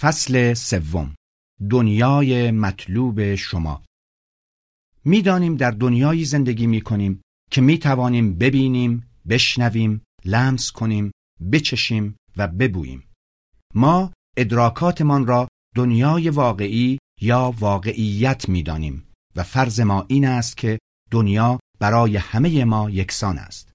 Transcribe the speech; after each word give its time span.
فصل 0.00 0.54
سوم 0.54 1.14
دنیای 1.70 2.50
مطلوب 2.50 3.34
شما 3.34 3.82
می‌دانیم 5.04 5.56
در 5.56 5.70
دنیایی 5.70 6.24
زندگی 6.24 6.66
می 6.66 6.80
کنیم 6.80 7.20
که 7.50 7.60
می 7.60 7.78
توانیم 7.78 8.38
ببینیم، 8.38 9.10
بشنویم، 9.28 10.02
لمس 10.24 10.72
کنیم، 10.72 11.12
بچشیم 11.52 12.16
و 12.36 12.48
ببوییم. 12.48 13.08
ما 13.74 14.12
ادراکاتمان 14.36 15.26
را 15.26 15.48
دنیای 15.76 16.30
واقعی 16.30 16.98
یا 17.20 17.54
واقعیت 17.58 18.48
می 18.48 18.62
دانیم 18.62 19.08
و 19.36 19.42
فرض 19.42 19.80
ما 19.80 20.06
این 20.08 20.26
است 20.26 20.56
که 20.56 20.78
دنیا 21.10 21.60
برای 21.80 22.16
همه 22.16 22.64
ما 22.64 22.90
یکسان 22.90 23.38
است. 23.38 23.72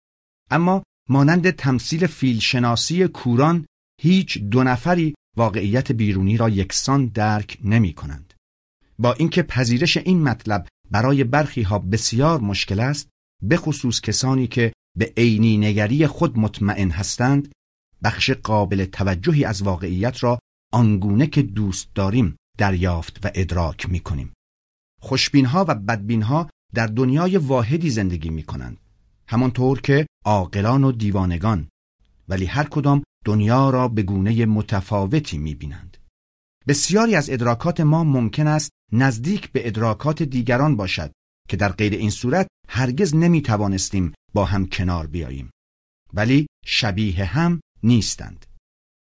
اما 0.52 0.84
مانند 1.10 1.50
تمثیل 1.50 2.08
فیلشناسی 2.08 3.08
کوران 3.08 3.66
هیچ 4.02 4.38
دو 4.38 4.64
نفری 4.64 5.14
واقعیت 5.38 5.92
بیرونی 5.92 6.38
را 6.38 6.50
یکسان 6.50 7.06
درک 7.06 7.58
نمی 7.64 7.94
کنند. 7.94 8.34
با 9.00 9.14
اینکه 9.14 9.44
پذیرش 9.44 9.98
این 9.98 10.24
مطلب 10.24 10.68
برای 10.92 11.24
برخی 11.24 11.62
ها 11.62 11.80
بسیار 11.80 12.40
مشکل 12.40 12.80
است 12.80 13.10
به 13.42 13.58
خصوص 13.58 14.02
کسانی 14.02 14.48
که 14.48 14.74
به 14.98 15.14
عینی 15.18 15.58
نگری 15.58 16.08
خود 16.08 16.40
مطمئن 16.40 16.90
هستند 16.90 17.52
بخش 18.04 18.32
قابل 18.32 18.86
توجهی 18.86 19.46
از 19.46 19.62
واقعیت 19.62 20.24
را 20.24 20.40
آنگونه 20.74 21.28
که 21.28 21.42
دوست 21.42 21.90
داریم 21.96 22.36
دریافت 22.58 23.26
و 23.26 23.32
ادراک 23.36 23.90
می 23.90 24.00
کنیم. 24.00 24.34
خوشبین 25.02 25.46
ها 25.46 25.66
و 25.68 25.76
بدبین 25.76 26.22
ها 26.22 26.50
در 26.74 26.88
دنیای 26.88 27.38
واحدی 27.38 27.90
زندگی 27.90 28.30
می 28.30 28.44
کنند. 28.44 28.78
همانطور 29.28 29.82
که 29.82 30.08
عاقلان 30.26 30.84
و 30.84 30.92
دیوانگان 30.92 31.68
ولی 32.30 32.46
هر 32.46 32.64
کدام 32.64 33.04
دنیا 33.26 33.70
را 33.70 33.88
به 33.88 34.04
گونه 34.04 34.46
متفاوتی 34.46 35.38
می 35.38 35.56
بینند. 35.56 35.98
بسیاری 36.68 37.16
از 37.16 37.30
ادراکات 37.30 37.82
ما 37.82 38.04
ممکن 38.04 38.48
است 38.48 38.72
نزدیک 38.92 39.52
به 39.52 39.68
ادراکات 39.68 40.24
دیگران 40.24 40.76
باشد 40.76 41.12
که 41.50 41.58
در 41.58 41.72
غیر 41.72 41.94
این 41.94 42.10
صورت 42.10 42.48
هرگز 42.70 43.16
نمی 43.16 43.42
توانستیم 43.42 44.14
با 44.34 44.46
هم 44.46 44.66
کنار 44.66 45.08
بیاییم. 45.08 45.50
ولی 46.14 46.48
شبیه 46.66 47.26
هم 47.26 47.60
نیستند. 47.84 48.46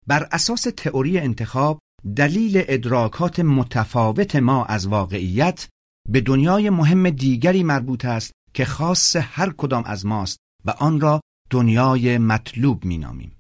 بر 0.08 0.28
اساس 0.32 0.62
تئوری 0.78 1.20
انتخاب 1.20 1.80
دلیل 2.16 2.64
ادراکات 2.68 3.40
متفاوت 3.40 4.36
ما 4.36 4.66
از 4.66 4.88
واقعیت 4.88 5.68
به 6.10 6.22
دنیای 6.22 6.70
مهم 6.70 7.10
دیگری 7.10 7.64
مربوط 7.64 8.06
است 8.06 8.32
که 8.54 8.66
خاص 8.66 9.16
هر 9.16 9.54
کدام 9.58 9.84
از 9.86 10.06
ماست 10.06 10.38
و 10.66 10.72
آن 10.72 11.00
را 11.00 11.22
دنیای 11.50 12.18
مطلوب 12.18 12.86
می 12.86 12.98
نامیم. 12.98 13.37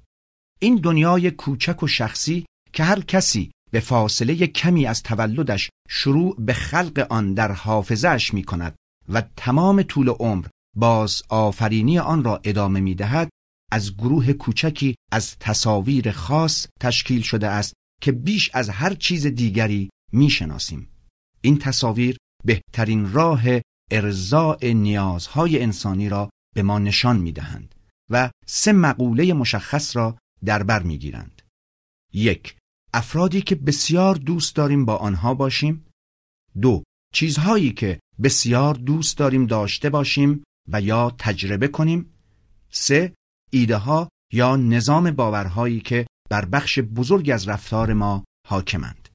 این 0.59 0.75
دنیای 0.75 1.31
کوچک 1.31 1.83
و 1.83 1.87
شخصی 1.87 2.45
که 2.73 2.83
هر 2.83 3.01
کسی 3.01 3.51
به 3.71 3.79
فاصله 3.79 4.47
کمی 4.47 4.85
از 4.85 5.03
تولدش 5.03 5.69
شروع 5.89 6.35
به 6.39 6.53
خلق 6.53 7.07
آن 7.09 7.33
در 7.33 7.51
حافظش 7.51 8.33
می 8.33 8.43
کند 8.43 8.75
و 9.09 9.23
تمام 9.35 9.81
طول 9.81 10.09
عمر 10.09 10.47
باز 10.75 11.23
آفرینی 11.29 11.99
آن 11.99 12.23
را 12.23 12.41
ادامه 12.43 12.79
می 12.79 12.95
دهد 12.95 13.29
از 13.71 13.97
گروه 13.97 14.33
کوچکی 14.33 14.95
از 15.11 15.37
تصاویر 15.39 16.11
خاص 16.11 16.67
تشکیل 16.79 17.21
شده 17.21 17.47
است 17.47 17.73
که 18.01 18.11
بیش 18.11 18.49
از 18.53 18.69
هر 18.69 18.93
چیز 18.93 19.27
دیگری 19.27 19.89
می 20.11 20.29
شناسیم. 20.29 20.89
این 21.41 21.57
تصاویر 21.57 22.17
بهترین 22.45 23.11
راه 23.11 23.43
ارزاع 23.91 24.65
نیازهای 24.65 25.61
انسانی 25.61 26.09
را 26.09 26.29
به 26.55 26.63
ما 26.63 26.79
نشان 26.79 27.17
می 27.17 27.31
دهند 27.31 27.75
و 28.11 28.29
سه 28.45 28.71
مقوله 28.71 29.33
مشخص 29.33 29.95
را 29.95 30.17
در 30.45 30.63
بر 30.63 30.83
می 30.83 30.97
گیرند. 30.97 31.41
یک 32.13 32.57
افرادی 32.93 33.41
که 33.41 33.55
بسیار 33.55 34.15
دوست 34.15 34.55
داریم 34.55 34.85
با 34.85 34.95
آنها 34.95 35.33
باشیم. 35.33 35.85
دو 36.61 36.83
چیزهایی 37.13 37.71
که 37.71 37.99
بسیار 38.23 38.73
دوست 38.73 39.17
داریم 39.17 39.45
داشته 39.45 39.89
باشیم 39.89 40.43
و 40.67 40.81
یا 40.81 41.15
تجربه 41.19 41.67
کنیم. 41.67 42.13
سه 42.69 43.13
ایده 43.51 43.77
ها 43.77 44.09
یا 44.33 44.55
نظام 44.55 45.11
باورهایی 45.11 45.81
که 45.81 46.07
بر 46.29 46.45
بخش 46.45 46.79
بزرگ 46.79 47.29
از 47.29 47.47
رفتار 47.47 47.93
ما 47.93 48.23
حاکمند. 48.47 49.09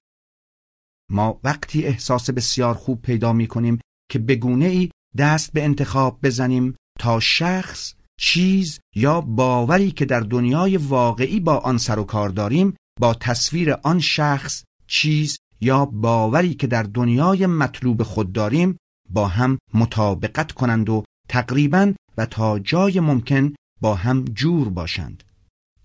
ما 1.11 1.41
وقتی 1.45 1.85
احساس 1.85 2.31
بسیار 2.31 2.75
خوب 2.75 3.03
پیدا 3.03 3.33
می 3.33 3.47
کنیم 3.47 3.81
که 4.11 4.19
بگونه 4.19 4.65
ای 4.67 4.91
دست 5.19 5.53
به 5.53 5.65
انتخاب 5.65 6.21
بزنیم 6.23 6.77
تا 6.99 7.21
شخص 7.21 7.95
چیز 8.25 8.81
یا 8.95 9.21
باوری 9.21 9.91
که 9.91 10.05
در 10.05 10.21
دنیای 10.21 10.77
واقعی 10.77 11.41
با 11.41 11.57
آن 11.57 11.79
سر 11.79 11.99
و 11.99 12.05
کار 12.05 12.29
داریم 12.29 12.77
با 13.01 13.15
تصویر 13.15 13.73
آن 13.73 14.01
شخص 14.01 14.65
چیز 14.87 15.39
یا 15.61 15.85
باوری 15.85 16.55
که 16.55 16.67
در 16.67 16.83
دنیای 16.83 17.47
مطلوب 17.47 18.03
خود 18.03 18.33
داریم 18.33 18.77
با 19.11 19.29
هم 19.29 19.59
مطابقت 19.75 20.53
کنند 20.53 20.89
و 20.89 21.05
تقریبا 21.29 21.93
و 22.17 22.27
تا 22.27 22.59
جای 22.59 23.01
ممکن 23.01 23.55
با 23.81 23.95
هم 23.95 24.25
جور 24.25 24.69
باشند. 24.69 25.25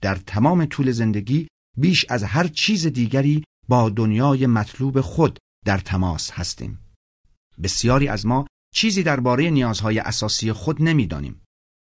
در 0.02 0.16
تمام 0.16 0.66
طول 0.66 0.92
زندگی 0.92 1.48
بیش 1.78 2.06
از 2.10 2.24
هر 2.24 2.48
چیز 2.48 2.88
دیگری 2.88 3.44
با 3.68 3.90
دنیای 3.90 4.48
مطلوب 4.48 5.02
خود 5.02 5.40
در 5.66 5.78
تماس 5.78 6.32
هستیم. 6.32 6.80
بسیاری 7.64 8.08
از 8.08 8.26
ما 8.26 8.48
چیزی 8.74 9.04
درباره 9.04 9.50
نیازهای 9.50 10.00
اساسی 10.00 10.52
خود 10.52 10.82
نمی‌دانیم. 10.82 11.42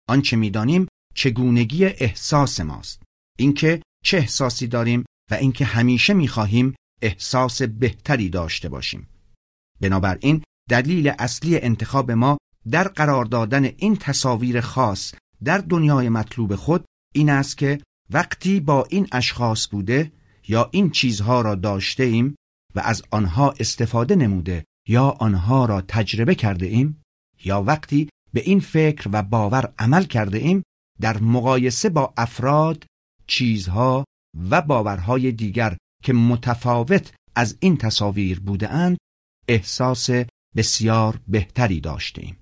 آنچه 0.09 0.35
می‌دانیم 0.35 0.87
چگونگی 1.15 1.85
احساس 1.85 2.59
ماست. 2.59 3.01
اینکه 3.37 3.81
چه 4.05 4.17
احساسی 4.17 4.67
داریم 4.67 5.03
و 5.31 5.33
اینکه 5.33 5.65
همیشه 5.65 6.13
می‌خواهیم 6.13 6.75
احساس 7.01 7.61
بهتری 7.61 8.29
داشته 8.29 8.69
باشیم. 8.69 9.07
بنابراین 9.81 10.43
دلیل 10.69 11.13
اصلی 11.19 11.59
انتخاب 11.59 12.11
ما 12.11 12.37
در 12.71 12.87
قرار 12.87 13.25
دادن 13.25 13.65
این 13.65 13.95
تصاویر 13.95 14.61
خاص 14.61 15.13
در 15.43 15.57
دنیای 15.57 16.09
مطلوب 16.09 16.55
خود 16.55 16.85
این 17.13 17.29
است 17.29 17.57
که 17.57 17.79
وقتی 18.09 18.59
با 18.59 18.87
این 18.89 19.07
اشخاص 19.11 19.67
بوده 19.67 20.11
یا 20.47 20.69
این 20.71 20.89
چیزها 20.89 21.41
را 21.41 21.55
داشته 21.55 22.03
ایم 22.03 22.35
و 22.75 22.79
از 22.79 23.03
آنها 23.11 23.53
استفاده 23.59 24.15
نموده 24.15 24.65
یا 24.87 25.09
آنها 25.09 25.65
را 25.65 25.81
تجربه 25.81 26.35
کرده 26.35 26.65
ایم 26.65 27.03
یا 27.45 27.61
وقتی 27.61 28.09
به 28.33 28.41
این 28.41 28.59
فکر 28.59 29.09
و 29.13 29.23
باور 29.23 29.73
عمل 29.79 30.03
کرده 30.03 30.37
ایم 30.37 30.63
در 31.01 31.17
مقایسه 31.17 31.89
با 31.89 32.13
افراد، 32.17 32.85
چیزها 33.27 34.05
و 34.49 34.61
باورهای 34.61 35.31
دیگر 35.31 35.77
که 36.03 36.13
متفاوت 36.13 37.13
از 37.35 37.57
این 37.59 37.77
تصاویر 37.77 38.39
بوده 38.39 38.69
اند 38.69 38.97
احساس 39.47 40.09
بسیار 40.55 41.19
بهتری 41.27 41.79
داشته 41.79 42.21
ایم. 42.21 42.37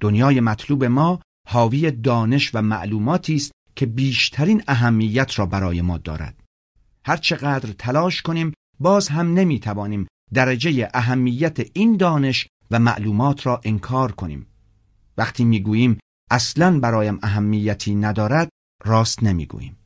دنیای 0.00 0.40
مطلوب 0.40 0.84
ما 0.84 1.20
حاوی 1.48 1.90
دانش 1.90 2.54
و 2.54 2.62
معلوماتی 2.62 3.34
است 3.34 3.52
که 3.76 3.86
بیشترین 3.86 4.62
اهمیت 4.68 5.38
را 5.38 5.46
برای 5.46 5.82
ما 5.82 5.98
دارد. 5.98 6.44
هر 7.04 7.16
چقدر 7.16 7.72
تلاش 7.72 8.22
کنیم 8.22 8.52
باز 8.80 9.08
هم 9.08 9.34
نمی 9.34 9.60
توانیم 9.60 10.06
درجه 10.34 10.88
اهمیت 10.94 11.58
این 11.72 11.96
دانش 11.96 12.46
و 12.70 12.78
معلومات 12.78 13.46
را 13.46 13.60
انکار 13.64 14.12
کنیم. 14.12 14.46
وقتی 15.20 15.44
می‌گوییم 15.44 15.98
اصلا 16.30 16.80
برایم 16.80 17.18
اهمیتی 17.22 17.94
ندارد 17.94 18.48
راست 18.84 19.22
نمی‌گوییم. 19.22 19.76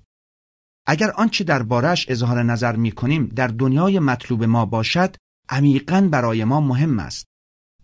اگر 0.86 1.10
آنچه 1.10 1.44
دربارش 1.44 2.06
اظهار 2.08 2.42
نظر 2.42 2.76
می 2.76 2.92
کنیم 2.92 3.26
در 3.26 3.46
دنیای 3.46 3.98
مطلوب 3.98 4.44
ما 4.44 4.66
باشد 4.66 5.16
عمیقا 5.48 6.08
برای 6.12 6.44
ما 6.44 6.60
مهم 6.60 6.98
است. 6.98 7.26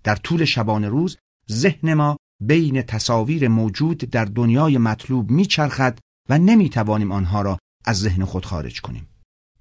در 0.04 0.16
طول 0.16 0.44
شبانه 0.44 0.88
روز 0.88 1.16
ذهن 1.50 1.94
ما 1.94 2.16
بین 2.40 2.82
تصاویر 2.82 3.48
موجود 3.48 3.98
در 3.98 4.24
دنیای 4.24 4.78
مطلوب 4.78 5.30
میچرخد 5.30 5.98
و 6.28 6.38
نمی‌توانیم 6.38 7.12
آنها 7.12 7.42
را 7.42 7.58
از 7.84 8.00
ذهن 8.00 8.24
خود 8.24 8.46
خارج 8.46 8.80
کنیم. 8.80 9.08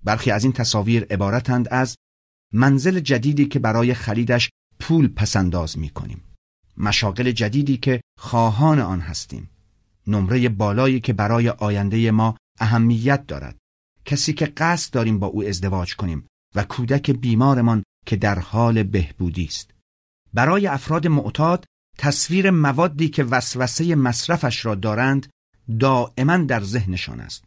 برخی 0.03 0.31
از 0.31 0.43
این 0.43 0.53
تصاویر 0.53 1.03
عبارتند 1.03 1.67
از 1.71 1.95
منزل 2.53 2.99
جدیدی 2.99 3.45
که 3.45 3.59
برای 3.59 3.93
خریدش 3.93 4.49
پول 4.79 5.07
پسنداز 5.07 5.77
می 5.77 5.89
کنیم. 5.89 6.28
مشاغل 6.79 7.31
جدیدی 7.31 7.77
که 7.77 8.01
خواهان 8.19 8.79
آن 8.79 8.99
هستیم. 8.99 9.49
نمره 10.07 10.49
بالایی 10.49 10.99
که 10.99 11.13
برای 11.13 11.49
آینده 11.49 12.11
ما 12.11 12.37
اهمیت 12.59 13.27
دارد. 13.27 13.57
کسی 14.05 14.33
که 14.33 14.45
قصد 14.45 14.93
داریم 14.93 15.19
با 15.19 15.27
او 15.27 15.43
ازدواج 15.43 15.95
کنیم 15.95 16.27
و 16.55 16.63
کودک 16.63 17.11
بیمارمان 17.11 17.83
که 18.05 18.15
در 18.15 18.39
حال 18.39 18.83
بهبودی 18.83 19.45
است. 19.45 19.71
برای 20.33 20.67
افراد 20.67 21.07
معتاد 21.07 21.65
تصویر 21.97 22.51
موادی 22.51 23.09
که 23.09 23.23
وسوسه 23.23 23.95
مصرفش 23.95 24.65
را 24.65 24.75
دارند 24.75 25.27
دائما 25.79 26.37
در 26.37 26.63
ذهنشان 26.63 27.19
است. 27.19 27.43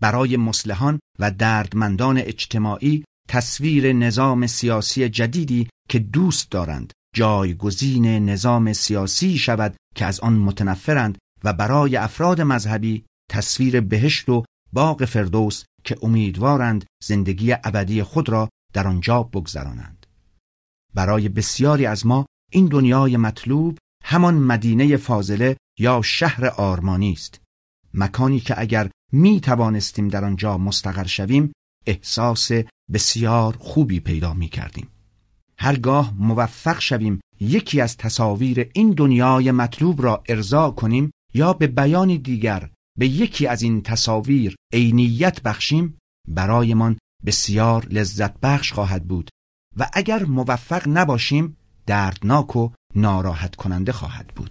برای 0.00 0.36
مسلحان 0.36 0.98
و 1.18 1.30
دردمندان 1.30 2.18
اجتماعی 2.18 3.04
تصویر 3.28 3.92
نظام 3.92 4.46
سیاسی 4.46 5.08
جدیدی 5.08 5.68
که 5.88 5.98
دوست 5.98 6.50
دارند 6.50 6.92
جایگزین 7.16 8.06
نظام 8.06 8.72
سیاسی 8.72 9.38
شود 9.38 9.76
که 9.94 10.04
از 10.04 10.20
آن 10.20 10.32
متنفرند 10.32 11.18
و 11.44 11.52
برای 11.52 11.96
افراد 11.96 12.40
مذهبی 12.40 13.04
تصویر 13.30 13.80
بهشت 13.80 14.28
و 14.28 14.44
باغ 14.72 15.04
فردوس 15.04 15.64
که 15.84 15.96
امیدوارند 16.02 16.84
زندگی 17.04 17.52
ابدی 17.52 18.02
خود 18.02 18.28
را 18.28 18.48
در 18.72 18.88
آنجا 18.88 19.22
بگذرانند. 19.22 20.06
برای 20.94 21.28
بسیاری 21.28 21.86
از 21.86 22.06
ما 22.06 22.26
این 22.52 22.66
دنیای 22.66 23.16
مطلوب 23.16 23.78
همان 24.04 24.34
مدینه 24.34 24.96
فاضله 24.96 25.56
یا 25.78 26.02
شهر 26.02 26.46
آرمانی 26.46 27.12
است 27.12 27.40
مکانی 27.94 28.40
که 28.40 28.60
اگر 28.60 28.90
می 29.12 29.40
توانستیم 29.40 30.08
در 30.08 30.24
آنجا 30.24 30.58
مستقر 30.58 31.06
شویم 31.06 31.52
احساس 31.86 32.50
بسیار 32.92 33.56
خوبی 33.58 34.00
پیدا 34.00 34.34
می 34.34 34.48
کردیم. 34.48 34.88
هرگاه 35.58 36.14
موفق 36.18 36.80
شویم 36.80 37.20
یکی 37.40 37.80
از 37.80 37.96
تصاویر 37.96 38.70
این 38.74 38.90
دنیای 38.90 39.50
مطلوب 39.50 40.02
را 40.02 40.22
ارضا 40.28 40.70
کنیم 40.70 41.10
یا 41.34 41.52
به 41.52 41.66
بیان 41.66 42.16
دیگر 42.16 42.70
به 42.98 43.08
یکی 43.08 43.46
از 43.46 43.62
این 43.62 43.82
تصاویر 43.82 44.56
عینیت 44.72 45.42
بخشیم 45.42 45.98
برایمان 46.28 46.98
بسیار 47.26 47.86
لذت 47.90 48.40
بخش 48.40 48.72
خواهد 48.72 49.08
بود 49.08 49.30
و 49.76 49.88
اگر 49.92 50.24
موفق 50.24 50.88
نباشیم 50.88 51.56
دردناک 51.86 52.56
و 52.56 52.70
ناراحت 52.94 53.56
کننده 53.56 53.92
خواهد 53.92 54.26
بود. 54.26 54.50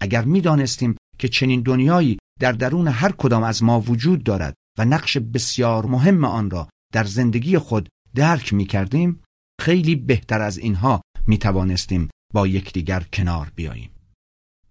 اگر 0.00 0.24
می‌دانستیم 0.24 0.96
که 1.18 1.28
چنین 1.28 1.60
دنیایی 1.60 2.18
در 2.40 2.52
درون 2.52 2.88
هر 2.88 3.12
کدام 3.12 3.42
از 3.42 3.62
ما 3.62 3.80
وجود 3.80 4.24
دارد 4.24 4.54
و 4.78 4.84
نقش 4.84 5.18
بسیار 5.18 5.86
مهم 5.86 6.24
آن 6.24 6.50
را 6.50 6.68
در 6.92 7.04
زندگی 7.04 7.58
خود 7.58 7.88
درک 8.14 8.52
می 8.52 8.64
کردیم 8.64 9.22
خیلی 9.60 9.96
بهتر 9.96 10.40
از 10.42 10.58
اینها 10.58 11.00
می 11.26 11.38
توانستیم 11.38 12.08
با 12.34 12.46
یکدیگر 12.46 13.06
کنار 13.12 13.52
بیاییم. 13.54 13.90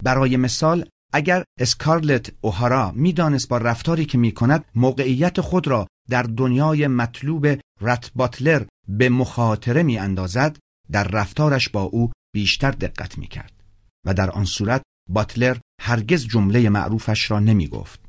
برای 0.04 0.38
مثال 0.38 0.86
اگر 1.14 1.44
اسکارلت 1.60 2.32
اوهارا 2.42 2.92
می‌دانست 2.92 3.50
با 3.50 3.58
رفتاری 3.58 4.06
که 4.06 4.18
می 4.18 4.32
کند 4.32 4.66
موقعیت 4.76 5.42
خود 5.42 5.68
را 5.68 5.88
در 6.10 6.24
دنیای 6.24 6.88
مطلوب 6.88 7.48
رت 7.82 8.12
باتلر 8.16 8.66
به 8.88 9.10
مخاطره 9.10 9.84
می 9.84 9.98
اندازد 9.98 10.58
در 10.92 11.04
رفتارش 11.04 11.70
با 11.70 11.82
او 11.82 12.12
بیشتر 12.34 12.72
دقت 12.72 13.18
می 13.18 13.28
کرد 13.28 13.64
و 14.06 14.14
در 14.14 14.30
آن 14.30 14.46
صورت 14.46 14.82
باتلر 15.10 15.58
هرگز 15.82 16.26
جمله 16.26 16.70
معروفش 16.70 17.32
را 17.32 17.40
نمی 17.40 17.68
گفت 17.68 18.00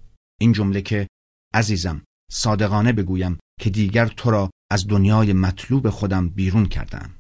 این 0.41 0.53
جمله 0.53 0.83
که 0.83 1.09
عزیزم 1.55 2.03
صادقانه 2.33 2.93
بگویم 2.93 3.39
که 3.61 3.71
دیگر 3.71 4.07
تو 4.07 4.31
را 4.31 4.51
از 4.71 4.87
دنیای 4.89 5.33
مطلوب 5.33 5.91
خودم 5.91 6.29
بیرون 6.29 6.67
کردم 6.67 7.11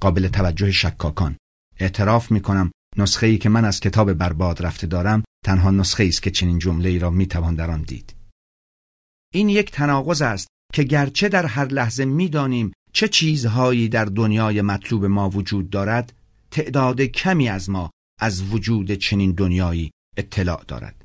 قابل 0.00 0.28
توجه 0.28 0.70
شکاکان. 0.70 1.36
اعتراف 1.78 2.30
می 2.30 2.40
کنم 2.40 2.70
نسخه 2.96 3.26
ای 3.26 3.38
که 3.38 3.48
من 3.48 3.64
از 3.64 3.80
کتاب 3.80 4.12
برباد 4.12 4.62
رفته 4.62 4.86
دارم 4.86 5.24
تنها 5.44 5.70
نسخه 5.70 6.02
ای 6.02 6.08
است 6.08 6.22
که 6.22 6.30
چنین 6.30 6.58
جمله 6.58 6.88
ای 6.88 6.98
را 6.98 7.10
می 7.10 7.26
توان 7.26 7.54
در 7.54 7.70
آن 7.70 7.82
دید. 7.82 8.14
این 9.34 9.48
یک 9.48 9.70
تناقض 9.70 10.22
است 10.22 10.48
که 10.72 10.82
گرچه 10.82 11.28
در 11.28 11.46
هر 11.46 11.64
لحظه 11.64 12.04
می‌دانیم 12.04 12.72
چه 12.92 13.08
چیزهایی 13.08 13.88
در 13.88 14.04
دنیای 14.04 14.62
مطلوب 14.62 15.04
ما 15.04 15.30
وجود 15.30 15.70
دارد 15.70 16.12
تعداد 16.50 17.00
کمی 17.00 17.48
از 17.48 17.70
ما 17.70 17.90
از 18.20 18.42
وجود 18.42 18.92
چنین 18.92 19.32
دنیایی 19.32 19.90
اطلاع 20.16 20.64
دارد. 20.68 21.04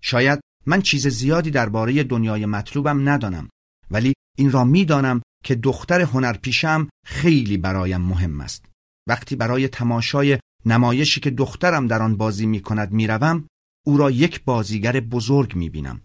شاید 0.00 0.40
من 0.66 0.82
چیز 0.82 1.06
زیادی 1.06 1.50
درباره 1.50 2.02
دنیای 2.02 2.46
مطلوبم 2.46 3.08
ندانم 3.08 3.48
ولی 3.90 4.12
این 4.38 4.52
را 4.52 4.64
می‌دانم 4.64 5.22
که 5.44 5.54
دختر 5.54 6.00
هنرپیشم 6.00 6.88
خیلی 7.06 7.56
برایم 7.56 8.00
مهم 8.00 8.40
است 8.40 8.64
وقتی 9.08 9.36
برای 9.36 9.68
تماشای 9.68 10.38
نمایشی 10.66 11.20
که 11.20 11.30
دخترم 11.30 11.86
در 11.86 12.02
آن 12.02 12.16
بازی 12.16 12.46
می 12.46 12.60
کند 12.60 12.92
می 12.92 13.08
او 13.86 13.96
را 13.96 14.10
یک 14.10 14.44
بازیگر 14.44 15.00
بزرگ 15.00 15.56
می 15.56 15.70
بینم. 15.70 16.00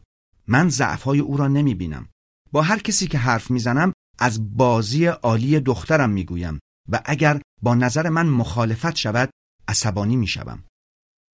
من 0.48 0.70
ضعفهای 0.70 1.20
او 1.20 1.38
را 1.38 1.48
نمی 1.48 1.76
بینم. 1.76 2.08
با 2.52 2.62
هر 2.62 2.80
کسی 2.80 3.08
که 3.08 3.18
حرف 3.18 3.52
می‌زنم 3.52 3.94
از 4.20 4.58
بازی 4.58 5.06
عالی 5.06 5.60
دخترم 5.60 6.10
می‌گویم 6.10 6.60
و 6.90 7.02
اگر 7.06 7.42
با 7.62 7.76
نظر 7.76 8.10
من 8.10 8.28
مخالفت 8.28 8.96
شود 8.96 9.30
عصبانی 9.68 10.16
می‌شوم. 10.16 10.64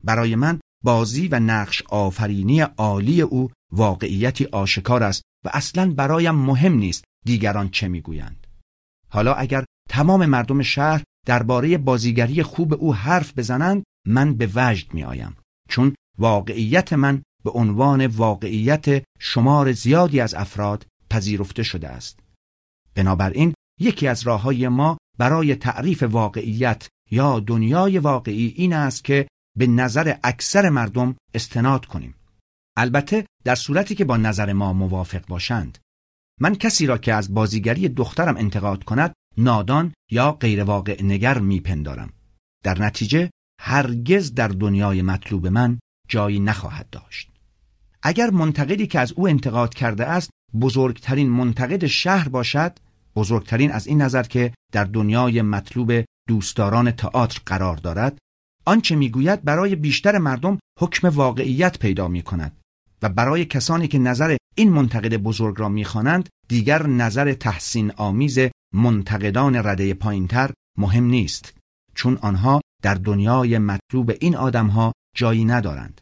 برای 0.05 0.37
من 0.37 0.61
بازی 0.85 1.29
و 1.29 1.41
نقش 1.41 1.83
آفرینی 1.83 2.61
عالی 2.61 3.23
او 3.23 3.51
واقعیتی 3.75 4.45
آشکار 4.45 5.03
است 5.03 5.23
و 5.45 5.51
اصلا 5.53 5.93
برایم 5.93 6.35
مهم 6.35 6.75
نیست 6.75 7.05
دیگران 7.25 7.69
چه 7.69 7.89
می‌گویند. 7.89 8.47
حالا 9.09 9.35
اگر 9.35 9.65
تمام 9.89 10.27
مردم 10.27 10.63
شهر 10.63 11.03
درباره 11.27 11.79
بازیگری 11.79 12.43
خوب 12.43 12.75
او 12.75 12.95
حرف 12.95 13.39
بزنند 13.39 13.85
من 14.07 14.35
به 14.35 14.51
وجد 14.55 14.95
می 14.95 15.05
آیم 15.05 15.37
چون 15.69 15.95
واقعیت 16.19 16.93
من 16.93 17.23
به 17.45 17.51
عنوان 17.51 18.07
واقعیت 18.07 19.05
شمار 19.19 19.73
زیادی 19.73 20.21
از 20.21 20.35
افراد 20.35 20.87
پذیرفته 21.11 21.63
شده 21.63 21.89
است. 21.89 22.21
بنابراین 22.95 23.55
یکی 23.81 24.09
از 24.09 24.23
راه 24.23 24.43
های 24.43 24.69
ما 24.69 24.99
برای 25.19 25.55
تعریف 25.55 26.03
واقعیت 26.03 26.89
یا 27.11 27.41
دنیای 27.41 27.99
واقعی 27.99 28.55
این 28.57 28.73
است 28.73 29.05
که 29.05 29.29
به 29.59 29.67
نظر 29.67 30.15
اکثر 30.25 30.69
مردم 30.69 31.17
استناد 31.35 31.87
کنیم. 31.87 32.15
البته 32.77 33.27
در 33.45 33.55
صورتی 33.55 33.95
که 33.95 34.05
با 34.05 34.17
نظر 34.17 34.53
ما 34.53 34.73
موافق 34.73 35.27
باشند. 35.27 35.79
من 36.41 36.55
کسی 36.55 36.87
را 36.87 36.99
که 36.99 37.15
از 37.15 37.35
بازیگری 37.35 37.89
دخترم 37.89 38.37
انتقاد 38.37 38.85
کند 38.85 39.13
نادان 39.37 39.93
یا 40.11 40.33
غیر 40.33 40.63
واقع 40.63 41.03
نگر 41.03 41.39
میپندارم. 41.39 42.13
در 42.65 42.83
نتیجه 42.83 43.31
هرگز 43.61 44.35
در 44.35 44.49
دنیای 44.49 45.03
مطلوب 45.03 45.47
من 45.47 45.79
جایی 46.09 46.41
نخواهد 46.41 46.91
داشت. 46.91 47.31
اگر 48.03 48.31
منتقدی 48.31 48.87
که 48.87 49.01
از 49.01 49.13
او 49.13 49.29
انتقاد 49.29 49.75
کرده 49.75 50.07
است 50.07 50.31
بزرگترین 50.61 51.31
منتقد 51.31 51.87
شهر 51.87 52.29
باشد 52.29 52.79
بزرگترین 53.17 53.73
از 53.73 53.87
این 53.87 54.03
نظر 54.03 54.23
که 54.23 54.55
در 54.73 54.85
دنیای 54.85 55.43
مطلوب 55.43 55.93
دوستداران 56.29 56.91
تئاتر 56.91 57.41
قرار 57.47 57.77
دارد 57.77 58.19
آنچه 58.65 58.97
می‌گوید 58.97 59.45
برای 59.45 59.77
بیشتر 59.77 60.19
مردم 60.19 60.59
حکم 60.81 61.09
واقعیت 61.09 61.79
پیدا 61.79 62.09
می 62.09 62.23
کند 62.23 62.61
و 63.05 63.09
برای 63.09 63.45
کسانی 63.45 63.89
که 63.89 63.99
نظر 63.99 64.37
این 64.55 64.71
منتقد 64.71 65.17
بزرگ 65.17 65.61
را 65.61 65.69
می‌خوانند 65.69 66.29
دیگر 66.49 66.87
نظر 66.87 67.33
تحسین 67.33 67.93
آمیز 67.93 68.39
منتقدان 68.75 69.57
رده 69.57 69.95
پایینتر 69.95 70.51
مهم 70.79 71.05
نیست 71.05 71.55
چون 71.95 72.17
آنها 72.17 72.61
در 72.83 72.95
دنیای 72.95 73.59
مطلوب 73.59 74.13
این 74.21 74.37
آدمها 74.37 74.93
جایی 75.17 75.45
ندارند 75.45 76.01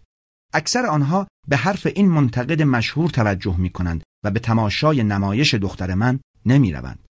اکثر 0.55 0.87
آنها 0.87 1.29
به 1.49 1.57
حرف 1.57 1.87
این 1.87 2.09
منتقد 2.09 2.63
مشهور 2.63 3.11
توجه 3.11 3.57
می 3.57 3.71
کنند 3.71 4.03
و 4.25 4.31
به 4.31 4.41
تماشای 4.41 5.03
نمایش 5.03 5.55
دختر 5.55 5.95
من 5.95 6.21
نمی 6.47 6.73
روند. 6.73 7.07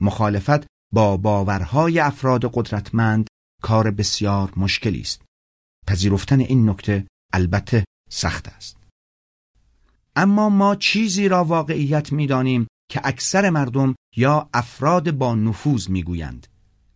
مخالفت 0.00 0.66
با 0.92 1.16
باورهای 1.16 1.98
افراد 1.98 2.50
قدرتمند 2.54 3.28
کار 3.62 3.90
بسیار 3.90 4.52
مشکلی 4.56 5.00
است. 5.00 5.22
پذیرفتن 5.86 6.40
این 6.40 6.70
نکته 6.70 7.06
البته 7.32 7.84
سخت 8.10 8.48
است. 8.48 8.85
اما 10.16 10.48
ما 10.48 10.74
چیزی 10.74 11.28
را 11.28 11.44
واقعیت 11.44 12.12
می‌دانیم 12.12 12.66
که 12.90 13.00
اکثر 13.04 13.50
مردم 13.50 13.94
یا 14.16 14.48
افراد 14.54 15.10
با 15.10 15.34
نفوذ 15.34 15.90
می‌گویند 15.90 16.46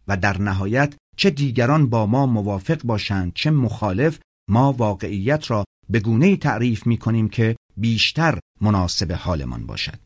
و 0.09 0.17
در 0.17 0.39
نهایت 0.39 0.95
چه 1.17 1.31
دیگران 1.31 1.91
با 1.91 2.07
ما 2.07 2.27
موافق 2.27 2.83
باشند 2.83 3.33
چه 3.35 3.51
مخالف 3.51 4.19
ما 4.51 4.73
واقعیت 4.73 5.51
را 5.51 5.65
به 5.91 6.01
گونه 6.01 6.37
تعریف 6.37 6.87
می 6.87 6.97
کنیم 6.97 7.29
که 7.29 7.57
بیشتر 7.77 8.39
مناسب 8.61 9.13
حالمان 9.13 9.67
باشد. 9.67 9.99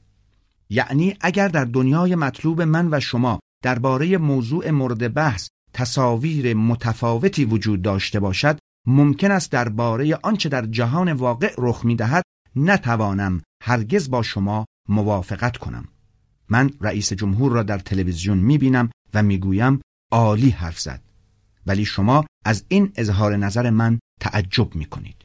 یعنی 0.71 1.17
اگر 1.21 1.49
در 1.49 1.65
دنیای 1.65 2.15
مطلوب 2.15 2.63
من 2.63 2.89
و 2.95 3.01
شما 3.01 3.41
درباره 3.65 4.19
موضوع 4.19 4.71
مورد 4.71 5.15
بحث 5.15 5.49
تصاویر 5.73 6.55
متفاوتی 6.55 7.45
وجود 7.45 7.83
داشته 7.83 8.21
باشد 8.21 8.59
ممکن 8.87 9.31
است 9.31 9.53
درباره 9.53 10.19
آنچه 10.23 10.49
در 10.49 10.67
جهان 10.67 11.13
واقع 11.13 11.55
رخ 11.59 11.85
می 11.85 11.97
دهد 11.97 12.23
نتوانم 12.57 13.43
هرگز 13.63 14.11
با 14.11 14.23
شما 14.23 14.65
موافقت 14.89 15.57
کنم. 15.57 15.89
من 16.49 16.71
رئیس 16.81 17.13
جمهور 17.13 17.53
را 17.53 17.63
در 17.63 17.79
تلویزیون 17.79 18.39
می 18.39 18.59
بینم 18.59 18.91
و 19.15 19.23
می 19.23 19.39
گویم 19.39 19.81
عالی 20.13 20.51
حرف 20.51 20.81
زد. 20.81 21.03
ولی 21.67 21.85
شما 21.85 22.25
از 22.45 22.65
این 22.69 22.93
اظهار 22.97 23.37
نظر 23.37 23.71
من 23.71 23.99
تعجب 24.21 24.75
می 24.75 24.85
کنید 24.85 25.25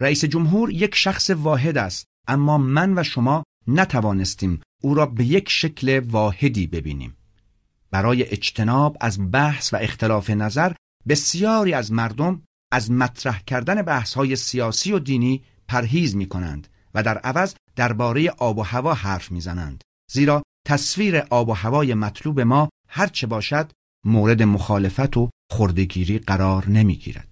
رئیس 0.00 0.24
جمهور 0.24 0.70
یک 0.70 0.94
شخص 0.94 1.30
واحد 1.30 1.78
است 1.78 2.04
اما 2.28 2.58
من 2.58 2.98
و 2.98 3.02
شما 3.02 3.44
نتوانستیم 3.66 4.60
او 4.82 4.94
را 4.94 5.06
به 5.06 5.24
یک 5.24 5.48
شکل 5.48 5.98
واحدی 5.98 6.66
ببینیم. 6.66 7.16
برای 7.90 8.22
اجتناب 8.22 8.96
از 9.00 9.30
بحث 9.32 9.74
و 9.74 9.76
اختلاف 9.76 10.30
نظر 10.30 10.72
بسیاری 11.08 11.74
از 11.74 11.92
مردم 11.92 12.42
از 12.72 12.90
مطرح 12.90 13.42
کردن 13.42 13.82
بحث 13.82 14.14
های 14.14 14.36
سیاسی 14.36 14.92
و 14.92 14.98
دینی 14.98 15.44
پرهیز 15.70 16.16
می 16.16 16.26
کنند 16.26 16.68
و 16.94 17.02
در 17.02 17.18
عوض 17.18 17.54
درباره 17.76 18.30
آب 18.30 18.58
و 18.58 18.62
هوا 18.62 18.94
حرف 18.94 19.32
می‌زنند. 19.32 19.84
زیرا 20.12 20.42
تصویر 20.66 21.16
آب 21.16 21.48
و 21.48 21.52
هوای 21.52 21.94
مطلوب 21.94 22.40
ما 22.40 22.68
هرچه 22.88 23.26
باشد 23.26 23.72
مورد 24.06 24.42
مخالفت 24.42 25.16
و 25.16 25.30
خردگیری 25.52 26.18
قرار 26.18 26.68
نمی‌گیرد. 26.68 27.28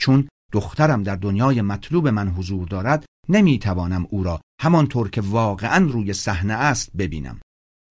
چون 0.00 0.28
دخترم 0.52 1.02
در 1.02 1.16
دنیای 1.16 1.62
مطلوب 1.62 2.08
من 2.08 2.28
حضور 2.28 2.68
دارد 2.68 3.04
نمی‌توانم 3.28 4.06
او 4.10 4.22
را 4.22 4.40
همانطور 4.60 5.10
که 5.10 5.20
واقعا 5.20 5.86
روی 5.90 6.12
صحنه 6.12 6.54
است 6.54 6.96
ببینم. 6.96 7.40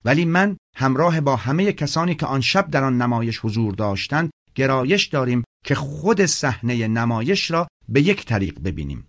ولی 0.06 0.26
من 0.26 0.58
همراه 0.76 1.22
با 1.22 1.36
همه 1.36 1.74
کسانی 1.74 2.16
که 2.16 2.26
آن 2.26 2.42
شب 2.42 2.70
در 2.70 2.84
آن 2.84 3.02
نمایش 3.02 3.40
حضور 3.40 3.74
داشتند 3.76 4.30
گرایش 4.56 5.06
داریم 5.08 5.44
که 5.66 5.76
خود 5.76 6.26
صحنه 6.26 6.88
نمایش 6.88 7.52
را 7.52 7.68
به 7.90 8.02
یک 8.02 8.26
طریق 8.26 8.60
ببینیم. 8.60 9.08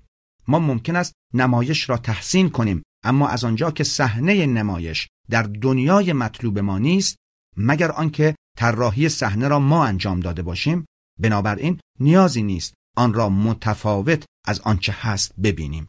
ما 0.52 0.58
ممکن 0.58 0.96
است 0.96 1.12
نمایش 1.34 1.90
را 1.90 1.96
تحسین 1.96 2.50
کنیم 2.50 2.82
اما 3.04 3.28
از 3.28 3.44
آنجا 3.44 3.70
که 3.70 3.84
صحنه 3.84 4.46
نمایش 4.46 5.08
در 5.30 5.42
دنیای 5.42 6.12
مطلوب 6.12 6.58
ما 6.58 6.78
نیست 6.78 7.16
مگر 7.56 7.92
آنکه 7.92 8.34
طراحی 8.58 9.08
صحنه 9.08 9.48
را 9.48 9.58
ما 9.58 9.84
انجام 9.84 10.20
داده 10.20 10.42
باشیم؟ 10.42 10.84
بنابراین 11.20 11.80
نیازی 12.00 12.42
نیست 12.42 12.74
آن 12.96 13.14
را 13.14 13.28
متفاوت 13.28 14.24
از 14.46 14.60
آنچه 14.60 14.94
هست 14.96 15.34
ببینیم. 15.42 15.88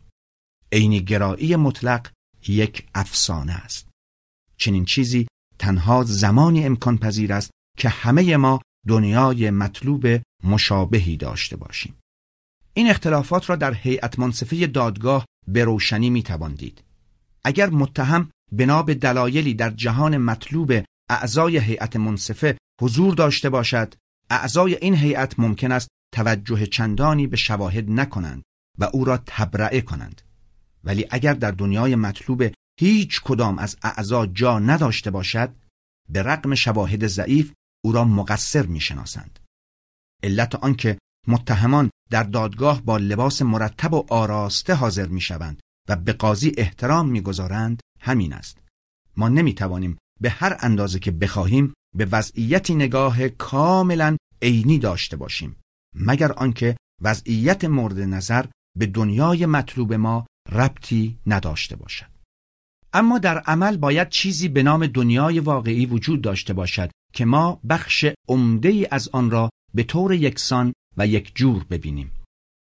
عینی 0.72 1.02
گرایی 1.02 1.56
مطلق 1.56 2.12
یک 2.48 2.88
افسانه 2.96 3.54
است. 3.54 3.88
چنین 4.58 4.86
چیزی 4.86 5.28
تنها 5.60 6.04
زمانی 6.04 6.66
امکان 6.66 6.98
پذیر 6.98 7.34
است 7.34 7.52
که 7.78 7.90
همه 7.90 8.38
ما 8.38 8.62
دنیای 8.88 9.50
مطلوب 9.50 10.08
مشابهی 10.44 11.18
داشته 11.18 11.56
باشیم. 11.56 11.96
این 12.74 12.90
اختلافات 12.90 13.50
را 13.50 13.56
در 13.56 13.74
هیئت 13.74 14.20
منصفه 14.20 14.68
دادگاه 14.68 15.26
به 15.48 15.64
روشنی 15.64 16.10
می 16.10 16.24
دید 16.58 16.84
اگر 17.44 17.70
متهم 17.70 18.30
بنا 18.52 18.84
به 18.84 18.94
دلایلی 18.94 19.54
در 19.54 19.70
جهان 19.70 20.18
مطلوب 20.18 20.74
اعضای 21.10 21.58
هیئت 21.58 21.96
منصفه 21.96 22.58
حضور 22.82 23.14
داشته 23.14 23.50
باشد 23.50 23.94
اعضای 24.30 24.76
این 24.76 24.96
هیئت 24.96 25.40
ممکن 25.40 25.72
است 25.72 25.88
توجه 26.14 26.66
چندانی 26.66 27.28
به 27.28 27.38
شواهد 27.38 27.92
نکنند 27.92 28.44
و 28.80 28.90
او 28.94 29.06
را 29.06 29.18
تبرئه 29.26 29.82
کنند. 29.82 30.22
ولی 30.84 31.06
اگر 31.10 31.34
در 31.34 31.52
دنیای 31.52 31.96
مطلوب 31.96 32.44
هیچ 32.80 33.22
کدام 33.22 33.60
از 33.60 33.78
اعضا 33.84 34.26
جا 34.26 34.60
نداشته 34.60 35.12
باشد 35.12 35.56
به 36.10 36.24
رغم 36.24 36.56
شواهد 36.56 37.08
ضعیف 37.08 37.54
او 37.84 37.92
را 37.92 38.06
مقصر 38.06 38.66
می‌شناسند 38.66 39.40
علت 40.24 40.56
آنکه 40.56 40.98
متهمان 41.28 41.90
در 42.10 42.24
دادگاه 42.24 42.82
با 42.82 42.98
لباس 42.98 43.42
مرتب 43.42 43.94
و 43.94 44.06
آراسته 44.10 44.74
حاضر 44.74 45.08
می‌شوند 45.08 45.60
و 45.90 45.96
به 45.96 46.14
قاضی 46.14 46.52
احترام 46.58 47.10
می‌گذارند 47.10 47.82
همین 48.00 48.34
است. 48.34 48.58
ما 49.18 49.30
نمی‌توانیم 49.30 49.98
به 50.22 50.30
هر 50.30 50.58
اندازه 50.60 51.00
که 51.00 51.12
بخواهیم 51.12 51.74
به 51.96 52.06
وضعیتی 52.06 52.76
نگاه 52.76 53.30
کاملا 53.30 54.18
عینی 54.42 54.80
داشته 54.80 55.18
باشیم 55.18 55.56
مگر 55.96 56.32
آنکه 56.32 56.78
وضعیت 57.02 57.66
مورد 57.66 58.00
نظر 58.00 58.46
به 58.78 58.86
دنیای 58.86 59.46
مطلوب 59.46 59.94
ما 59.94 60.26
ربطی 60.52 61.18
نداشته 61.28 61.76
باشد. 61.76 62.14
اما 62.94 63.20
در 63.20 63.38
عمل 63.38 63.78
باید 63.78 64.10
چیزی 64.10 64.48
به 64.48 64.64
نام 64.64 64.88
دنیای 64.88 65.40
واقعی 65.40 65.86
وجود 65.86 66.22
داشته 66.22 66.54
باشد 66.54 66.92
که 67.14 67.26
ما 67.26 67.62
بخش 67.70 68.06
عمده 68.28 68.88
از 68.92 69.10
آن 69.10 69.32
را 69.32 69.50
به 69.74 69.84
طور 69.84 70.14
یکسان 70.14 70.74
و 70.98 71.08
یک 71.08 71.36
جور 71.36 71.64
ببینیم. 71.64 72.12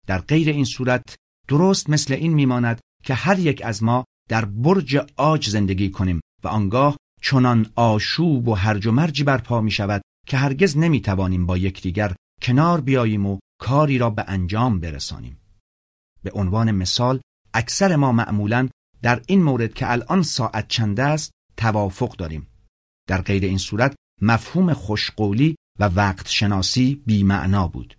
در 0.08 0.20
غیر 0.20 0.50
این 0.50 0.66
صورت 0.66 1.16
درست 1.48 1.90
مثل 1.90 2.14
این 2.14 2.34
میماند 2.34 2.80
که 3.04 3.14
هر 3.14 3.40
یک 3.40 3.62
از 3.66 3.84
ما 3.84 4.06
در 4.30 4.46
برج 4.46 4.96
آج 5.16 5.50
زندگی 5.50 5.90
کنیم 5.90 6.20
و 6.44 6.48
آنگاه 6.48 6.98
چنان 7.22 7.72
آشوب 7.76 8.48
و 8.48 8.54
هرج 8.54 8.88
و 8.88 8.92
مرجی 8.92 9.24
برپا 9.24 9.62
می 9.62 9.72
شود 9.72 10.02
که 10.28 10.38
هرگز 10.38 10.78
نمی 10.78 11.02
توانیم 11.02 11.46
با 11.46 11.58
یکدیگر 11.58 12.16
کنار 12.42 12.82
بیاییم 12.82 13.26
و 13.26 13.40
کاری 13.60 13.98
را 13.98 14.10
به 14.10 14.26
انجام 14.28 14.80
برسانیم. 14.80 15.38
به 16.24 16.32
عنوان 16.32 16.72
مثال 16.72 17.22
اکثر 17.54 17.96
ما 17.96 18.12
معمولا 18.12 18.70
در 19.02 19.22
این 19.28 19.44
مورد 19.44 19.74
که 19.74 19.92
الان 19.92 20.24
ساعت 20.24 20.68
چند 20.68 21.00
است 21.00 21.32
توافق 21.58 22.16
داریم. 22.16 22.48
در 23.08 23.22
غیر 23.22 23.44
این 23.44 23.58
صورت 23.58 23.96
مفهوم 24.22 24.74
خوشقولی 24.74 25.56
و 25.80 25.84
وقت 25.84 26.30
شناسی 26.30 27.04
بیمعنا 27.06 27.68
بود. 27.68 27.97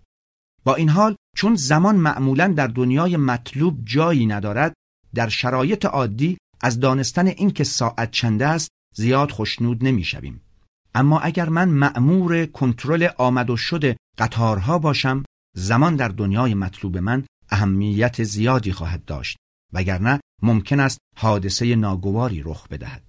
با 0.69 0.75
این 0.75 0.89
حال 0.89 1.17
چون 1.37 1.55
زمان 1.55 1.97
معمولا 1.97 2.49
در 2.49 2.67
دنیای 2.67 3.17
مطلوب 3.17 3.85
جایی 3.85 4.27
ندارد 4.27 4.75
در 5.15 5.29
شرایط 5.29 5.85
عادی 5.85 6.39
از 6.61 6.81
دانستن 6.81 7.27
اینکه 7.27 7.65
ساعت 7.65 8.11
چند 8.11 8.43
است 8.43 8.71
زیاد 8.95 9.31
خوشنود 9.31 9.85
نمی‌شویم. 9.85 10.41
اما 10.95 11.21
اگر 11.21 11.49
من 11.49 11.69
مأمور 11.69 12.47
کنترل 12.47 13.09
آمد 13.19 13.51
و 13.51 13.57
شد 13.57 13.97
قطارها 14.19 14.79
باشم 14.79 15.25
زمان 15.57 15.97
در 15.97 16.09
دنیای 16.09 16.55
مطلوب 16.55 16.99
من 16.99 17.25
اهمیت 17.51 18.23
زیادی 18.23 18.73
خواهد 18.73 19.05
داشت 19.05 19.37
وگرنه 19.73 20.21
ممکن 20.43 20.81
است 20.81 20.99
حادثه 21.17 21.77
ناگواری 21.77 22.43
رخ 22.43 22.69
بدهد. 22.69 23.03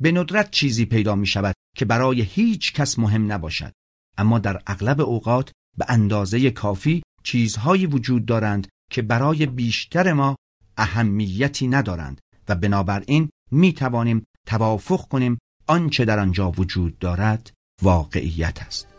به 0.00 0.12
ندرت 0.12 0.50
چیزی 0.50 0.84
پیدا 0.84 1.14
می 1.14 1.26
شود 1.26 1.54
که 1.76 1.84
برای 1.84 2.20
هیچ 2.20 2.72
کس 2.72 2.98
مهم 2.98 3.32
نباشد. 3.32 3.72
اما 4.18 4.38
در 4.38 4.62
اغلب 4.66 5.00
اوقات 5.00 5.52
به 5.78 5.84
اندازه 5.88 6.50
کافی 6.50 7.02
چیزهایی 7.22 7.86
وجود 7.86 8.26
دارند 8.26 8.68
که 8.90 9.02
برای 9.02 9.46
بیشتر 9.46 10.12
ما 10.12 10.36
اهمیتی 10.76 11.68
ندارند 11.68 12.20
و 12.48 12.54
بنابراین 12.54 13.30
می 13.50 13.72
توانیم 13.72 14.24
توافق 14.46 15.08
کنیم 15.08 15.38
آنچه 15.66 16.04
در 16.04 16.18
آنجا 16.18 16.50
وجود 16.50 16.98
دارد 16.98 17.50
واقعیت 17.82 18.62
است. 18.62 18.93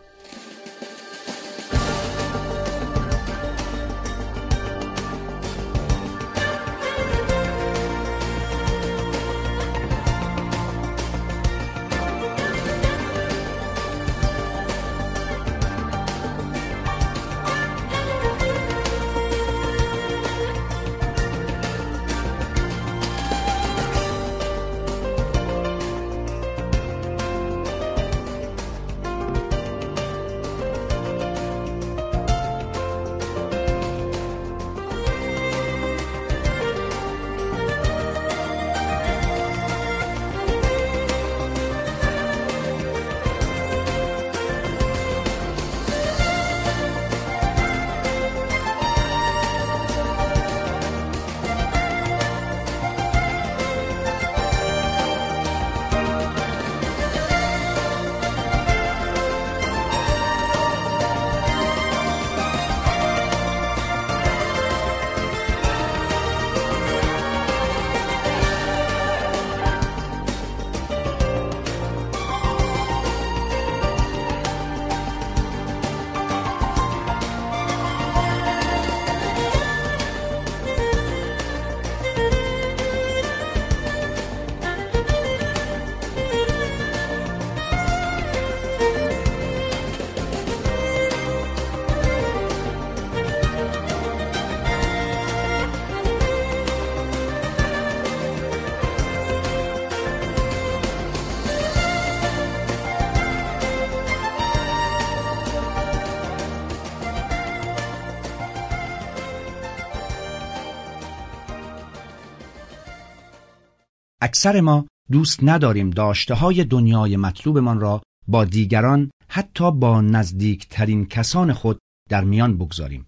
اکثر 114.26 114.60
ما 114.60 114.86
دوست 115.10 115.40
نداریم 115.42 115.90
داشته 115.90 116.34
های 116.34 116.64
دنیای 116.64 117.16
مطلوبمان 117.16 117.80
را 117.80 118.02
با 118.28 118.44
دیگران 118.44 119.10
حتی 119.28 119.70
با 119.70 120.00
نزدیکترین 120.00 121.06
کسان 121.06 121.52
خود 121.52 121.78
در 122.10 122.24
میان 122.24 122.58
بگذاریم 122.58 123.06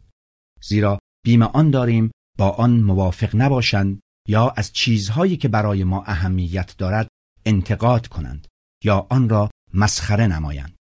زیرا 0.62 0.98
بیم 1.24 1.42
آن 1.42 1.70
داریم 1.70 2.10
با 2.38 2.50
آن 2.50 2.80
موافق 2.80 3.36
نباشند 3.36 4.00
یا 4.28 4.54
از 4.56 4.72
چیزهایی 4.72 5.36
که 5.36 5.48
برای 5.48 5.84
ما 5.84 6.02
اهمیت 6.06 6.74
دارد 6.78 7.08
انتقاد 7.46 8.06
کنند 8.06 8.46
یا 8.84 9.06
آن 9.10 9.28
را 9.28 9.50
مسخره 9.74 10.26
نمایند 10.26 10.76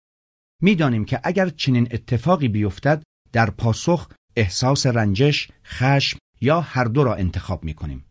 می‌دانیم 0.62 1.06
که 1.06 1.20
اگر 1.24 1.50
چنین 1.50 1.88
اتفاقی 1.92 2.48
بیفتد 2.48 3.04
در 3.32 3.50
پاسخ 3.50 4.08
احساس 4.36 4.86
رنجش، 4.86 5.52
خشم 5.66 6.18
یا 6.42 6.62
هر 6.62 6.84
دو 6.84 7.04
را 7.04 7.16
انتخاب 7.16 7.64
می 7.64 7.74
کنیم. 7.74 8.06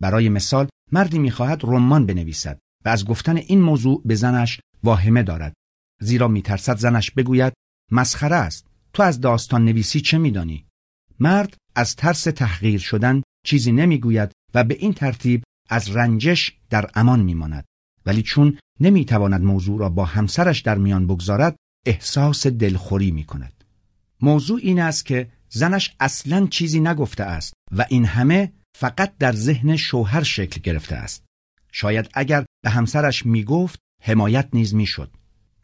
برای 0.00 0.28
مثال 0.28 0.68
مردی 0.92 1.18
می‌خواهد 1.18 1.60
رمان 1.64 2.06
بنویسد 2.06 2.58
و 2.84 2.88
از 2.88 3.04
گفتن 3.04 3.36
این 3.36 3.60
موضوع 3.60 4.02
به 4.04 4.14
زنش 4.14 4.60
واهمه 4.84 5.22
دارد. 5.22 5.54
زیرا 6.00 6.28
میترسد 6.28 6.78
زنش 6.78 7.10
بگوید 7.10 7.52
مسخره 7.92 8.36
است 8.36 8.66
تو 8.92 9.02
از 9.02 9.20
داستان 9.20 9.64
نویسی 9.64 10.00
چه 10.00 10.18
میدانی؟ 10.18 10.66
مرد 11.20 11.56
از 11.74 11.96
ترس 11.96 12.22
تحقیر 12.22 12.80
شدن 12.80 13.22
چیزی 13.44 13.72
نمی‌گوید 13.72 14.32
و 14.54 14.64
به 14.64 14.76
این 14.80 14.92
ترتیب 14.92 15.42
از 15.68 15.96
رنجش 15.96 16.56
در 16.70 16.90
امان 16.94 17.20
میماند. 17.20 17.64
ولی 18.06 18.22
چون 18.22 18.58
نمی‌تواند 18.80 19.42
موضوع 19.42 19.80
را 19.80 19.88
با 19.88 20.04
همسرش 20.04 20.60
در 20.60 20.78
میان 20.78 21.06
بگذارد 21.06 21.56
احساس 21.86 22.46
دلخوری 22.46 23.10
می 23.10 23.24
کند. 23.24 23.64
موضوع 24.20 24.60
این 24.62 24.80
است 24.80 25.06
که 25.06 25.28
زنش 25.48 25.96
اصلا 26.00 26.46
چیزی 26.46 26.80
نگفته 26.80 27.24
است 27.24 27.52
و 27.72 27.86
این 27.88 28.04
همه 28.04 28.52
فقط 28.78 29.18
در 29.18 29.32
ذهن 29.32 29.76
شوهر 29.76 30.22
شکل 30.22 30.60
گرفته 30.60 30.96
است. 30.96 31.24
شاید 31.72 32.10
اگر 32.14 32.44
به 32.64 32.70
همسرش 32.70 33.26
می 33.26 33.44
گفت 33.44 33.78
حمایت 34.02 34.48
نیز 34.52 34.74
می 34.74 34.86
شد. 34.86 35.10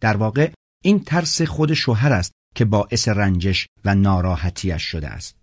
در 0.01 0.17
واقع 0.17 0.53
این 0.85 1.05
ترس 1.05 1.43
خود 1.43 1.75
شوهر 1.75 2.13
است 2.13 2.33
که 2.55 2.65
باعث 2.65 3.09
رنجش 3.09 3.67
و 3.85 3.95
ناراحتیش 3.95 4.83
شده 4.83 5.09
است. 5.09 5.37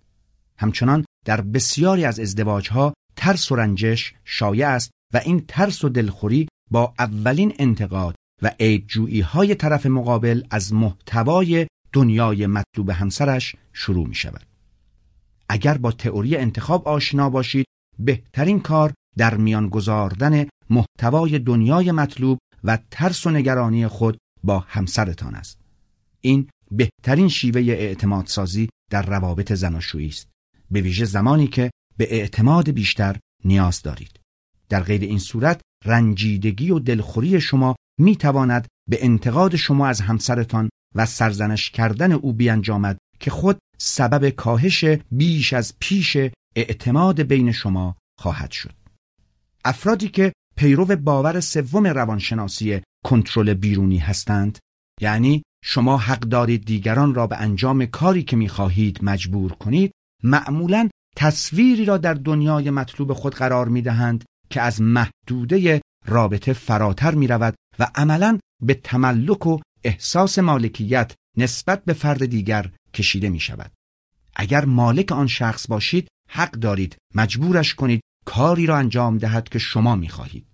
همچنان 0.57 1.05
در 1.25 1.41
بسیاری 1.41 2.05
از 2.05 2.19
ازدواجها 2.19 2.93
ترس 3.15 3.51
و 3.51 3.55
رنجش 3.55 4.13
شایع 4.25 4.69
است 4.69 4.91
و 5.13 5.21
این 5.25 5.45
ترس 5.47 5.83
و 5.83 5.89
دلخوری 5.89 6.47
با 6.71 6.93
اولین 6.99 7.53
انتقاد 7.59 8.15
و 8.41 8.51
عیبجویی 8.59 9.21
های 9.21 9.55
طرف 9.55 9.85
مقابل 9.85 10.43
از 10.49 10.73
محتوای 10.73 11.67
دنیای 11.93 12.47
مطلوب 12.47 12.89
همسرش 12.89 13.55
شروع 13.73 14.07
می 14.07 14.15
شود. 14.15 14.48
اگر 15.49 15.77
با 15.77 15.91
تئوری 15.91 16.35
انتخاب 16.35 16.87
آشنا 16.87 17.29
باشید 17.29 17.65
بهترین 17.99 18.59
کار 18.59 18.93
در 19.17 19.37
میان 19.37 19.69
گذاردن 19.69 20.47
محتوای 20.69 21.39
دنیای 21.39 21.91
مطلوب 21.91 22.37
و 22.63 22.79
ترس 22.91 23.27
و 23.27 23.29
نگرانی 23.29 23.87
خود 23.87 24.17
با 24.43 24.59
همسرتان 24.59 25.35
است. 25.35 25.59
این 26.21 26.49
بهترین 26.71 27.27
شیوه 27.27 27.61
اعتماد 27.61 28.27
سازی 28.27 28.69
در 28.91 29.01
روابط 29.01 29.53
زناشویی 29.53 30.07
است. 30.07 30.27
به 30.71 30.81
ویژه 30.81 31.05
زمانی 31.05 31.47
که 31.47 31.71
به 31.97 32.13
اعتماد 32.13 32.69
بیشتر 32.69 33.17
نیاز 33.45 33.81
دارید. 33.81 34.19
در 34.69 34.83
غیر 34.83 35.01
این 35.01 35.19
صورت 35.19 35.61
رنجیدگی 35.85 36.71
و 36.71 36.79
دلخوری 36.79 37.41
شما 37.41 37.75
می 37.99 38.15
تواند 38.15 38.67
به 38.89 39.05
انتقاد 39.05 39.55
شما 39.55 39.87
از 39.87 40.01
همسرتان 40.01 40.69
و 40.95 41.05
سرزنش 41.05 41.69
کردن 41.69 42.11
او 42.11 42.33
بیانجامد 42.33 42.97
که 43.19 43.31
خود 43.31 43.59
سبب 43.81 44.29
کاهش 44.29 44.85
بیش 45.11 45.53
از 45.53 45.73
پیش 45.79 46.17
اعتماد 46.55 47.21
بین 47.21 47.51
شما 47.51 47.95
خواهد 48.19 48.51
شد. 48.51 48.73
افرادی 49.65 50.07
که 50.07 50.33
پیرو 50.57 50.85
باور 50.85 51.39
سوم 51.39 51.87
روانشناسی 51.87 52.81
کنترل 53.05 53.53
بیرونی 53.53 53.97
هستند 53.97 54.57
یعنی 55.01 55.43
شما 55.63 55.97
حق 55.97 56.19
دارید 56.19 56.65
دیگران 56.65 57.13
را 57.13 57.27
به 57.27 57.37
انجام 57.37 57.85
کاری 57.85 58.23
که 58.23 58.35
می‌خواهید 58.35 58.99
مجبور 59.03 59.51
کنید 59.51 59.91
معمولا 60.23 60.89
تصویری 61.15 61.85
را 61.85 61.97
در 61.97 62.13
دنیای 62.13 62.69
مطلوب 62.69 63.13
خود 63.13 63.35
قرار 63.35 63.67
می‌دهند 63.67 64.25
که 64.49 64.61
از 64.61 64.81
محدوده 64.81 65.81
رابطه 66.05 66.53
فراتر 66.53 67.15
می 67.15 67.27
رود 67.27 67.55
و 67.79 67.87
عملا 67.95 68.39
به 68.63 68.73
تملک 68.73 69.47
و 69.47 69.59
احساس 69.83 70.39
مالکیت 70.39 71.13
نسبت 71.37 71.85
به 71.85 71.93
فرد 71.93 72.25
دیگر 72.25 72.71
کشیده 72.93 73.29
می 73.29 73.39
شود. 73.39 73.71
اگر 74.35 74.65
مالک 74.65 75.11
آن 75.11 75.27
شخص 75.27 75.67
باشید 75.67 76.07
حق 76.29 76.51
دارید 76.51 76.95
مجبورش 77.15 77.75
کنید 77.75 78.01
کاری 78.25 78.65
را 78.65 78.77
انجام 78.77 79.17
دهد 79.17 79.49
که 79.49 79.59
شما 79.59 79.95
می 79.95 80.09
خواهید. 80.09 80.45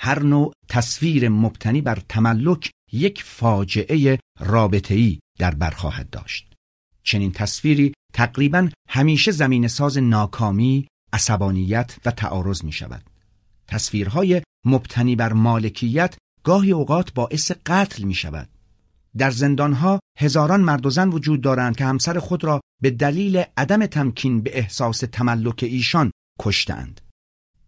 هر 0.00 0.22
نوع 0.22 0.52
تصویر 0.68 1.28
مبتنی 1.28 1.80
بر 1.80 2.02
تملک 2.08 2.70
یک 2.92 3.22
فاجعه 3.22 4.18
رابطه‌ای 4.40 5.18
در 5.38 5.54
بر 5.54 5.70
خواهد 5.70 6.10
داشت. 6.10 6.52
چنین 7.02 7.32
تصویری 7.32 7.94
تقریبا 8.12 8.68
همیشه 8.88 9.30
زمین 9.30 9.68
ساز 9.68 9.98
ناکامی، 9.98 10.86
عصبانیت 11.12 11.96
و 12.04 12.10
تعارض 12.10 12.64
می 12.64 12.72
شود. 12.72 13.10
تصویرهای 13.66 14.42
مبتنی 14.64 15.16
بر 15.16 15.32
مالکیت 15.32 16.16
گاهی 16.44 16.72
اوقات 16.72 17.12
باعث 17.14 17.52
قتل 17.66 18.02
می 18.02 18.14
شود. 18.14 18.48
در 19.18 19.30
زندانها 19.30 20.00
هزاران 20.18 20.60
مرد 20.60 20.86
و 20.86 20.90
زن 20.90 21.08
وجود 21.08 21.40
دارند 21.40 21.76
که 21.76 21.84
همسر 21.84 22.18
خود 22.18 22.44
را 22.44 22.60
به 22.82 22.90
دلیل 22.90 23.42
عدم 23.56 23.86
تمکین 23.86 24.42
به 24.42 24.58
احساس 24.58 24.98
تملک 24.98 25.62
ایشان 25.62 26.10
کشتند. 26.40 27.00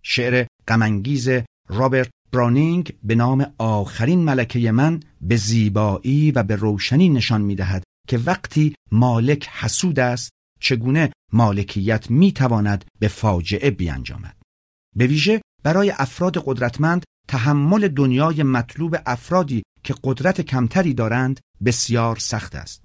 شعر 0.02 0.46
غمانگیز 0.68 1.28
رابرت 1.68 2.10
برانینگ 2.32 2.94
به 3.02 3.14
نام 3.14 3.54
آخرین 3.58 4.24
ملکه 4.24 4.72
من 4.72 5.00
به 5.20 5.36
زیبایی 5.36 6.32
و 6.32 6.42
به 6.42 6.56
روشنی 6.56 7.08
نشان 7.08 7.40
می 7.40 7.54
دهد 7.54 7.84
که 8.08 8.18
وقتی 8.18 8.74
مالک 8.92 9.48
حسود 9.48 9.98
است 10.00 10.30
چگونه 10.60 11.12
مالکیت 11.32 12.10
می 12.10 12.32
تواند 12.32 12.84
به 13.00 13.08
فاجعه 13.08 13.70
بیانجامد. 13.70 14.36
به 14.96 15.06
ویژه 15.06 15.42
برای 15.62 15.92
افراد 15.96 16.42
قدرتمند 16.46 17.04
تحمل 17.32 17.88
دنیای 17.88 18.42
مطلوب 18.42 18.96
افرادی 19.06 19.62
که 19.84 19.94
قدرت 20.04 20.40
کمتری 20.40 20.94
دارند 20.94 21.40
بسیار 21.64 22.16
سخت 22.16 22.54
است. 22.54 22.82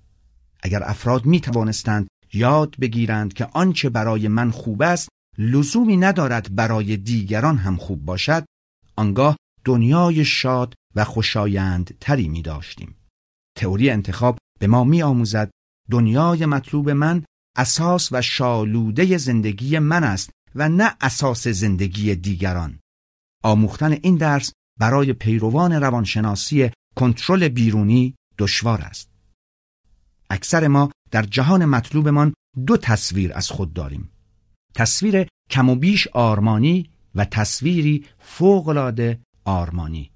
اگر 0.63 0.83
افراد 0.83 1.25
می 1.25 1.39
توانستند 1.39 2.07
یاد 2.33 2.75
بگیرند 2.79 3.33
که 3.33 3.45
آنچه 3.45 3.89
برای 3.89 4.27
من 4.27 4.51
خوب 4.51 4.81
است 4.81 5.09
لزومی 5.37 5.97
ندارد 5.97 6.55
برای 6.55 6.97
دیگران 6.97 7.57
هم 7.57 7.75
خوب 7.75 8.05
باشد 8.05 8.45
آنگاه 8.95 9.37
دنیای 9.65 10.25
شاد 10.25 10.73
و 10.95 11.03
خوشایند 11.03 11.97
تری 12.01 12.27
می 12.27 12.41
داشتیم. 12.41 12.95
تئوری 13.57 13.89
انتخاب 13.89 14.37
به 14.59 14.67
ما 14.67 14.83
می 14.83 15.01
آموزد 15.01 15.49
دنیای 15.91 16.45
مطلوب 16.45 16.89
من 16.89 17.23
اساس 17.57 18.09
و 18.11 18.21
شالوده 18.21 19.17
زندگی 19.17 19.79
من 19.79 20.03
است 20.03 20.29
و 20.55 20.69
نه 20.69 20.95
اساس 21.01 21.47
زندگی 21.47 22.15
دیگران. 22.15 22.79
آموختن 23.47 23.97
این 24.01 24.15
درس 24.15 24.51
برای 24.79 25.13
پیروان 25.13 25.71
روانشناسی 25.71 26.71
کنترل 26.95 27.47
بیرونی 27.47 28.15
دشوار 28.37 28.81
است. 28.81 29.09
اکثر 30.29 30.67
ما 30.67 30.91
در 31.11 31.23
جهان 31.23 31.65
مطلوبمان 31.65 32.33
دو 32.65 32.77
تصویر 32.77 33.33
از 33.33 33.49
خود 33.49 33.73
داریم. 33.73 34.09
تصویر 34.75 35.27
کم 35.49 35.69
و 35.69 35.75
بیش 35.75 36.07
آرمانی 36.07 36.89
و 37.15 37.25
تصویری 37.25 38.05
فوقالعاده 38.19 39.19
آرمانی. 39.45 40.11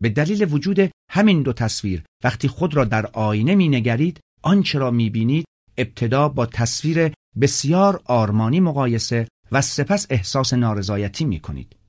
به 0.00 0.08
دلیل 0.08 0.52
وجود 0.52 0.90
همین 1.10 1.42
دو 1.42 1.52
تصویر 1.52 2.02
وقتی 2.24 2.48
خود 2.48 2.74
را 2.76 2.84
در 2.84 3.06
آینه 3.06 3.54
می 3.54 3.68
نگرید 3.68 4.20
آنچه 4.42 4.78
را 4.78 4.90
می 4.90 5.10
بینید 5.10 5.44
ابتدا 5.76 6.28
با 6.28 6.46
تصویر 6.46 7.12
بسیار 7.40 8.02
آرمانی 8.04 8.60
مقایسه 8.60 9.28
و 9.52 9.60
سپس 9.62 10.06
احساس 10.10 10.54
نارضایتی 10.54 11.24
می 11.24 11.40
کنید. 11.40 11.81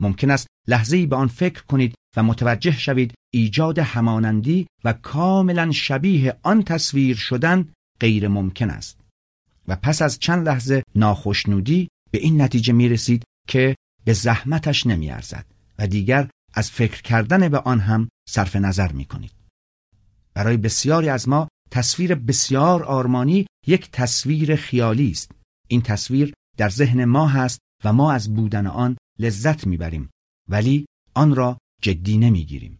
ممکن 0.00 0.30
است 0.30 0.46
لحظه 0.68 0.96
ای 0.96 1.06
به 1.06 1.16
آن 1.16 1.28
فکر 1.28 1.62
کنید 1.62 1.94
و 2.16 2.22
متوجه 2.22 2.78
شوید 2.78 3.14
ایجاد 3.32 3.78
همانندی 3.78 4.66
و 4.84 4.92
کاملا 4.92 5.70
شبیه 5.72 6.36
آن 6.42 6.62
تصویر 6.62 7.16
شدن 7.16 7.68
غیر 8.00 8.28
ممکن 8.28 8.70
است. 8.70 9.00
و 9.68 9.76
پس 9.76 10.02
از 10.02 10.18
چند 10.18 10.48
لحظه 10.48 10.82
ناخشنودی 10.94 11.88
به 12.10 12.18
این 12.18 12.42
نتیجه 12.42 12.72
می 12.72 12.88
رسید 12.88 13.24
که 13.48 13.76
به 14.04 14.12
زحمتش 14.12 14.86
نمی 14.86 15.10
ارزد 15.10 15.46
و 15.78 15.86
دیگر 15.86 16.30
از 16.54 16.70
فکر 16.70 17.02
کردن 17.02 17.48
به 17.48 17.58
آن 17.58 17.80
هم 17.80 18.08
صرف 18.28 18.56
نظر 18.56 18.92
می 18.92 19.04
کنید. 19.04 19.32
برای 20.34 20.56
بسیاری 20.56 21.08
از 21.08 21.28
ما 21.28 21.48
تصویر 21.70 22.14
بسیار 22.14 22.84
آرمانی 22.84 23.46
یک 23.66 23.90
تصویر 23.90 24.56
خیالی 24.56 25.10
است. 25.10 25.32
این 25.68 25.82
تصویر 25.82 26.34
در 26.56 26.68
ذهن 26.68 27.04
ما 27.04 27.28
هست 27.28 27.58
و 27.84 27.92
ما 27.92 28.12
از 28.12 28.34
بودن 28.34 28.66
آن 28.66 28.96
لذت 29.18 29.66
می‌بریم 29.66 30.10
ولی 30.48 30.86
آن 31.14 31.34
را 31.34 31.58
جدی 31.82 32.18
نمی‌گیریم. 32.18 32.78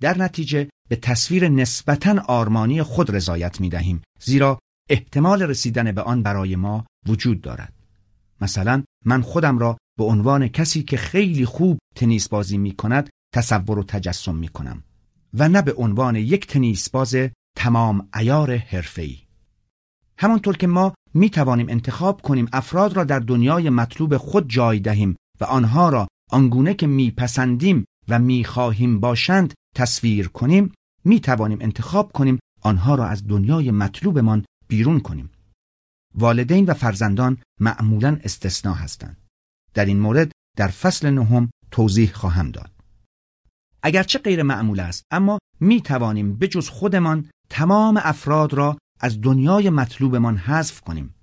در 0.00 0.18
نتیجه 0.18 0.68
به 0.88 0.96
تصویر 0.96 1.48
نسبتا 1.48 2.22
آرمانی 2.26 2.82
خود 2.82 3.14
رضایت 3.14 3.60
می 3.60 3.68
دهیم 3.68 4.02
زیرا 4.20 4.58
احتمال 4.90 5.42
رسیدن 5.42 5.92
به 5.92 6.02
آن 6.02 6.22
برای 6.22 6.56
ما 6.56 6.86
وجود 7.06 7.40
دارد. 7.40 7.72
مثلا 8.40 8.82
من 9.04 9.22
خودم 9.22 9.58
را 9.58 9.78
به 9.98 10.04
عنوان 10.04 10.48
کسی 10.48 10.82
که 10.82 10.96
خیلی 10.96 11.44
خوب 11.44 11.78
تنیس 11.96 12.28
بازی 12.28 12.58
می 12.58 12.72
کند 12.72 13.10
تصور 13.34 13.78
و 13.78 13.82
تجسم 13.82 14.34
می 14.34 14.48
کنم 14.48 14.84
و 15.34 15.48
نه 15.48 15.62
به 15.62 15.72
عنوان 15.72 16.16
یک 16.16 16.46
تنیس 16.46 16.90
باز 16.90 17.16
تمام 17.56 18.08
ایار 18.14 18.56
حرفه‌ای. 18.56 19.18
همانطور 20.18 20.56
که 20.56 20.66
ما 20.66 20.94
می 21.14 21.30
توانیم 21.30 21.68
انتخاب 21.68 22.22
کنیم 22.22 22.48
افراد 22.52 22.96
را 22.96 23.04
در 23.04 23.18
دنیای 23.18 23.70
مطلوب 23.70 24.16
خود 24.16 24.48
جای 24.48 24.80
دهیم 24.80 25.16
و 25.40 25.44
آنها 25.44 25.88
را 25.88 26.08
آنگونه 26.30 26.74
که 26.74 26.86
میپسندیم 26.86 27.84
و 28.08 28.18
می‌خواهیم 28.18 29.00
باشند 29.00 29.54
تصویر 29.76 30.28
کنیم 30.28 30.72
می 31.04 31.20
توانیم 31.20 31.58
انتخاب 31.60 32.12
کنیم 32.12 32.38
آنها 32.62 32.94
را 32.94 33.06
از 33.06 33.26
دنیای 33.26 33.70
مطلوبمان 33.70 34.44
بیرون 34.68 35.00
کنیم. 35.00 35.30
والدین 36.14 36.66
و 36.66 36.74
فرزندان 36.74 37.38
معمولا 37.60 38.18
استثنا 38.24 38.74
هستند. 38.74 39.16
در 39.74 39.84
این 39.84 40.00
مورد 40.00 40.32
در 40.56 40.68
فصل 40.68 41.10
نهم 41.10 41.50
توضیح 41.70 42.12
خواهم 42.12 42.50
داد. 42.50 42.70
اگرچه 43.82 44.18
غیر 44.18 44.42
معمول 44.42 44.80
است 44.80 45.04
اما 45.10 45.38
می 45.60 45.80
توانیم 45.80 46.36
به 46.36 46.48
خودمان 46.70 47.30
تمام 47.50 48.00
افراد 48.02 48.54
را 48.54 48.78
از 49.00 49.20
دنیای 49.20 49.70
مطلوبمان 49.70 50.36
حذف 50.36 50.80
کنیم. 50.80 51.14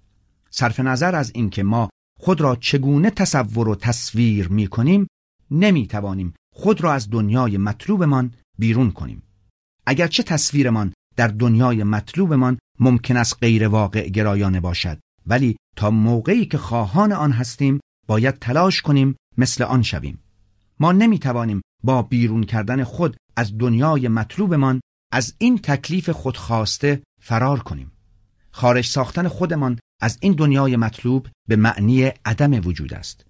صرف 0.50 0.80
نظر 0.80 1.16
از 1.16 1.32
اینکه 1.36 1.64
ما 1.64 1.90
خود 2.22 2.42
را 2.42 2.56
چگونه 2.56 3.10
تصور 3.10 3.70
و 3.70 3.76
تصویر 3.76 4.48
می 4.48 4.68
کنیم 4.68 5.08
نمی 5.52 5.88
توانیم 5.88 6.34
خود 6.56 6.82
را 6.82 6.94
از 6.94 7.10
دنیای 7.10 7.58
مطلوبمان 7.58 8.34
بیرون 8.60 8.92
کنیم. 8.92 9.24
اگرچه 9.86 10.24
تصویرمان 10.24 10.94
در 11.16 11.28
دنیای 11.28 11.84
مطلوبمان 11.84 12.60
ممکن 12.80 13.18
است 13.18 13.38
غیر 13.42 13.68
واقع 13.68 14.10
گرایانه 14.10 14.60
باشد 14.60 15.00
ولی 15.28 15.58
تا 15.76 15.92
موقعی 15.92 16.46
که 16.46 16.58
خواهان 16.58 17.12
آن 17.12 17.32
هستیم 17.32 17.80
باید 18.08 18.40
تلاش 18.40 18.82
کنیم 18.82 19.16
مثل 19.38 19.64
آن 19.64 19.82
شویم. 19.82 20.24
ما 20.80 20.92
نمی 20.92 21.20
توانیم 21.20 21.62
با 21.84 22.02
بیرون 22.02 22.44
کردن 22.44 22.84
خود 22.84 23.18
از 23.36 23.58
دنیای 23.58 24.08
مطلوبمان 24.08 24.82
از 25.12 25.34
این 25.38 25.58
تکلیف 25.58 26.10
خودخواسته 26.10 27.04
فرار 27.22 27.60
کنیم. 27.60 27.92
خارج 28.52 28.86
ساختن 28.86 29.28
خودمان 29.28 29.80
از 30.02 30.18
این 30.22 30.34
دنیای 30.34 30.76
مطلوب 30.76 31.28
به 31.48 31.56
معنی 31.56 32.04
عدم 32.04 32.68
وجود 32.68 32.94
است. 32.94 33.26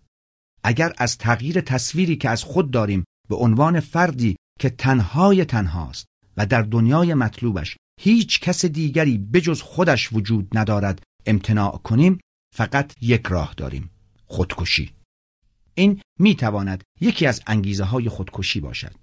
اگر 0.64 0.94
از 0.98 1.18
تغییر 1.18 1.62
تصویری 1.62 2.16
که 2.16 2.30
از 2.30 2.44
خود 2.44 2.72
داریم 2.72 3.04
به 3.30 3.36
عنوان 3.36 3.80
فردی 3.80 4.36
که 4.60 4.70
تنهای 4.70 5.46
تنهاست 5.46 6.06
و 6.38 6.46
در 6.46 6.62
دنیای 6.62 7.14
مطلوبش 7.14 7.78
هیچ 8.02 8.40
کس 8.40 8.66
دیگری 8.66 9.18
بجز 9.18 9.62
خودش 9.62 10.14
وجود 10.14 10.58
ندارد 10.58 11.04
امتناع 11.26 11.78
کنیم 11.78 12.20
فقط 12.56 12.94
یک 13.02 13.28
راه 13.28 13.54
داریم 13.58 13.90
خودکشی. 14.26 14.92
این 15.76 16.02
می 16.20 16.36
تواند 16.36 16.84
یکی 17.02 17.26
از 17.26 17.42
انگیزه 17.48 17.84
های 17.84 18.10
خودکشی 18.10 18.60
باشد. 18.60 18.94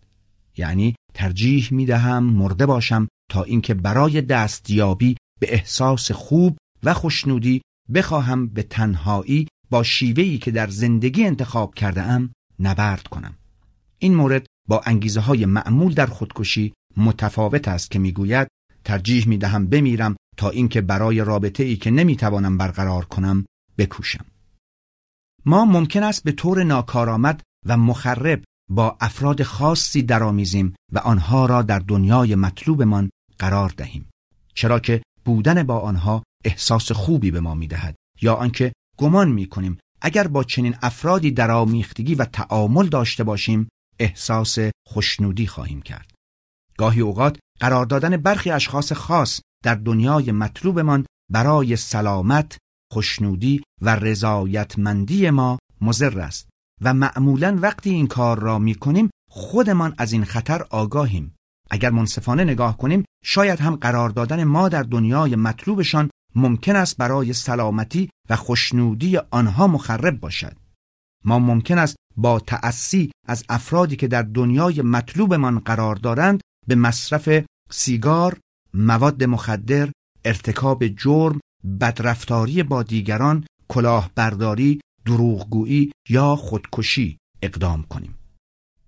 یعنی 0.56 0.94
ترجیح 1.14 1.68
می 1.70 1.86
دهم 1.86 2.24
مرده 2.24 2.66
باشم 2.66 3.08
تا 3.30 3.42
اینکه 3.42 3.74
برای 3.74 4.20
دستیابی 4.20 5.16
به 5.40 5.54
احساس 5.54 6.12
خوب 6.12 6.58
و 6.82 6.94
خوشنودی 6.94 7.62
بخواهم 7.94 8.46
به 8.46 8.62
تنهایی 8.62 9.48
با 9.70 9.82
شیوهی 9.82 10.38
که 10.38 10.50
در 10.50 10.68
زندگی 10.68 11.24
انتخاب 11.24 11.74
کرده 11.74 12.02
ام 12.02 12.32
نبرد 12.60 13.08
کنم. 13.08 13.34
این 13.98 14.14
مورد 14.14 14.46
با 14.68 14.82
انگیزه 14.86 15.20
های 15.20 15.46
معمول 15.46 15.94
در 15.94 16.06
خودکشی 16.06 16.72
متفاوت 16.96 17.68
است 17.68 17.90
که 17.90 17.98
می‌گوید 17.98 18.48
ترجیح 18.84 19.28
می 19.28 19.38
دهم 19.38 19.66
بمیرم 19.66 20.16
تا 20.36 20.50
اینکه 20.50 20.80
برای 20.80 21.20
رابطه 21.20 21.64
ای 21.64 21.76
که 21.76 21.90
نمی‌توانم 21.90 22.58
برقرار 22.58 23.04
کنم 23.04 23.46
بکوشم. 23.78 24.24
ما 25.44 25.64
ممکن 25.64 26.02
است 26.02 26.24
به 26.24 26.32
طور 26.32 26.64
ناکارآمد 26.64 27.42
و 27.66 27.76
مخرب 27.76 28.44
با 28.70 28.96
افراد 29.00 29.42
خاصی 29.42 30.02
درآمیزیم 30.02 30.74
و 30.92 30.98
آنها 30.98 31.46
را 31.46 31.62
در 31.62 31.78
دنیای 31.78 32.34
مطلوبمان 32.34 33.10
قرار 33.38 33.72
دهیم. 33.76 34.08
چرا 34.54 34.80
که 34.80 35.02
بودن 35.24 35.62
با 35.62 35.78
آنها 35.80 36.22
احساس 36.48 36.92
خوبی 36.92 37.30
به 37.30 37.40
ما 37.40 37.54
می‌دهد. 37.54 37.94
یا 38.22 38.34
آنکه 38.34 38.72
گمان 38.96 39.28
می‌کنیم 39.28 39.78
اگر 40.00 40.26
با 40.26 40.44
چنین 40.44 40.74
افرادی 40.82 41.30
درآمیختگی 41.30 42.14
و 42.14 42.24
تعامل 42.24 42.86
داشته 42.86 43.24
باشیم 43.24 43.68
احساس 43.98 44.58
خوشنودی 44.86 45.46
خواهیم 45.46 45.82
کرد. 45.82 46.14
گاهی 46.78 47.00
اوقات 47.00 47.38
قرار 47.60 47.86
دادن 47.86 48.16
برخی 48.16 48.50
اشخاص 48.50 48.92
خاص 48.92 49.40
در 49.64 49.74
دنیای 49.74 50.32
مطلوبمان 50.32 51.06
برای 51.30 51.76
سلامت، 51.76 52.58
خوشنودی 52.92 53.62
و 53.82 53.96
رضایتمندی 53.96 55.30
ما 55.30 55.58
مضر 55.80 56.20
است 56.20 56.48
و 56.80 56.94
معمولا 56.94 57.58
وقتی 57.62 57.90
این 57.90 58.06
کار 58.06 58.38
را 58.38 58.58
می 58.58 58.74
کنیم 58.74 59.10
خودمان 59.30 59.94
از 59.98 60.12
این 60.12 60.24
خطر 60.24 60.62
آگاهیم. 60.62 61.34
اگر 61.70 61.90
منصفانه 61.90 62.44
نگاه 62.44 62.76
کنیم 62.76 63.04
شاید 63.24 63.60
هم 63.60 63.76
قرار 63.76 64.10
دادن 64.10 64.44
ما 64.44 64.68
در 64.68 64.82
دنیای 64.82 65.36
مطلوبشان 65.36 66.10
ممکن 66.34 66.76
است 66.76 66.96
برای 66.96 67.32
سلامتی 67.32 68.10
و 68.30 68.36
خوشنودی 68.36 69.16
آنها 69.16 69.66
مخرب 69.66 70.20
باشد 70.20 70.56
ما 71.24 71.38
ممکن 71.38 71.78
است 71.78 71.96
با 72.16 72.40
تأسی 72.40 73.12
از 73.26 73.44
افرادی 73.48 73.96
که 73.96 74.08
در 74.08 74.22
دنیای 74.22 74.82
مطلوبمان 74.82 75.58
قرار 75.58 75.96
دارند 75.96 76.40
به 76.66 76.74
مصرف 76.74 77.44
سیگار، 77.70 78.38
مواد 78.74 79.24
مخدر، 79.24 79.90
ارتکاب 80.24 80.86
جرم، 80.86 81.40
بدرفتاری 81.80 82.62
با 82.62 82.82
دیگران، 82.82 83.46
کلاهبرداری، 83.68 84.80
دروغگویی 85.04 85.92
یا 86.08 86.36
خودکشی 86.36 87.18
اقدام 87.42 87.82
کنیم. 87.82 88.14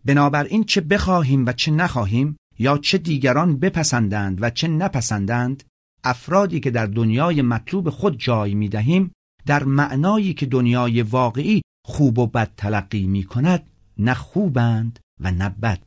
بنابراین 0.05 0.64
چه 0.64 0.81
بخواهیم 0.81 1.46
و 1.46 1.53
چه 1.53 1.70
نخواهیم 1.70 2.37
یا 2.59 2.79
چه 2.79 2.98
دیگران 2.98 3.59
بپسندند 3.59 4.42
و 4.42 4.50
چه 4.50 4.68
نپسندند 4.68 5.64
افرادی 6.05 6.61
که 6.61 6.71
در 6.71 6.87
دنیای 6.87 7.43
مطلوب 7.43 7.91
خود 7.91 8.19
جای 8.19 8.55
می 8.55 8.69
دهیم 8.69 9.13
در 9.47 9.65
معنایی 9.65 10.35
که 10.35 10.47
دنیای 10.47 11.03
واقعی 11.03 11.63
خوب 11.85 12.19
و 12.19 12.27
بد 12.27 12.53
تلقی 12.57 13.07
می 13.07 13.25
کند 13.25 13.67
نه 13.99 14.15
خوبند 14.15 14.99
و 15.21 15.31
نه 15.31 15.49
بد. 15.49 15.83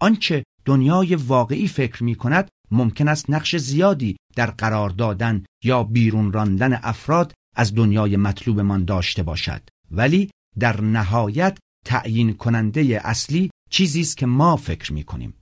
آنچه 0.00 0.44
دنیای 0.64 1.14
واقعی 1.14 1.68
فکر 1.68 2.04
می 2.04 2.14
کند 2.14 2.48
ممکن 2.70 3.08
است 3.08 3.30
نقش 3.30 3.56
زیادی 3.56 4.16
در 4.36 4.50
قرار 4.50 4.90
دادن 4.90 5.44
یا 5.64 5.84
بیرون 5.84 6.32
راندن 6.32 6.72
افراد 6.82 7.34
از 7.56 7.74
دنیای 7.74 8.16
مطلوبمان 8.16 8.84
داشته 8.84 9.22
باشد. 9.22 9.62
ولی 9.90 10.30
در 10.58 10.80
نهایت 10.80 11.58
تعیین 11.86 12.34
کننده 12.34 13.00
اصلی 13.04 13.50
چیزی 13.70 14.00
است 14.00 14.16
که 14.16 14.26
ما 14.26 14.56
فکر 14.56 14.92
می 14.92 15.04
کنیم 15.04 15.34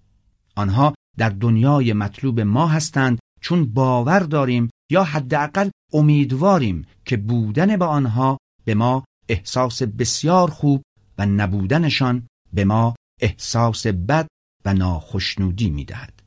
آنها 0.57 0.95
در 1.19 1.29
دنیای 1.29 1.93
مطلوب 1.93 2.41
ما 2.41 2.67
هستند 2.67 3.19
چون 3.41 3.67
باور 3.67 4.21
داریم 4.21 4.71
یا 4.91 5.05
حداقل 5.05 5.71
امیدواریم 5.93 6.87
که 7.05 7.17
بودن 7.17 7.77
به 7.77 7.85
آنها 7.85 8.39
به 8.65 8.75
ما 8.75 9.05
احساس 9.29 9.83
بسیار 9.83 10.51
خوب 10.51 10.83
و 11.19 11.27
نبودنشان 11.27 12.27
به 12.53 12.65
ما 12.65 12.95
احساس 13.21 13.87
بد 13.87 14.27
و 14.65 14.75
ناخشنودی 14.75 15.71
می‌دهد. 15.71 16.23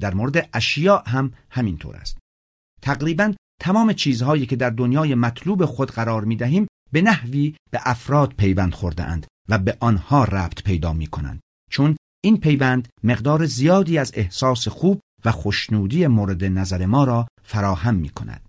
در 0.00 0.14
مورد 0.14 0.48
اشیاء 0.52 1.02
هم 1.06 1.32
همینطور 1.50 1.96
است. 1.96 2.18
تقریبا 2.82 3.34
تمام 3.60 3.92
چیزهایی 3.92 4.46
که 4.46 4.56
در 4.56 4.70
دنیای 4.70 5.14
مطلوب 5.14 5.64
خود 5.64 5.90
قرار 5.90 6.24
می 6.24 6.36
دهیم 6.36 6.66
به 6.92 7.02
نحوی 7.02 7.54
به 7.70 7.80
افراد 7.82 8.34
پیوند 8.34 8.74
خورده 8.74 9.04
اند 9.04 9.26
و 9.48 9.58
به 9.58 9.76
آنها 9.80 10.24
ربط 10.24 10.62
پیدا 10.62 10.92
می 10.92 11.06
کنند. 11.06 11.40
چون 11.70 11.96
این 12.24 12.40
پیوند 12.40 12.88
مقدار 13.02 13.46
زیادی 13.46 13.98
از 13.98 14.12
احساس 14.14 14.68
خوب 14.68 15.00
و 15.24 15.32
خوشنودی 15.32 16.06
مورد 16.06 16.44
نظر 16.44 16.86
ما 16.86 17.04
را 17.04 17.28
فراهم 17.42 17.94
می 17.94 18.08
کند. 18.08 18.48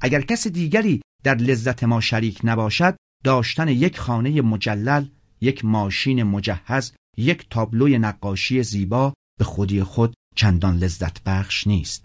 اگر 0.00 0.20
کس 0.20 0.46
دیگری 0.46 1.02
در 1.24 1.34
لذت 1.34 1.84
ما 1.84 2.00
شریک 2.00 2.40
نباشد 2.44 2.96
داشتن 3.24 3.68
یک 3.68 3.98
خانه 3.98 4.42
مجلل، 4.42 5.06
یک 5.40 5.64
ماشین 5.64 6.22
مجهز، 6.22 6.92
یک 7.16 7.46
تابلوی 7.50 7.98
نقاشی 7.98 8.62
زیبا 8.62 9.14
به 9.38 9.44
خودی 9.44 9.82
خود 9.82 10.14
چندان 10.36 10.76
لذت 10.76 11.22
بخش 11.22 11.66
نیست. 11.66 12.04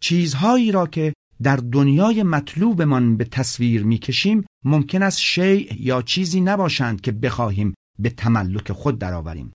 چیزهایی 0.00 0.72
را 0.72 0.86
که 0.86 1.12
در 1.42 1.56
دنیای 1.56 2.22
مطلوبمان 2.22 3.16
به 3.16 3.24
تصویر 3.24 3.84
می‌کشیم 3.84 4.44
ممکن 4.64 5.02
است 5.02 5.18
شیء 5.18 5.72
یا 5.78 6.02
چیزی 6.02 6.40
نباشند 6.40 7.00
که 7.00 7.12
بخواهیم 7.12 7.74
به 7.98 8.10
تملک 8.10 8.72
خود 8.72 8.98
درآوریم. 8.98 9.52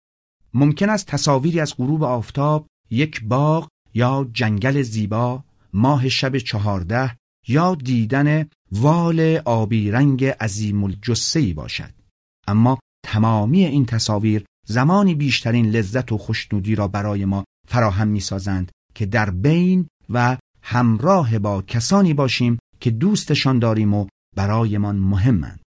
ممکن 0.53 0.89
است 0.89 1.07
تصاویری 1.07 1.59
از 1.59 1.75
غروب 1.77 2.03
آفتاب، 2.03 2.67
یک 2.89 3.23
باغ 3.23 3.67
یا 3.93 4.29
جنگل 4.33 4.81
زیبا، 4.81 5.43
ماه 5.73 6.09
شب 6.09 6.37
چهارده 6.37 7.17
یا 7.47 7.75
دیدن 7.75 8.49
وال 8.71 9.41
آبی 9.45 9.91
رنگ 9.91 10.25
عظیم 10.25 10.83
الجسهی 10.83 11.53
باشد. 11.53 11.93
اما 12.47 12.79
تمامی 13.05 13.65
این 13.65 13.85
تصاویر 13.85 14.45
زمانی 14.67 15.15
بیشترین 15.15 15.65
لذت 15.65 16.11
و 16.11 16.17
خوشنودی 16.17 16.75
را 16.75 16.87
برای 16.87 17.25
ما 17.25 17.43
فراهم 17.67 18.07
می 18.07 18.19
سازند 18.19 18.71
که 18.95 19.05
در 19.05 19.29
بین 19.29 19.87
و 20.09 20.37
همراه 20.61 21.39
با 21.39 21.61
کسانی 21.61 22.13
باشیم 22.13 22.59
که 22.79 22.91
دوستشان 22.91 23.59
داریم 23.59 23.93
و 23.93 24.07
برایمان 24.35 24.95
مهمند. 24.95 25.59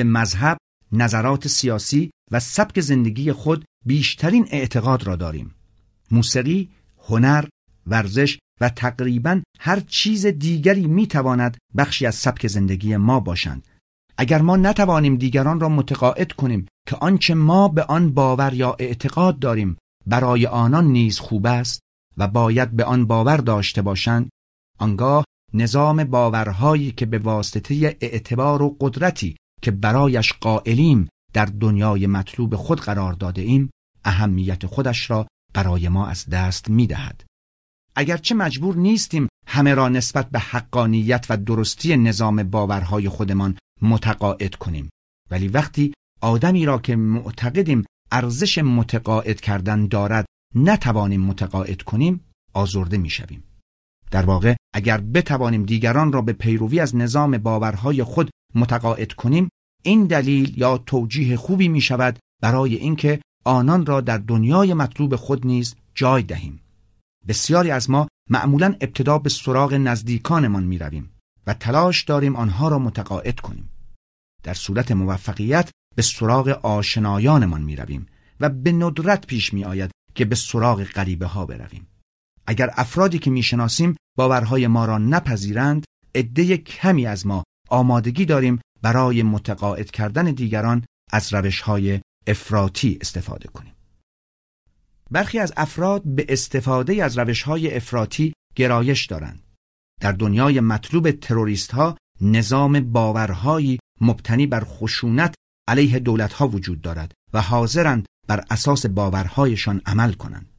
به 0.00 0.04
مذهب، 0.04 0.58
نظرات 0.92 1.48
سیاسی 1.48 2.10
و 2.30 2.40
سبک 2.40 2.80
زندگی 2.80 3.32
خود 3.32 3.64
بیشترین 3.86 4.46
اعتقاد 4.50 5.06
را 5.06 5.16
داریم. 5.16 5.54
موسیقی، 6.10 6.70
هنر، 7.08 7.44
ورزش 7.86 8.38
و 8.60 8.68
تقریبا 8.68 9.40
هر 9.58 9.80
چیز 9.80 10.26
دیگری 10.26 10.86
می 10.86 11.06
تواند 11.06 11.56
بخشی 11.76 12.06
از 12.06 12.14
سبک 12.14 12.46
زندگی 12.46 12.96
ما 12.96 13.20
باشند. 13.20 13.68
اگر 14.16 14.42
ما 14.42 14.56
نتوانیم 14.56 15.16
دیگران 15.16 15.60
را 15.60 15.68
متقاعد 15.68 16.32
کنیم 16.32 16.66
که 16.88 16.96
آنچه 16.96 17.34
ما 17.34 17.68
به 17.68 17.82
آن 17.82 18.14
باور 18.14 18.54
یا 18.54 18.76
اعتقاد 18.78 19.38
داریم 19.38 19.76
برای 20.06 20.46
آنان 20.46 20.84
نیز 20.84 21.18
خوب 21.18 21.46
است 21.46 21.80
و 22.16 22.28
باید 22.28 22.70
به 22.70 22.84
آن 22.84 23.06
باور 23.06 23.36
داشته 23.36 23.82
باشند 23.82 24.30
آنگاه 24.78 25.24
نظام 25.54 26.04
باورهایی 26.04 26.92
که 26.92 27.06
به 27.06 27.18
واسطه 27.18 27.96
اعتبار 28.00 28.62
و 28.62 28.76
قدرتی 28.80 29.36
که 29.62 29.70
برایش 29.70 30.32
قائلیم 30.32 31.08
در 31.32 31.44
دنیای 31.44 32.06
مطلوب 32.06 32.56
خود 32.56 32.80
قرار 32.80 33.12
داده 33.12 33.42
ایم 33.42 33.70
اهمیت 34.04 34.66
خودش 34.66 35.10
را 35.10 35.26
برای 35.54 35.88
ما 35.88 36.06
از 36.06 36.28
دست 36.28 36.70
می 36.70 36.86
دهد. 36.86 37.24
اگرچه 37.96 38.34
مجبور 38.34 38.76
نیستیم 38.76 39.28
همه 39.46 39.74
را 39.74 39.88
نسبت 39.88 40.30
به 40.30 40.38
حقانیت 40.38 41.26
و 41.28 41.36
درستی 41.36 41.96
نظام 41.96 42.42
باورهای 42.42 43.08
خودمان 43.08 43.58
متقاعد 43.82 44.54
کنیم 44.54 44.90
ولی 45.30 45.48
وقتی 45.48 45.94
آدمی 46.20 46.66
را 46.66 46.78
که 46.78 46.96
معتقدیم 46.96 47.84
ارزش 48.12 48.58
متقاعد 48.58 49.40
کردن 49.40 49.86
دارد 49.86 50.26
نتوانیم 50.54 51.20
متقاعد 51.20 51.82
کنیم 51.82 52.24
آزرده 52.52 52.98
می‌شویم 52.98 53.44
در 54.10 54.24
واقع 54.26 54.54
اگر 54.74 55.00
بتوانیم 55.00 55.64
دیگران 55.64 56.12
را 56.12 56.22
به 56.22 56.32
پیروی 56.32 56.80
از 56.80 56.96
نظام 56.96 57.38
باورهای 57.38 58.02
خود 58.02 58.30
متقاعد 58.54 59.12
کنیم 59.12 59.48
این 59.82 60.06
دلیل 60.06 60.58
یا 60.58 60.78
توجیه 60.78 61.36
خوبی 61.36 61.68
می 61.68 61.80
شود 61.80 62.18
برای 62.42 62.74
اینکه 62.74 63.20
آنان 63.44 63.86
را 63.86 64.00
در 64.00 64.18
دنیای 64.18 64.74
مطلوب 64.74 65.16
خود 65.16 65.46
نیز 65.46 65.74
جای 65.94 66.22
دهیم. 66.22 66.60
بسیاری 67.28 67.70
از 67.70 67.90
ما 67.90 68.08
معمولا 68.30 68.66
ابتدا 68.66 69.18
به 69.18 69.30
سراغ 69.30 69.74
نزدیکانمان 69.74 70.64
می 70.64 70.78
رویم 70.78 71.10
و 71.46 71.54
تلاش 71.54 72.04
داریم 72.04 72.36
آنها 72.36 72.68
را 72.68 72.78
متقاعد 72.78 73.40
کنیم. 73.40 73.70
در 74.42 74.54
صورت 74.54 74.92
موفقیت 74.92 75.70
به 75.96 76.02
سراغ 76.02 76.48
آشنایانمان 76.48 77.62
می 77.62 77.76
رویم 77.76 78.06
و 78.40 78.48
به 78.48 78.72
ندرت 78.72 79.26
پیش 79.26 79.54
می 79.54 79.64
آید 79.64 79.90
که 80.14 80.24
به 80.24 80.34
سراغ 80.34 80.82
غریبه 80.84 81.26
ها 81.26 81.46
برویم. 81.46 81.86
اگر 82.46 82.70
افرادی 82.76 83.18
که 83.18 83.30
می‌شناسیم 83.30 83.96
باورهای 84.16 84.66
ما 84.66 84.84
را 84.84 84.98
نپذیرند 84.98 85.84
عده 86.14 86.56
کمی 86.56 87.06
از 87.06 87.26
ما 87.26 87.44
آمادگی 87.70 88.24
داریم 88.24 88.60
برای 88.82 89.22
متقاعد 89.22 89.90
کردن 89.90 90.24
دیگران 90.24 90.84
از 91.12 91.34
روشهای 91.34 92.00
افراطی 92.26 92.98
استفاده 93.00 93.48
کنیم. 93.48 93.74
برخی 95.10 95.38
از 95.38 95.52
افراد 95.56 96.02
به 96.04 96.26
استفاده 96.28 97.04
از 97.04 97.18
روشهای 97.18 97.76
افراطی 97.76 98.32
گرایش 98.54 99.06
دارند. 99.06 99.42
در 100.00 100.12
دنیای 100.12 100.60
مطلوب 100.60 101.10
تروریست 101.10 101.72
ها 101.72 101.96
نظام 102.20 102.80
باورهایی 102.80 103.78
مبتنی 104.00 104.46
بر 104.46 104.64
خشونت 104.64 105.34
علیه 105.68 105.98
دولت 105.98 106.32
ها 106.32 106.48
وجود 106.48 106.80
دارد 106.80 107.12
و 107.32 107.40
حاضرند 107.40 108.06
بر 108.28 108.44
اساس 108.50 108.86
باورهایشان 108.86 109.80
عمل 109.86 110.12
کنند. 110.12 110.50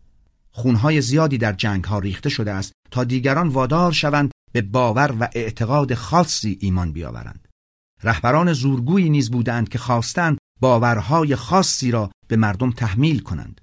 خونهای 0.52 1.02
زیادی 1.02 1.38
در 1.38 1.54
جنگ 1.54 1.84
ها 1.84 2.00
ریخته 2.00 2.30
شده 2.30 2.52
است 2.52 2.74
تا 2.92 3.04
دیگران 3.04 3.48
وادار 3.48 3.92
شوند 3.92 4.32
به 4.52 4.62
باور 4.62 5.16
و 5.20 5.30
اعتقاد 5.34 5.94
خاصی 5.94 6.58
ایمان 6.62 6.92
بیاورند. 6.92 7.48
رهبران 8.04 8.54
زورگویی 8.54 9.10
نیز 9.10 9.32
بودند 9.32 9.70
که 9.70 9.78
خواستند 9.78 10.38
باورهای 10.60 11.36
خاصی 11.36 11.92
را 11.92 12.12
به 12.28 12.36
مردم 12.36 12.72
تحمیل 12.72 13.20
کنند. 13.20 13.62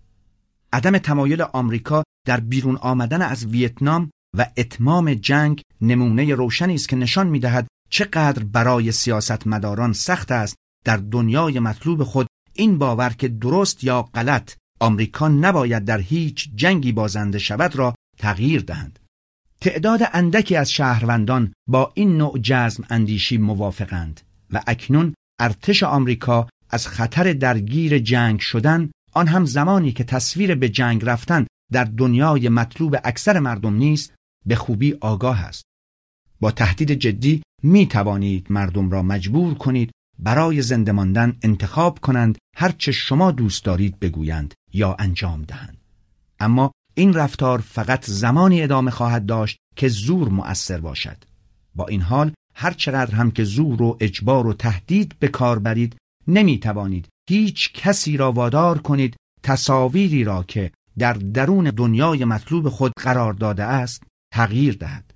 عدم 0.72 0.98
تمایل 0.98 1.42
آمریکا 1.42 2.02
در 2.26 2.40
بیرون 2.40 2.76
آمدن 2.76 3.22
از 3.22 3.46
ویتنام 3.46 4.10
و 4.36 4.46
اتمام 4.56 5.14
جنگ 5.14 5.62
نمونه 5.80 6.34
روشنی 6.34 6.74
است 6.74 6.88
که 6.88 6.96
نشان 6.96 7.26
می‌دهد 7.26 7.66
چقدر 7.90 8.44
برای 8.44 8.92
سیاستمداران 8.92 9.92
سخت 9.92 10.32
است 10.32 10.56
در 10.84 10.96
دنیای 10.96 11.60
مطلوب 11.60 12.04
خود 12.04 12.26
این 12.52 12.78
باور 12.78 13.10
که 13.10 13.28
درست 13.28 13.84
یا 13.84 14.02
غلط 14.02 14.54
آمریکا 14.80 15.28
نباید 15.28 15.84
در 15.84 16.00
هیچ 16.00 16.50
جنگی 16.54 16.92
بازنده 16.92 17.38
شود 17.38 17.76
را 17.76 17.94
تغییر 18.18 18.60
دهند. 18.60 18.98
تعداد 19.60 20.00
اندکی 20.12 20.56
از 20.56 20.70
شهروندان 20.70 21.52
با 21.68 21.92
این 21.94 22.16
نوع 22.16 22.38
جزم 22.38 22.84
اندیشی 22.90 23.38
موافقند 23.38 24.20
و 24.50 24.62
اکنون 24.66 25.14
ارتش 25.40 25.82
آمریکا 25.82 26.48
از 26.70 26.88
خطر 26.88 27.32
درگیر 27.32 27.98
جنگ 27.98 28.40
شدن 28.40 28.90
آن 29.12 29.26
هم 29.26 29.44
زمانی 29.44 29.92
که 29.92 30.04
تصویر 30.04 30.54
به 30.54 30.68
جنگ 30.68 31.04
رفتن 31.04 31.46
در 31.72 31.84
دنیای 31.84 32.48
مطلوب 32.48 32.96
اکثر 33.04 33.38
مردم 33.38 33.74
نیست 33.74 34.14
به 34.46 34.54
خوبی 34.54 34.94
آگاه 35.00 35.44
است. 35.44 35.64
با 36.40 36.50
تهدید 36.50 36.92
جدی 36.92 37.42
می 37.62 37.86
توانید 37.86 38.46
مردم 38.50 38.90
را 38.90 39.02
مجبور 39.02 39.54
کنید 39.54 39.90
برای 40.18 40.62
زنده 40.62 40.92
ماندن 40.92 41.36
انتخاب 41.42 42.00
کنند 42.00 42.38
هر 42.56 42.72
چه 42.78 42.92
شما 42.92 43.30
دوست 43.30 43.64
دارید 43.64 43.98
بگویند 43.98 44.54
یا 44.72 44.96
انجام 44.98 45.42
دهند. 45.42 45.78
اما 46.40 46.72
این 46.98 47.14
رفتار 47.14 47.58
فقط 47.60 48.04
زمانی 48.04 48.62
ادامه 48.62 48.90
خواهد 48.90 49.26
داشت 49.26 49.58
که 49.76 49.88
زور 49.88 50.28
مؤثر 50.28 50.78
باشد. 50.78 51.16
با 51.74 51.86
این 51.86 52.02
حال 52.02 52.32
هر 52.54 52.72
چقدر 52.72 53.14
هم 53.14 53.30
که 53.30 53.44
زور 53.44 53.82
و 53.82 53.96
اجبار 54.00 54.46
و 54.46 54.52
تهدید 54.52 55.14
به 55.18 55.28
کار 55.28 55.58
برید 55.58 55.96
نمی 56.28 56.58
توانید 56.58 57.08
هیچ 57.30 57.72
کسی 57.72 58.16
را 58.16 58.32
وادار 58.32 58.78
کنید 58.78 59.16
تصاویری 59.42 60.24
را 60.24 60.42
که 60.42 60.72
در 60.98 61.12
درون 61.12 61.64
دنیای 61.64 62.24
مطلوب 62.24 62.68
خود 62.68 62.92
قرار 62.96 63.32
داده 63.32 63.64
است 63.64 64.02
تغییر 64.34 64.74
دهد. 64.74 65.14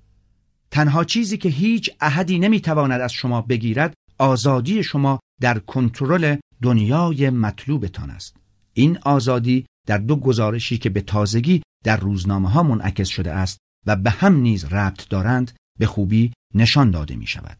تنها 0.71 1.03
چیزی 1.03 1.37
که 1.37 1.49
هیچ 1.49 1.89
احدی 2.01 2.39
نمی‌تواند 2.39 3.01
از 3.01 3.13
شما 3.13 3.41
بگیرد 3.41 3.93
آزادی 4.17 4.83
شما 4.83 5.19
در 5.41 5.59
کنترل 5.59 6.35
دنیای 6.61 7.29
مطلوبتان 7.29 8.09
است. 8.09 8.35
این 8.73 8.97
آزادی 8.97 9.65
در 9.87 9.97
دو 9.97 10.15
گزارشی 10.15 10.77
که 10.77 10.89
به 10.89 11.01
تازگی 11.01 11.61
در 11.83 11.97
روزنامه 11.97 12.49
ها 12.49 12.63
منعکس 12.63 13.07
شده 13.07 13.31
است 13.31 13.57
و 13.85 13.95
به 13.95 14.09
هم 14.09 14.35
نیز 14.35 14.65
ربط 14.65 15.09
دارند 15.09 15.51
به 15.79 15.85
خوبی 15.85 16.33
نشان 16.55 16.91
داده 16.91 17.15
می 17.15 17.27
شود. 17.27 17.57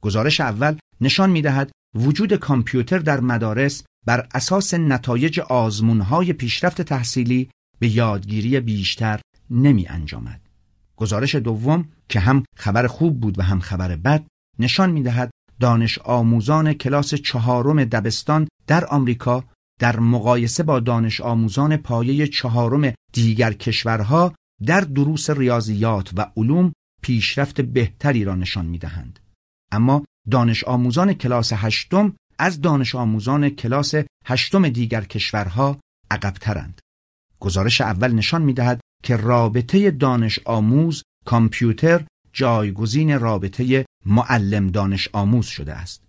گزارش 0.00 0.40
اول 0.40 0.78
نشان 1.00 1.30
می 1.30 1.42
دهد 1.42 1.70
وجود 1.94 2.34
کامپیوتر 2.34 2.98
در 2.98 3.20
مدارس 3.20 3.84
بر 4.06 4.28
اساس 4.34 4.74
نتایج 4.74 5.40
آزمون 5.40 6.00
های 6.00 6.32
پیشرفت 6.32 6.82
تحصیلی 6.82 7.50
به 7.78 7.88
یادگیری 7.88 8.60
بیشتر 8.60 9.20
نمی 9.50 9.86
انجامد. 9.88 10.40
گزارش 10.96 11.34
دوم 11.34 11.88
که 12.08 12.20
هم 12.20 12.44
خبر 12.56 12.86
خوب 12.86 13.20
بود 13.20 13.38
و 13.38 13.42
هم 13.42 13.60
خبر 13.60 13.96
بد 13.96 14.24
نشان 14.58 14.90
می 14.90 15.02
دهد 15.02 15.30
دانش 15.60 15.98
آموزان 15.98 16.72
کلاس 16.72 17.14
چهارم 17.14 17.84
دبستان 17.84 18.48
در 18.66 18.86
آمریکا 18.86 19.44
در 19.80 20.00
مقایسه 20.00 20.62
با 20.62 20.80
دانش 20.80 21.20
آموزان 21.20 21.76
پایه 21.76 22.26
چهارم 22.26 22.94
دیگر 23.12 23.52
کشورها 23.52 24.34
در 24.66 24.80
دروس 24.80 25.30
ریاضیات 25.30 26.10
و 26.16 26.32
علوم 26.36 26.72
پیشرفت 27.02 27.60
بهتری 27.60 28.24
را 28.24 28.34
نشان 28.34 28.66
می 28.66 28.78
دهند. 28.78 29.18
اما 29.72 30.04
دانش 30.30 30.64
آموزان 30.64 31.12
کلاس 31.12 31.52
هشتم 31.52 32.16
از 32.38 32.60
دانش 32.60 32.94
آموزان 32.94 33.50
کلاس 33.50 33.94
هشتم 34.26 34.68
دیگر 34.68 35.04
کشورها 35.04 35.80
عقبترند. 36.10 36.80
گزارش 37.40 37.80
اول 37.80 38.12
نشان 38.12 38.42
می 38.42 38.52
دهد 38.52 38.80
که 39.02 39.16
رابطه 39.16 39.90
دانش 39.90 40.40
آموز 40.44 41.02
کامپیوتر 41.26 42.04
جایگزین 42.32 43.20
رابطه 43.20 43.86
معلم 44.06 44.70
دانش 44.70 45.08
آموز 45.12 45.46
شده 45.46 45.74
است. 45.74 46.02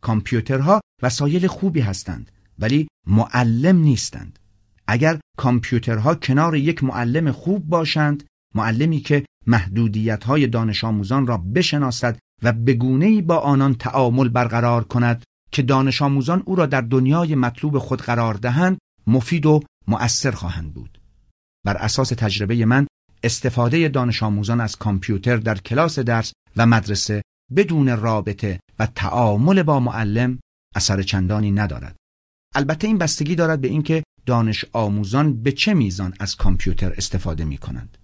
کامپیوترها 0.00 0.80
وسایل 1.02 1.46
خوبی 1.46 1.80
هستند 1.80 2.30
ولی 2.58 2.88
معلم 3.06 3.76
نیستند. 3.76 4.38
اگر 4.86 5.20
کامپیوترها 5.38 6.14
کنار 6.14 6.56
یک 6.56 6.84
معلم 6.84 7.32
خوب 7.32 7.68
باشند، 7.68 8.24
معلمی 8.54 9.00
که 9.00 9.24
محدودیت 9.46 10.24
های 10.24 10.46
دانش 10.46 10.84
آموزان 10.84 11.26
را 11.26 11.36
بشناسد 11.36 12.18
و 12.42 12.52
بگونه 12.52 13.22
با 13.22 13.38
آنان 13.38 13.74
تعامل 13.74 14.28
برقرار 14.28 14.84
کند 14.84 15.24
که 15.52 15.62
دانش 15.62 16.02
آموزان 16.02 16.42
او 16.46 16.56
را 16.56 16.66
در 16.66 16.80
دنیای 16.80 17.34
مطلوب 17.34 17.78
خود 17.78 18.02
قرار 18.02 18.34
دهند 18.34 18.78
مفید 19.06 19.46
و 19.46 19.62
مؤثر 19.88 20.30
خواهند 20.30 20.74
بود. 20.74 21.00
بر 21.66 21.76
اساس 21.76 22.08
تجربه 22.08 22.66
من 22.66 22.86
استفاده 23.22 23.88
دانش 23.88 24.22
آموزان 24.22 24.60
از 24.60 24.76
کامپیوتر 24.76 25.36
در 25.36 25.58
کلاس 25.58 25.98
درس 25.98 26.32
و 26.56 26.66
مدرسه 26.66 27.22
بدون 27.56 27.96
رابطه 27.96 28.60
و 28.78 28.86
تعامل 28.86 29.62
با 29.62 29.80
معلم 29.80 30.38
اثر 30.74 31.02
چندانی 31.02 31.50
ندارد. 31.50 31.96
البته 32.56 32.86
این 32.86 32.98
بستگی 32.98 33.34
دارد 33.34 33.60
به 33.60 33.68
اینکه 33.68 34.02
دانش 34.26 34.64
آموزان 34.72 35.42
به 35.42 35.52
چه 35.52 35.74
میزان 35.74 36.14
از 36.20 36.36
کامپیوتر 36.36 36.92
استفاده 36.96 37.44
می 37.44 37.58
کنند. 37.58 37.98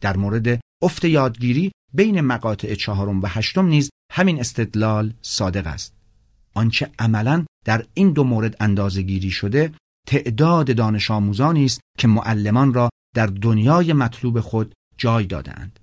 در 0.00 0.16
مورد 0.16 0.60
افت 0.82 1.04
یادگیری 1.04 1.72
بین 1.94 2.20
مقاطع 2.20 2.74
چهارم 2.74 3.22
و 3.22 3.26
هشتم 3.26 3.66
نیز 3.66 3.90
همین 4.12 4.40
استدلال 4.40 5.12
صادق 5.22 5.66
است. 5.66 5.94
آنچه 6.54 6.90
عملا 6.98 7.44
در 7.64 7.84
این 7.94 8.12
دو 8.12 8.24
مورد 8.24 8.56
اندازه 8.60 9.02
گیری 9.02 9.30
شده 9.30 9.72
تعداد 10.06 10.76
دانش 10.76 11.10
آموزانی 11.10 11.64
است 11.64 11.80
که 11.98 12.08
معلمان 12.08 12.74
را 12.74 12.90
در 13.14 13.26
دنیای 13.26 13.92
مطلوب 13.92 14.40
خود 14.40 14.74
جای 14.98 15.26
دادهاند. 15.26 15.80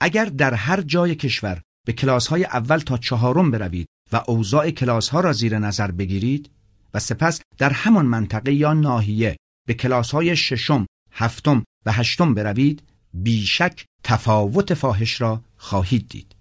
اگر 0.00 0.24
در 0.24 0.54
هر 0.54 0.80
جای 0.80 1.14
کشور 1.14 1.60
به 1.86 1.92
کلاس 1.92 2.26
های 2.26 2.44
اول 2.44 2.78
تا 2.78 2.98
چهارم 2.98 3.50
بروید 3.50 3.86
و 4.12 4.22
اوضاع 4.26 4.70
کلاس 4.70 5.08
ها 5.08 5.20
را 5.20 5.32
زیر 5.32 5.58
نظر 5.58 5.90
بگیرید 5.90 6.50
و 6.94 6.98
سپس 6.98 7.40
در 7.58 7.70
همان 7.70 8.06
منطقه 8.06 8.52
یا 8.52 8.72
ناحیه 8.72 9.36
به 9.66 9.74
کلاس 9.74 10.10
های 10.10 10.36
ششم، 10.36 10.86
هفتم 11.12 11.64
و 11.86 11.92
هشتم 11.92 12.34
بروید 12.34 12.82
بیشک 13.14 13.84
تفاوت 14.04 14.74
فاحش 14.74 15.20
را 15.20 15.42
خواهید 15.56 16.08
دید. 16.08 16.34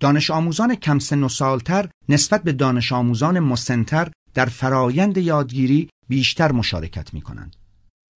دانش 0.00 0.30
آموزان 0.30 0.74
کم 0.74 0.98
سن 0.98 1.22
و 1.22 1.28
سالتر 1.28 1.88
نسبت 2.08 2.42
به 2.42 2.52
دانش 2.52 2.92
آموزان 2.92 3.40
مسنتر 3.40 4.10
در 4.34 4.46
فرایند 4.46 5.18
یادگیری 5.18 5.88
بیشتر 6.08 6.52
مشارکت 6.52 7.14
می 7.14 7.20
کنند. 7.20 7.56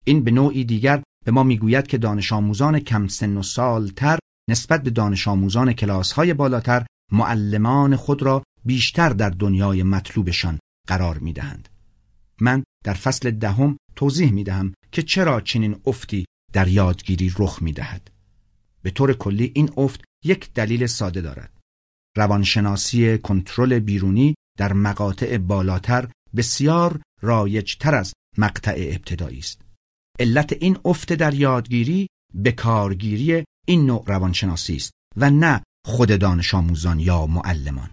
این 0.05 0.25
به 0.25 0.31
نوعی 0.31 0.65
دیگر 0.65 1.03
به 1.25 1.31
ما 1.31 1.43
می‌گوید 1.43 1.87
که 1.87 1.99
دانش 1.99 2.33
آموزان 2.33 2.81
کم 2.81 3.09
سن 3.09 3.37
و 3.37 3.43
سالتر 3.43 4.19
نسبت 4.51 4.83
به 4.83 4.91
دانش 4.91 5.29
آموزان 5.29 5.73
کلاس 5.73 6.13
های 6.13 6.35
بالاتر 6.35 6.87
معلمان 7.13 7.97
خود 7.97 8.23
را 8.23 8.43
بیشتر 8.65 9.09
در 9.09 9.31
دنیای 9.31 9.83
مطلوبشان 9.83 10.59
قرار 10.89 11.19
می 11.19 11.33
دهند. 11.33 11.69
من 12.41 12.65
در 12.85 12.95
فصل 12.95 13.31
دهم 13.31 13.77
توضیح 13.97 14.33
می 14.33 14.45
دهم 14.45 14.75
که 14.93 15.03
چرا 15.03 15.41
چنین 15.41 15.81
افتی 15.87 16.25
در 16.53 16.69
یادگیری 16.69 17.33
رخ 17.39 17.63
می 17.63 17.73
دهد. 17.73 18.11
به 18.83 18.91
طور 18.91 19.13
کلی 19.13 19.53
این 19.55 19.71
افت 19.77 20.05
یک 20.25 20.53
دلیل 20.55 20.87
ساده 20.87 21.21
دارد. 21.21 21.53
روانشناسی 22.17 23.19
کنترل 23.19 23.79
بیرونی 23.79 24.35
در 24.59 24.73
مقاطع 24.73 25.39
بالاتر 25.39 26.09
بسیار 26.37 27.01
رایجتر 27.23 27.95
از 27.95 28.13
مقطع 28.39 28.75
ابتدایی 28.77 29.39
است. 29.39 29.61
علت 30.21 30.53
این 30.61 30.79
افت 30.85 31.13
در 31.13 31.35
یادگیری 31.35 32.09
به 32.35 32.53
کارگیری 32.53 33.45
این 33.67 33.87
نوع 33.87 34.05
روانشناسی 34.07 34.77
است 34.77 34.91
و 35.17 35.31
نه 35.31 35.63
خود 35.87 36.19
دانش 36.19 36.55
آموزان 36.55 37.01
یا 37.01 37.27
معلمان. 37.27 37.91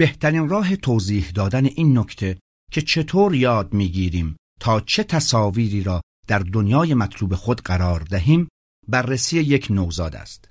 بهترین 0.00 0.48
راه 0.48 0.76
توضیح 0.76 1.30
دادن 1.30 1.64
این 1.64 1.98
نکته 1.98 2.38
که 2.72 2.82
چطور 2.82 3.34
یاد 3.34 3.72
می‌گیریم 3.72 4.36
تا 4.60 4.80
چه 4.80 5.04
تصاویری 5.04 5.82
را 5.82 6.00
در 6.28 6.38
دنیای 6.38 6.94
مطلوب 6.94 7.34
خود 7.34 7.60
قرار 7.60 8.00
دهیم 8.00 8.48
بررسی 8.88 9.40
یک 9.40 9.66
نوزاد 9.70 10.16
است. 10.16 10.50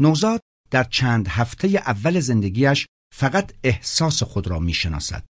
نوزاد 0.00 0.40
در 0.70 0.84
چند 0.84 1.28
هفته 1.28 1.68
اول 1.68 2.20
زندگیش 2.20 2.86
فقط 3.14 3.52
احساس 3.64 4.22
خود 4.22 4.46
را 4.46 4.58
می‌شناسد 4.58 5.24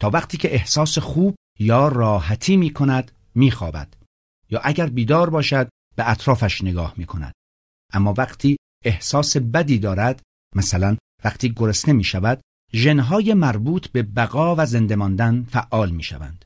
تا 0.00 0.10
وقتی 0.10 0.36
که 0.36 0.54
احساس 0.54 0.98
خوب 0.98 1.34
یا 1.58 1.88
راحتی 1.88 2.56
می 2.56 2.72
کند 2.72 3.12
می 3.34 3.50
خوابد. 3.50 3.94
یا 4.50 4.60
اگر 4.64 4.86
بیدار 4.86 5.30
باشد 5.30 5.68
به 5.96 6.10
اطرافش 6.10 6.64
نگاه 6.64 6.94
می 6.96 7.06
کند. 7.06 7.32
اما 7.92 8.14
وقتی 8.18 8.56
احساس 8.84 9.36
بدی 9.36 9.78
دارد 9.78 10.22
مثلا 10.56 10.96
وقتی 11.24 11.52
گرسنه 11.56 11.94
می 11.94 12.04
شود 12.04 12.40
ژنهای 12.74 13.34
مربوط 13.34 13.88
به 13.88 14.02
بقا 14.02 14.54
و 14.58 14.66
زنده 14.66 14.96
ماندن 14.96 15.42
فعال 15.42 15.90
می 15.90 16.02
شوند. 16.02 16.44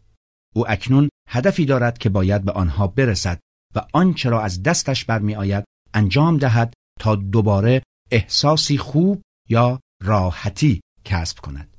او 0.55 0.70
اکنون 0.70 1.09
هدفی 1.29 1.64
دارد 1.64 1.99
که 1.99 2.09
باید 2.09 2.45
به 2.45 2.53
آنها 2.53 2.87
برسد 2.87 3.41
و 3.75 3.87
آنچه 3.93 4.31
را 4.31 4.43
از 4.43 4.62
دستش 4.62 5.05
برمی 5.05 5.35
آید 5.35 5.64
انجام 5.95 6.37
دهد 6.37 6.75
تا 7.01 7.16
دوباره 7.16 7.83
احساسی 8.11 8.79
خوب 8.79 9.22
یا 9.49 9.81
راحتی 10.03 10.81
کسب 11.05 11.39
کند. 11.39 11.77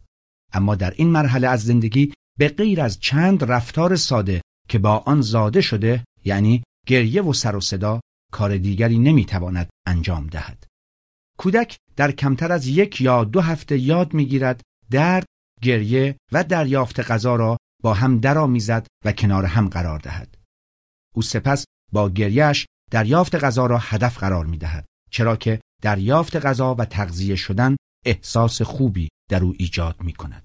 اما 0.54 0.76
در 0.76 0.94
این 0.98 1.10
مرحله 1.10 1.48
از 1.48 1.64
زندگی 1.64 2.14
به 2.40 2.50
غیر 2.50 2.82
از 2.82 3.00
چند 3.00 3.52
رفتار 3.52 3.96
ساده 3.96 4.42
که 4.70 4.80
با 4.80 4.98
آن 4.98 5.22
زاده 5.22 5.62
شده 5.62 6.04
یعنی 6.26 6.64
گریه 6.88 7.22
و 7.22 7.34
سر 7.34 7.56
و 7.56 7.62
صدا 7.62 8.00
کار 8.32 8.58
دیگری 8.58 8.98
نمی‌تواند 8.98 9.70
انجام 9.88 10.28
دهد. 10.28 10.66
کودک 11.38 11.78
در 11.96 12.12
کمتر 12.12 12.52
از 12.52 12.68
یک 12.68 13.02
یا 13.02 13.24
دو 13.24 13.42
هفته 13.42 13.78
یاد 13.78 14.14
می‌گیرد 14.14 14.62
درد، 14.92 15.26
گریه 15.62 16.18
و 16.32 16.44
دریافت 16.44 17.00
غذا 17.00 17.36
را 17.36 17.58
با 17.84 17.94
هم 17.94 18.20
درآمیزد 18.20 18.88
و 19.06 19.12
کنار 19.12 19.46
هم 19.46 19.70
قرار 19.70 20.00
دهد. 20.00 20.38
او 21.16 21.22
سپس 21.22 21.66
با 21.92 22.10
گریهش 22.10 22.66
دریافت 22.92 23.36
غذا 23.36 23.66
را 23.66 23.78
هدف 23.78 24.18
قرار 24.18 24.46
می 24.46 24.58
دهد 24.58 24.86
چرا 25.12 25.36
که 25.36 25.62
دریافت 25.82 26.36
غذا 26.36 26.76
و 26.76 26.86
تغذیه 26.86 27.36
شدن 27.36 27.76
احساس 28.06 28.62
خوبی 28.62 29.10
در 29.30 29.44
او 29.44 29.54
ایجاد 29.58 30.02
می 30.02 30.14
کند. 30.14 30.44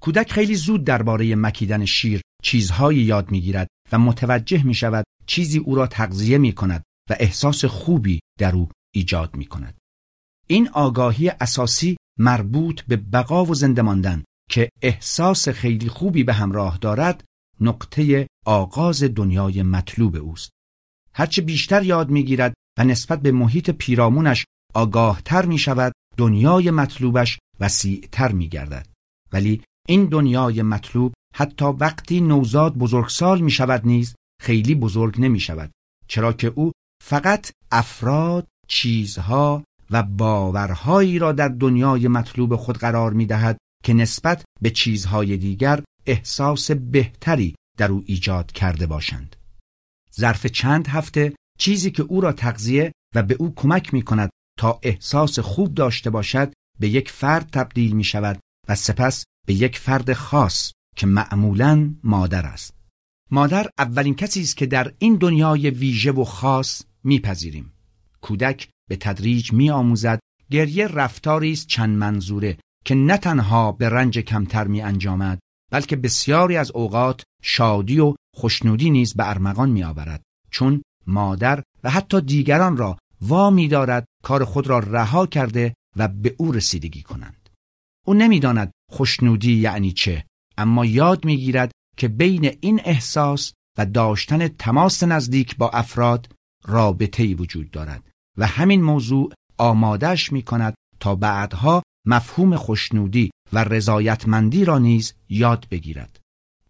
کودک 0.00 0.32
خیلی 0.32 0.54
زود 0.54 0.84
درباره 0.84 1.36
مکیدن 1.36 1.84
شیر 1.84 2.20
چیزهایی 2.42 2.98
یاد 2.98 3.30
می 3.30 3.40
گیرد 3.40 3.68
و 3.92 3.98
متوجه 3.98 4.62
می 4.62 4.74
شود 4.74 5.04
چیزی 5.26 5.58
او 5.58 5.74
را 5.74 5.86
تغذیه 5.86 6.38
می 6.38 6.52
کند 6.52 6.82
و 7.10 7.16
احساس 7.20 7.64
خوبی 7.64 8.20
در 8.38 8.54
او 8.54 8.68
ایجاد 8.94 9.36
می 9.36 9.46
کند. 9.46 9.81
این 10.52 10.68
آگاهی 10.68 11.28
اساسی 11.28 11.96
مربوط 12.18 12.82
به 12.82 12.96
بقا 12.96 13.44
و 13.44 13.54
زنده 13.54 13.82
ماندن 13.82 14.24
که 14.50 14.68
احساس 14.82 15.48
خیلی 15.48 15.88
خوبی 15.88 16.24
به 16.24 16.32
همراه 16.32 16.78
دارد 16.78 17.24
نقطه 17.60 18.26
آغاز 18.46 19.02
دنیای 19.04 19.62
مطلوب 19.62 20.16
اوست. 20.16 20.50
هرچه 21.14 21.42
بیشتر 21.42 21.82
یاد 21.82 22.10
می‌گیرد 22.10 22.54
و 22.78 22.84
نسبت 22.84 23.20
به 23.20 23.32
محیط 23.32 23.70
پیرامونش 23.70 24.44
آگاهتر 24.74 25.46
می 25.46 25.58
شود 25.58 25.92
دنیای 26.16 26.70
مطلوبش 26.70 27.38
وسیعتر 27.60 28.32
می 28.32 28.48
گردد 28.48 28.86
ولی 29.32 29.62
این 29.88 30.04
دنیای 30.04 30.62
مطلوب 30.62 31.12
حتی 31.34 31.64
وقتی 31.64 32.20
نوزاد 32.20 32.74
بزرگسال 32.74 33.40
می 33.40 33.50
شود 33.50 33.86
نیز 33.86 34.14
خیلی 34.40 34.74
بزرگ 34.74 35.20
نمی 35.20 35.40
شود 35.40 35.70
چرا 36.08 36.32
که 36.32 36.46
او 36.46 36.72
فقط 37.02 37.50
افراد 37.70 38.48
چیزها 38.68 39.64
و 39.92 40.02
باورهایی 40.02 41.18
را 41.18 41.32
در 41.32 41.48
دنیای 41.48 42.08
مطلوب 42.08 42.56
خود 42.56 42.78
قرار 42.78 43.12
می 43.12 43.26
دهد 43.26 43.58
که 43.84 43.94
نسبت 43.94 44.44
به 44.60 44.70
چیزهای 44.70 45.36
دیگر 45.36 45.82
احساس 46.06 46.70
بهتری 46.70 47.54
در 47.78 47.92
او 47.92 48.02
ایجاد 48.06 48.52
کرده 48.52 48.86
باشند. 48.86 49.36
ظرف 50.16 50.46
چند 50.46 50.88
هفته 50.88 51.34
چیزی 51.58 51.90
که 51.90 52.02
او 52.02 52.20
را 52.20 52.32
تغذیه 52.32 52.92
و 53.14 53.22
به 53.22 53.34
او 53.34 53.54
کمک 53.54 53.94
می 53.94 54.02
کند 54.02 54.30
تا 54.58 54.80
احساس 54.82 55.38
خوب 55.38 55.74
داشته 55.74 56.10
باشد 56.10 56.52
به 56.80 56.88
یک 56.88 57.10
فرد 57.10 57.50
تبدیل 57.52 57.92
می 57.92 58.04
شود 58.04 58.38
و 58.68 58.74
سپس 58.74 59.24
به 59.46 59.54
یک 59.54 59.78
فرد 59.78 60.12
خاص 60.12 60.72
که 60.96 61.06
معمولا 61.06 61.94
مادر 62.04 62.46
است. 62.46 62.74
مادر 63.30 63.68
اولین 63.78 64.14
کسی 64.14 64.40
است 64.40 64.56
که 64.56 64.66
در 64.66 64.92
این 64.98 65.16
دنیای 65.16 65.70
ویژه 65.70 66.12
و 66.12 66.24
خاص 66.24 66.82
میپذیریم. 67.04 67.72
کودک 68.20 68.68
به 68.92 68.96
تدریج 68.96 69.52
میآموزد 69.52 70.20
گریه 70.50 70.86
رفتاری 70.86 71.52
است 71.52 71.66
چند 71.66 71.96
منظوره 71.96 72.56
که 72.84 72.94
نه 72.94 73.16
تنها 73.16 73.72
به 73.72 73.88
رنج 73.88 74.18
کمتر 74.18 74.66
می 74.66 74.82
انجامد 74.82 75.38
بلکه 75.70 75.96
بسیاری 75.96 76.56
از 76.56 76.70
اوقات 76.70 77.22
شادی 77.42 78.00
و 78.00 78.14
خوشنودی 78.34 78.90
نیز 78.90 79.14
به 79.14 79.28
ارمغان 79.28 79.70
می 79.70 79.84
آورد 79.84 80.22
چون 80.50 80.82
مادر 81.06 81.62
و 81.84 81.90
حتی 81.90 82.20
دیگران 82.20 82.76
را 82.76 82.98
وا 83.20 83.66
دارد 83.70 84.04
کار 84.22 84.44
خود 84.44 84.66
را 84.66 84.78
رها 84.78 85.26
کرده 85.26 85.74
و 85.96 86.08
به 86.08 86.34
او 86.38 86.52
رسیدگی 86.52 87.02
کنند. 87.02 87.48
او 88.06 88.14
نمی‌داند 88.14 88.70
خوشنودی 88.90 89.52
یعنی 89.52 89.92
چه 89.92 90.24
اما 90.58 90.84
یاد 90.84 91.24
می‌گیرد 91.24 91.72
که 91.96 92.08
بین 92.08 92.56
این 92.60 92.80
احساس 92.84 93.52
و 93.78 93.86
داشتن 93.86 94.48
تماس 94.48 95.02
نزدیک 95.02 95.56
با 95.56 95.70
افراد 95.70 96.32
رابطه 96.64 97.34
وجود 97.34 97.70
دارد. 97.70 98.11
و 98.38 98.46
همین 98.46 98.82
موضوع 98.82 99.32
آمادش 99.58 100.32
می 100.32 100.42
کند 100.42 100.74
تا 101.00 101.14
بعدها 101.14 101.82
مفهوم 102.06 102.56
خوشنودی 102.56 103.30
و 103.52 103.64
رضایتمندی 103.64 104.64
را 104.64 104.78
نیز 104.78 105.14
یاد 105.28 105.66
بگیرد. 105.70 106.20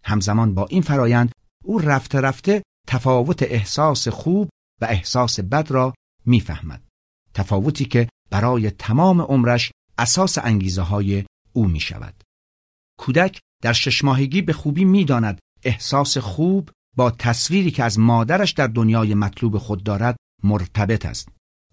همزمان 0.05 0.55
با 0.55 0.67
این 0.67 0.83
فرایند 0.83 1.33
او 1.65 1.79
رفته 1.79 2.21
رفته 2.21 2.63
تفاوت 2.89 3.43
احساس 3.43 4.09
خوب 4.09 4.49
و 4.81 4.85
احساس 4.85 5.41
بد 5.41 5.71
را 5.71 5.95
می‌فهمد. 6.27 6.83
تفاوتی 7.35 7.85
که 7.85 8.09
برای 8.31 8.71
تمام 8.71 9.21
عمرش 9.21 9.73
اساس 9.99 10.39
انگیزه 10.39 10.83
های 10.83 11.25
او 11.53 11.69
می 11.69 11.81
شود. 11.81 12.15
کودک 12.99 13.41
در 13.63 13.73
شش 13.73 14.05
ماهگی 14.05 14.43
به 14.43 14.53
خوبی 14.53 14.85
می‌داند 14.85 15.39
احساس 15.65 16.19
خوب 16.19 16.71
با 16.97 17.11
تصویری 17.11 17.71
که 17.71 17.85
از 17.85 17.99
مادرش 17.99 18.53
در 18.53 18.67
دنیای 18.67 19.15
مطلوب 19.15 19.59
خود 19.59 19.85
دارد 19.85 20.17
مرتبط 20.43 21.07
است. 21.07 21.29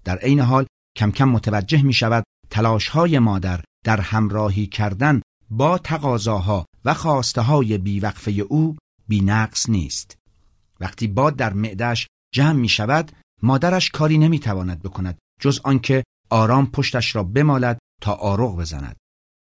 در 0.09 0.17
عین 0.17 0.39
حال 0.39 0.65
کم 0.97 1.11
کم 1.11 1.29
متوجه 1.29 1.81
می 1.81 1.93
شود 1.93 2.23
تلاش 2.49 2.87
های 2.87 3.19
مادر 3.19 3.63
در 3.85 4.01
همراهی 4.01 4.67
کردن 4.67 5.21
با 5.49 5.77
تقاضاها 5.77 6.65
و 6.85 6.93
خواسته 6.93 7.41
های 7.41 7.77
بیوقفه 7.77 8.31
او 8.31 8.77
بینقص 9.07 9.69
نیست. 9.69 10.17
وقتی 10.79 11.07
باد 11.07 11.35
در 11.35 11.53
معدش 11.53 12.07
جمع 12.33 12.59
می 12.59 12.69
شود 12.69 13.11
مادرش 13.43 13.89
کاری 13.89 14.17
نمی 14.17 14.39
تواند 14.39 14.81
بکند 14.81 15.17
جز 15.41 15.59
آنکه 15.63 16.03
آرام 16.29 16.71
پشتش 16.71 17.15
را 17.15 17.23
بمالد 17.23 17.79
تا 18.01 18.13
آروغ 18.13 18.57
بزند. 18.57 18.95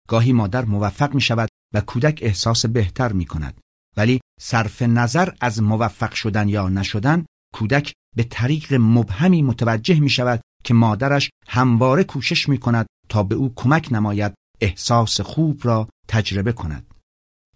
گاهی 0.08 0.34
مادر 0.34 0.66
موفق 0.66 1.14
می 1.14 1.22
شود 1.22 1.50
و 1.74 1.82
کودک 1.82 2.20
احساس 2.22 2.66
بهتر 2.66 3.12
می 3.12 3.26
کند. 3.26 3.60
ولی 3.98 4.22
صرف 4.40 4.82
نظر 4.82 5.30
از 5.42 5.62
موفق 5.62 6.14
شدن 6.14 6.50
یا 6.50 6.70
نشدن 6.70 7.26
کودک 7.54 7.94
به 8.16 8.24
طریق 8.24 8.74
مبهمی 8.74 9.42
متوجه 9.42 10.00
می 10.00 10.10
شود 10.10 10.42
که 10.64 10.74
مادرش 10.74 11.30
همواره 11.48 12.04
کوشش 12.04 12.50
می 12.50 12.58
کند 12.58 12.86
تا 13.10 13.24
به 13.24 13.36
او 13.36 13.54
کمک 13.56 13.88
نماید 13.92 14.34
احساس 14.62 15.22
خوب 15.22 15.62
را 15.64 15.90
تجربه 16.08 16.52
کند. 16.52 16.94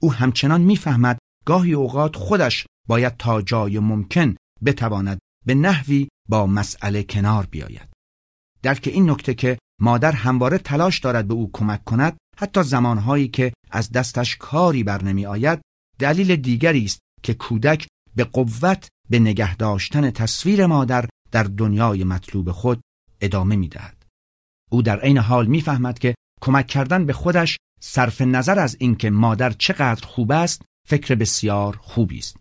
او 0.01 0.13
همچنان 0.13 0.61
می‌فهمد 0.61 1.17
گاهی 1.45 1.73
اوقات 1.73 2.15
خودش 2.15 2.65
باید 2.87 3.17
تا 3.17 3.41
جای 3.41 3.79
ممکن 3.79 4.35
بتواند 4.65 5.19
به 5.45 5.55
نحوی 5.55 6.07
با 6.29 6.47
مسئله 6.47 7.03
کنار 7.03 7.45
بیاید. 7.45 7.89
درک 8.61 8.89
این 8.93 9.09
نکته 9.09 9.33
که 9.33 9.57
مادر 9.81 10.11
همواره 10.11 10.57
تلاش 10.57 10.99
دارد 10.99 11.27
به 11.27 11.33
او 11.33 11.49
کمک 11.53 11.83
کند 11.83 12.17
حتی 12.37 12.63
زمانهایی 12.63 13.27
که 13.27 13.53
از 13.71 13.91
دستش 13.91 14.37
کاری 14.37 14.83
بر 14.83 15.03
نمی 15.03 15.25
آید 15.25 15.61
دلیل 15.99 16.35
دیگری 16.35 16.85
است 16.85 16.99
که 17.23 17.33
کودک 17.33 17.87
به 18.15 18.23
قوت 18.23 18.87
به 19.09 19.19
نگه 19.19 19.55
داشتن 19.55 20.11
تصویر 20.11 20.65
مادر 20.65 21.09
در 21.31 21.43
دنیای 21.43 22.03
مطلوب 22.03 22.51
خود 22.51 22.81
ادامه 23.21 23.55
می 23.55 23.67
دهد. 23.67 24.05
او 24.71 24.81
در 24.81 24.99
عین 24.99 25.17
حال 25.17 25.45
می‌فهمد 25.45 25.99
که 25.99 26.15
کمک 26.41 26.67
کردن 26.67 27.05
به 27.05 27.13
خودش 27.13 27.57
صرف 27.81 28.21
نظر 28.21 28.59
از 28.59 28.77
اینکه 28.79 29.09
مادر 29.09 29.49
چقدر 29.49 30.07
خوب 30.07 30.31
است 30.31 30.61
فکر 30.87 31.15
بسیار 31.15 31.77
خوبی 31.81 32.17
است. 32.17 32.37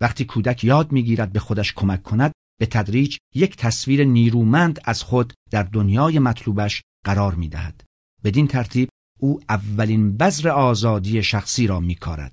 وقتی 0.00 0.24
کودک 0.24 0.64
یاد 0.64 0.92
می‌گیرد 0.92 1.32
به 1.32 1.40
خودش 1.40 1.72
کمک 1.72 2.02
کند 2.02 2.32
به 2.60 2.66
تدریج 2.66 3.16
یک 3.34 3.56
تصویر 3.56 4.04
نیرومند 4.04 4.80
از 4.84 5.02
خود 5.02 5.32
در 5.50 5.62
دنیای 5.62 6.18
مطلوبش 6.18 6.82
قرار 7.04 7.34
می 7.34 7.48
دهد. 7.48 7.84
بدین 8.24 8.46
ترتیب 8.46 8.88
او 9.20 9.40
اولین 9.48 10.16
بذر 10.16 10.48
آزادی 10.48 11.22
شخصی 11.22 11.66
را 11.66 11.80
میکارد. 11.80 12.32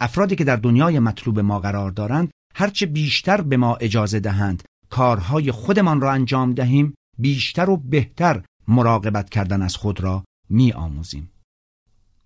افرادی 0.00 0.36
که 0.36 0.44
در 0.44 0.56
دنیای 0.56 0.98
مطلوب 0.98 1.40
ما 1.40 1.60
قرار 1.60 1.90
دارند 1.90 2.30
هرچه 2.54 2.86
بیشتر 2.86 3.40
به 3.40 3.56
ما 3.56 3.76
اجازه 3.76 4.20
دهند 4.20 4.62
کارهای 4.90 5.52
خودمان 5.52 6.00
را 6.00 6.12
انجام 6.12 6.52
دهیم 6.52 6.94
بیشتر 7.18 7.70
و 7.70 7.76
بهتر 7.76 8.42
مراقبت 8.68 9.30
کردن 9.30 9.62
از 9.62 9.76
خود 9.76 10.00
را 10.00 10.24
می 10.50 10.72
آموزیم. 10.72 11.30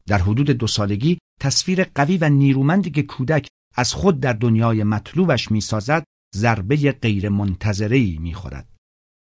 در 0.06 0.18
حدود 0.18 0.50
دو 0.50 0.66
سالگی 0.66 1.18
تصویر 1.40 1.84
قوی 1.84 2.16
و 2.16 2.28
نیرومندی 2.28 2.90
که 2.90 3.02
کودک 3.02 3.48
از 3.76 3.92
خود 3.92 4.20
در 4.20 4.32
دنیای 4.32 4.84
مطلوبش 4.84 5.50
می 5.50 5.60
سازد 5.60 6.04
ضربه 6.34 6.92
غیر 6.92 7.28
منتظری 7.28 8.18
می 8.20 8.34
خورد. 8.34 8.68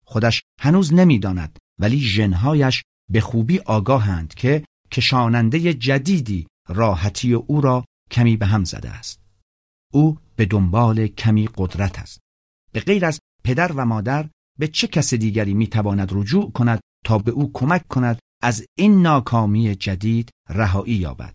خودش 0.07 0.43
هنوز 0.61 0.95
نمی‌داند 0.95 1.59
ولی 1.80 2.01
ژنهایش 2.01 2.82
به 3.11 3.20
خوبی 3.20 3.59
آگاهند 3.59 4.35
که 4.35 4.64
کشاننده 4.91 5.74
جدیدی 5.74 6.47
راحتی 6.68 7.35
او 7.35 7.61
را 7.61 7.85
کمی 8.11 8.37
به 8.37 8.47
هم 8.47 8.65
زده 8.65 8.91
است. 8.91 9.21
او 9.93 10.19
به 10.37 10.45
دنبال 10.45 11.07
کمی 11.07 11.49
قدرت 11.57 11.99
است. 11.99 12.21
به 12.73 12.81
غیر 12.81 13.07
از 13.07 13.21
پدر 13.45 13.73
و 13.73 13.85
مادر 13.85 14.29
به 14.59 14.69
چه 14.69 14.87
کس 14.87 15.15
دیگری 15.15 15.55
می‌تواند 15.55 16.09
رجوع 16.13 16.53
کند 16.53 16.81
تا 17.05 17.19
به 17.19 17.31
او 17.31 17.51
کمک 17.53 17.89
کند 17.89 18.19
از 18.43 18.65
این 18.79 19.03
ناکامی 19.03 19.75
جدید 19.75 20.31
رهایی 20.49 20.95
یابد. 20.95 21.35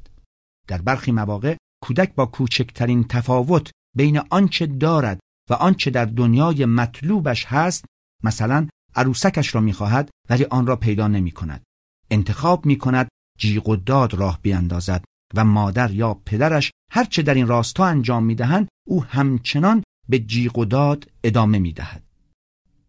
در 0.67 0.81
برخی 0.81 1.11
مواقع 1.11 1.57
کودک 1.83 2.15
با 2.15 2.25
کوچکترین 2.25 3.03
تفاوت 3.03 3.71
بین 3.95 4.21
آنچه 4.29 4.65
دارد 4.65 5.19
و 5.49 5.53
آنچه 5.53 5.91
در 5.91 6.05
دنیای 6.05 6.65
مطلوبش 6.65 7.45
هست 7.45 7.85
مثلا 8.23 8.67
عروسکش 8.95 9.55
را 9.55 9.61
می‌خواهد 9.61 10.09
ولی 10.29 10.45
آن 10.45 10.67
را 10.67 10.75
پیدا 10.75 11.07
نمی 11.07 11.31
کند. 11.31 11.63
انتخاب 12.11 12.65
می 12.65 12.77
کند 12.77 13.09
جیغ 13.37 13.69
و 13.69 13.75
داد 13.75 14.13
راه 14.13 14.39
بیندازد 14.41 15.03
و 15.35 15.45
مادر 15.45 15.91
یا 15.91 16.13
پدرش 16.13 16.71
هرچه 16.91 17.21
در 17.21 17.33
این 17.33 17.47
راستا 17.47 17.85
انجام 17.85 18.23
می 18.23 18.35
دهند 18.35 18.67
او 18.87 19.03
همچنان 19.03 19.83
به 20.09 20.19
جیغ 20.19 20.57
و 20.57 20.65
داد 20.65 21.11
ادامه 21.23 21.59
می 21.59 21.73
دهد. 21.73 22.03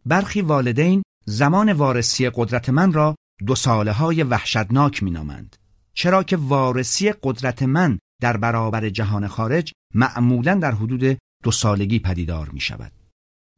برخی 0.07 0.41
والدین 0.41 1.03
زمان 1.27 1.73
وارسی 1.73 2.31
قدرت 2.35 2.71
من 2.71 2.93
را 2.93 3.15
دو 3.47 3.55
ساله 3.55 3.93
های 3.93 4.23
وحشتناک 4.23 5.03
می 5.03 5.11
نامند. 5.11 5.57
چرا 5.95 6.23
که 6.23 6.37
وارسی 6.37 7.13
قدرت 7.23 7.63
من 7.63 7.99
در 8.21 8.37
برابر 8.37 8.89
جهان 8.89 9.27
خارج 9.27 9.73
معمولا 9.95 10.55
در 10.55 10.73
حدود 10.73 11.19
دو 11.43 11.51
سالگی 11.51 11.99
پدیدار 11.99 12.49
می 12.49 12.61
شود. 12.61 12.93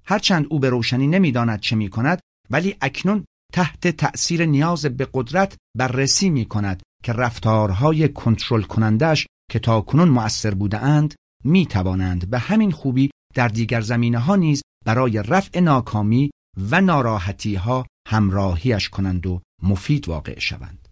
هرچند 0.05 0.47
او 0.51 0.59
به 0.59 0.70
روشنی 0.70 1.07
نمی‌داند 1.07 1.61
چه 1.61 1.76
می 1.76 1.89
کند 1.89 2.20
ولی 2.51 2.76
اکنون 2.80 3.24
تحت 3.53 3.89
تأثیر 3.89 4.47
نیاز 4.47 4.87
به 4.87 5.09
قدرت 5.14 5.57
بررسی 5.78 6.30
می 6.30 6.45
کند 6.45 6.83
که 7.03 7.12
رفتارهای 7.12 8.09
کنترل 8.09 8.62
کنندش 8.62 9.26
که 9.50 9.59
تا 9.59 9.80
کنون 9.80 10.09
مؤثر 10.09 10.55
بوده 10.55 10.78
اند 10.78 11.14
می 11.44 11.66
توانند 11.66 12.30
به 12.30 12.38
همین 12.38 12.70
خوبی 12.70 13.11
در 13.34 13.48
دیگر 13.48 13.80
زمینه 13.80 14.18
ها 14.18 14.36
نیز 14.36 14.62
برای 14.84 15.22
رفع 15.22 15.61
ناکامی 15.61 16.30
و 16.70 16.80
ناراحتی 16.80 17.55
ها 17.55 17.86
همراهیش 18.09 18.88
کنند 18.88 19.26
و 19.26 19.40
مفید 19.62 20.09
واقع 20.09 20.38
شوند. 20.38 20.88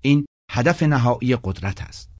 این 0.00 0.26
هدف 0.50 0.82
نهایی 0.82 1.36
قدرت 1.36 1.82
است. 1.82 2.10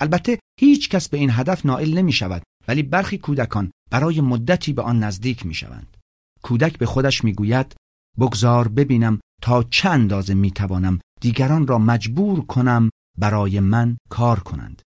البته 0.00 0.38
هیچ 0.60 0.88
کس 0.88 1.08
به 1.08 1.18
این 1.18 1.30
هدف 1.30 1.66
نائل 1.66 1.98
نمی 1.98 2.12
شود 2.12 2.42
ولی 2.68 2.82
برخی 2.82 3.18
کودکان 3.18 3.70
برای 3.90 4.20
مدتی 4.20 4.72
به 4.72 4.82
آن 4.82 4.98
نزدیک 4.98 5.46
می 5.46 5.54
شوند. 5.54 5.96
کودک 6.42 6.78
به 6.78 6.86
خودش 6.86 7.24
می 7.24 7.32
گوید 7.32 7.76
بگذار 8.18 8.68
ببینم 8.68 9.20
تا 9.42 9.62
چه 9.62 9.88
اندازه 9.88 10.34
می 10.34 10.50
توانم 10.50 10.98
دیگران 11.20 11.66
را 11.66 11.78
مجبور 11.78 12.46
کنم 12.46 12.90
برای 13.18 13.60
من 13.60 13.98
کار 14.08 14.40
کنند. 14.40 14.82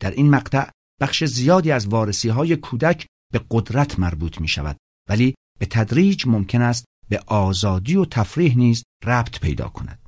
در 0.00 0.10
این 0.10 0.30
مقطع 0.30 0.70
بخش 1.00 1.24
زیادی 1.24 1.72
از 1.72 1.86
وارسی 1.86 2.28
های 2.28 2.56
کودک 2.56 3.06
به 3.32 3.40
قدرت 3.50 3.98
مربوط 3.98 4.40
می 4.40 4.48
شود 4.48 4.76
ولی 5.08 5.34
به 5.58 5.66
تدریج 5.66 6.26
ممکن 6.26 6.62
است 6.62 6.84
به 7.08 7.22
آزادی 7.26 7.96
و 7.96 8.04
تفریح 8.04 8.56
نیز 8.56 8.82
ربط 9.04 9.40
پیدا 9.40 9.68
کند. 9.68 9.98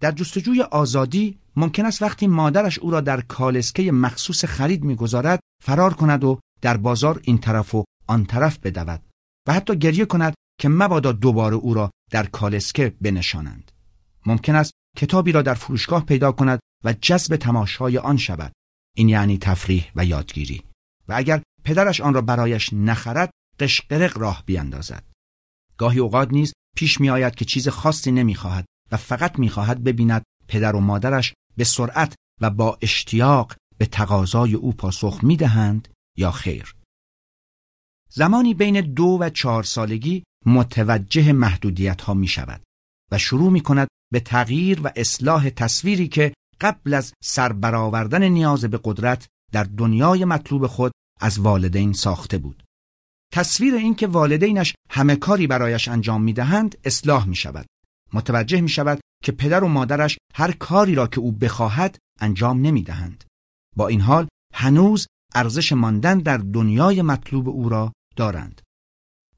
در 0.00 0.12
جستجوی 0.12 0.62
آزادی 0.62 1.38
ممکن 1.56 1.84
است 1.84 2.02
وقتی 2.02 2.26
مادرش 2.26 2.78
او 2.78 2.90
را 2.90 3.00
در 3.00 3.20
کالسکه 3.20 3.92
مخصوص 3.92 4.44
خرید 4.44 4.84
می‌گذارد 4.84 5.40
فرار 5.64 5.94
کند 5.94 6.24
و 6.24 6.40
در 6.62 6.76
بازار 6.76 7.20
این 7.24 7.38
طرف 7.38 7.74
و 7.74 7.84
آن 8.06 8.24
طرف 8.24 8.58
بدود 8.58 9.02
و 9.48 9.52
حتی 9.52 9.76
گریه 9.76 10.04
کند 10.04 10.34
که 10.60 10.68
مبادا 10.68 11.12
دوباره 11.12 11.56
او 11.56 11.74
را 11.74 11.90
در 12.10 12.26
کالسکه 12.26 12.96
بنشانند. 13.00 13.72
ممکن 14.26 14.54
است 14.54 14.72
کتابی 14.96 15.32
را 15.32 15.42
در 15.42 15.54
فروشگاه 15.54 16.04
پیدا 16.04 16.32
کند 16.32 16.60
و 16.84 16.92
جذب 16.92 17.36
تماشای 17.36 17.98
آن 17.98 18.16
شود. 18.16 18.52
این 18.96 19.08
یعنی 19.08 19.38
تفریح 19.38 19.92
و 19.96 20.04
یادگیری. 20.04 20.62
و 21.08 21.14
اگر 21.16 21.42
پدرش 21.64 22.00
آن 22.00 22.14
را 22.14 22.20
برایش 22.20 22.72
نخرد 22.72 23.30
قشقرق 23.60 24.18
راه 24.18 24.42
بیاندازد. 24.46 25.04
گاهی 25.76 25.98
اوقات 25.98 26.32
نیز 26.32 26.52
پیش 26.76 27.00
می 27.00 27.10
آید 27.10 27.34
که 27.34 27.44
چیز 27.44 27.68
خاصی 27.68 28.12
نمی‌خواهد 28.12 28.64
و 28.92 28.96
فقط 28.96 29.38
می‌خواهد 29.38 29.84
ببیند 29.84 30.22
پدر 30.48 30.76
و 30.76 30.80
مادرش 30.80 31.34
به 31.56 31.64
سرعت 31.64 32.14
و 32.40 32.50
با 32.50 32.78
اشتیاق 32.82 33.54
به 33.78 33.86
تقاضای 33.86 34.54
او 34.54 34.72
پاسخ 34.72 35.20
می‌دهند 35.22 35.88
یا 36.18 36.30
خیر. 36.30 36.74
زمانی 38.10 38.54
بین 38.54 38.80
دو 38.80 39.18
و 39.20 39.30
چهار 39.30 39.62
سالگی 39.62 40.24
متوجه 40.46 41.32
محدودیت 41.32 42.02
ها 42.02 42.14
می 42.14 42.28
شود 42.28 42.62
و 43.12 43.18
شروع 43.18 43.52
می 43.52 43.60
کند 43.60 43.88
به 44.12 44.20
تغییر 44.20 44.80
و 44.84 44.90
اصلاح 44.96 45.50
تصویری 45.50 46.08
که 46.08 46.34
قبل 46.60 46.94
از 46.94 47.12
سربرآوردن 47.22 48.24
نیاز 48.24 48.64
به 48.64 48.80
قدرت 48.84 49.26
در 49.52 49.64
دنیای 49.64 50.24
مطلوب 50.24 50.66
خود 50.66 50.92
از 51.20 51.38
والدین 51.38 51.92
ساخته 51.92 52.38
بود. 52.38 52.62
تصویر 53.32 53.74
اینکه 53.74 54.06
والدینش 54.06 54.74
همه 54.90 55.16
کاری 55.16 55.46
برایش 55.46 55.88
انجام 55.88 56.22
می 56.22 56.32
دهند 56.32 56.78
اصلاح 56.84 57.26
می 57.26 57.36
شود. 57.36 57.66
متوجه 58.12 58.60
می 58.60 58.68
شود 58.68 59.00
که 59.24 59.32
پدر 59.32 59.64
و 59.64 59.68
مادرش 59.68 60.18
هر 60.34 60.52
کاری 60.52 60.94
را 60.94 61.06
که 61.06 61.20
او 61.20 61.32
بخواهد 61.32 61.98
انجام 62.20 62.60
نمی 62.60 62.82
دهند. 62.82 63.24
با 63.76 63.88
این 63.88 64.00
حال 64.00 64.28
هنوز 64.54 65.06
ارزش 65.34 65.72
ماندن 65.72 66.18
در 66.18 66.36
دنیای 66.36 67.02
مطلوب 67.02 67.48
او 67.48 67.68
را 67.68 67.92
دارند. 68.16 68.60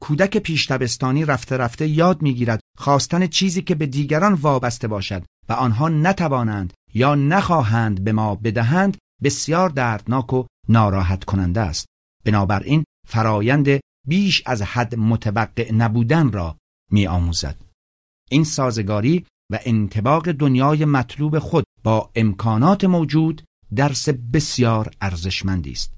کودک 0.01 0.39
پیشتبستانی 0.39 1.25
رفته 1.25 1.57
رفته 1.57 1.89
یاد 1.89 2.23
می‌گیرد 2.23 2.61
خواستن 2.79 3.27
چیزی 3.27 3.63
که 3.63 3.75
به 3.75 3.87
دیگران 3.87 4.33
وابسته 4.33 4.89
باشد 4.89 5.25
و 5.49 5.53
آنها 5.53 5.89
نتوانند 5.89 6.73
یا 6.95 7.15
نخواهند 7.15 8.05
به 8.05 8.13
ما 8.13 8.35
بدهند 8.35 8.97
بسیار 9.23 9.69
دردناک 9.69 10.33
و 10.33 10.45
ناراحت 10.69 11.25
کننده 11.25 11.61
است. 11.61 11.87
بنابراین 12.25 12.85
فرایند 13.09 13.69
بیش 14.07 14.43
از 14.47 14.63
حد 14.63 14.95
متوقع 14.95 15.73
نبودن 15.73 16.33
را 16.33 16.57
می 16.91 17.07
آموزد. 17.07 17.57
این 18.31 18.45
سازگاری 18.45 19.27
و 19.53 19.59
انتباق 19.63 20.33
دنیای 20.33 20.85
مطلوب 20.85 21.39
خود 21.39 21.65
با 21.83 22.11
امکانات 22.15 22.85
موجود 22.85 23.43
درس 23.77 24.09
بسیار 24.09 24.91
ارزشمندی 25.01 25.73
است. 25.73 25.95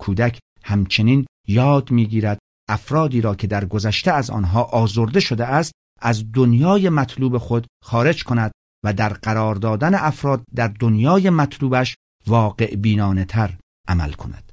کودک 0.00 0.38
همچنین 0.62 1.26
یاد 1.48 1.90
می‌گیرد 1.90 2.38
افرادی 2.68 3.20
را 3.20 3.34
که 3.34 3.46
در 3.46 3.64
گذشته 3.64 4.12
از 4.12 4.30
آنها 4.30 4.62
آزرده 4.62 5.20
شده 5.20 5.46
است 5.46 5.72
از 6.00 6.32
دنیای 6.32 6.88
مطلوب 6.88 7.38
خود 7.38 7.66
خارج 7.84 8.24
کند 8.24 8.52
و 8.84 8.92
در 8.92 9.12
قرار 9.12 9.54
دادن 9.54 9.94
افراد 9.94 10.44
در 10.54 10.68
دنیای 10.68 11.30
مطلوبش 11.30 11.96
واقع 12.26 12.76
بینانه 12.76 13.24
تر 13.24 13.58
عمل 13.88 14.12
کند. 14.12 14.52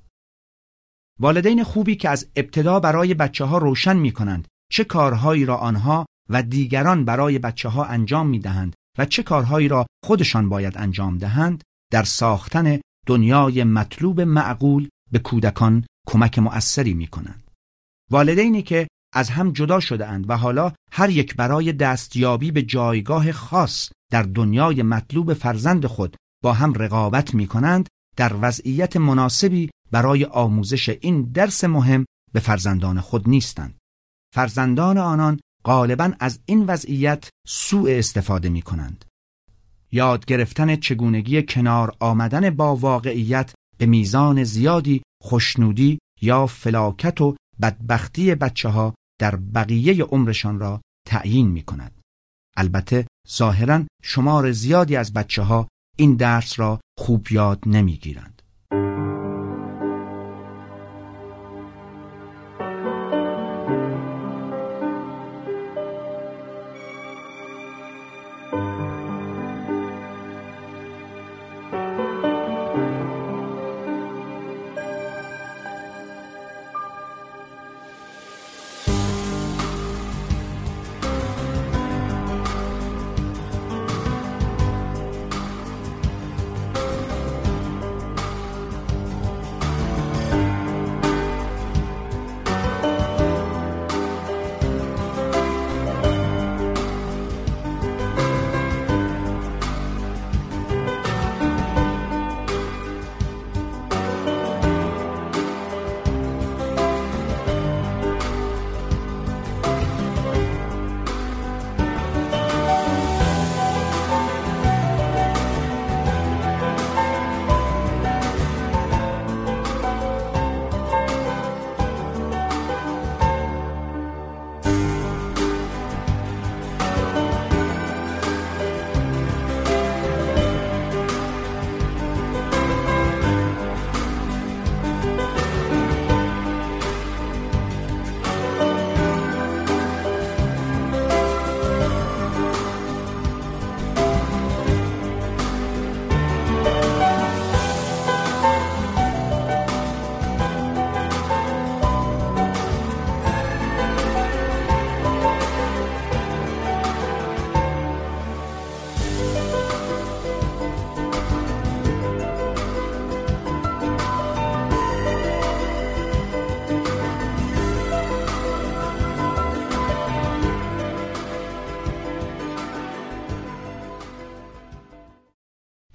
والدین 1.20 1.64
خوبی 1.64 1.95
که 1.95 2.10
از 2.10 2.28
ابتدا 2.36 2.80
برای 2.80 3.14
بچه 3.14 3.45
ها 3.45 3.58
روشن 3.58 3.98
می 3.98 4.12
کنند 4.12 4.48
چه 4.72 4.84
کارهایی 4.84 5.45
را 5.45 5.58
آنها 5.58 6.06
و 6.30 6.43
دیگران 6.43 7.06
برای 7.06 7.39
بچه 7.39 7.70
ها 7.70 7.86
انجام 7.86 8.28
می 8.28 8.39
دهند 8.39 8.76
و 8.98 9.06
چه 9.06 9.24
کارهایی 9.24 9.68
را 9.68 9.86
خودشان 10.06 10.50
باید 10.50 10.78
انجام 10.78 11.18
دهند 11.18 11.64
در 11.91 12.04
ساختن 12.04 12.80
دنیای 13.06 13.64
مطلوب 13.64 14.22
معقول 14.22 14.89
به 15.12 15.20
کودکان 15.20 15.86
کمک 16.08 16.39
مؤثری 16.39 16.93
می 16.93 17.08
کنند. 17.08 17.52
والدینی 18.12 18.62
که 18.62 18.88
از 19.18 19.30
هم 19.30 19.51
جدا 19.51 19.80
شده 19.80 20.07
اند 20.07 20.30
و 20.30 20.38
حالا 20.38 20.74
هر 20.91 21.09
یک 21.09 21.36
برای 21.36 21.74
دستیابی 21.74 22.51
به 22.51 22.61
جایگاه 22.61 23.32
خاص 23.32 23.89
در 24.11 24.24
دنیای 24.24 24.84
مطلوب 24.84 25.34
فرزند 25.34 25.86
خود 25.86 26.15
با 26.43 26.53
هم 26.53 26.74
رقابت 26.74 27.34
می 27.34 27.47
کنند 27.47 27.89
در 28.18 28.36
وضعیت 28.41 28.97
مناسبی 28.97 29.70
برای 29.91 30.26
آموزش 30.26 30.89
این 30.89 31.24
درس 31.24 31.63
مهم 31.63 32.05
به 32.34 32.39
فرزندان 32.39 33.01
خود 33.01 33.30
نیستند. 33.30 33.78
فرزندان 34.36 34.97
آنان 34.97 35.39
غالبا 35.65 36.11
از 36.20 36.39
این 36.45 36.65
وضعیت 36.65 37.30
سوء 37.47 37.97
استفاده 37.97 38.49
می 38.49 38.61
کنند. 38.61 39.05
یاد 39.91 40.26
گرفتن 40.26 40.76
چگونگی 40.76 41.43
کنار 41.43 41.95
آمدن 41.99 42.49
با 42.49 42.76
واقعیت 42.76 43.53
به 43.78 43.86
میزان 43.86 44.43
زیادی 44.43 45.01
خوشنودی 45.24 45.99
یا 46.22 46.45
فلاکت 46.45 47.22
و 47.22 47.36
بدبختی 47.61 48.36
بچه 48.36 48.70
ها 48.70 48.93
در 49.20 49.36
بقیه 49.36 50.03
عمرشان 50.03 50.59
را 50.59 50.82
تعیین 51.07 51.47
می 51.47 51.61
کند. 51.61 52.01
البته 52.57 53.07
ظاهرا 53.30 53.84
شمار 54.03 54.51
زیادی 54.51 54.95
از 54.95 55.13
بچه 55.13 55.41
ها 55.41 55.68
این 55.97 56.15
درس 56.15 56.59
را 56.59 56.80
خوب 56.97 57.32
یاد 57.32 57.59
نمی 57.65 57.97
گیرند. 57.97 58.36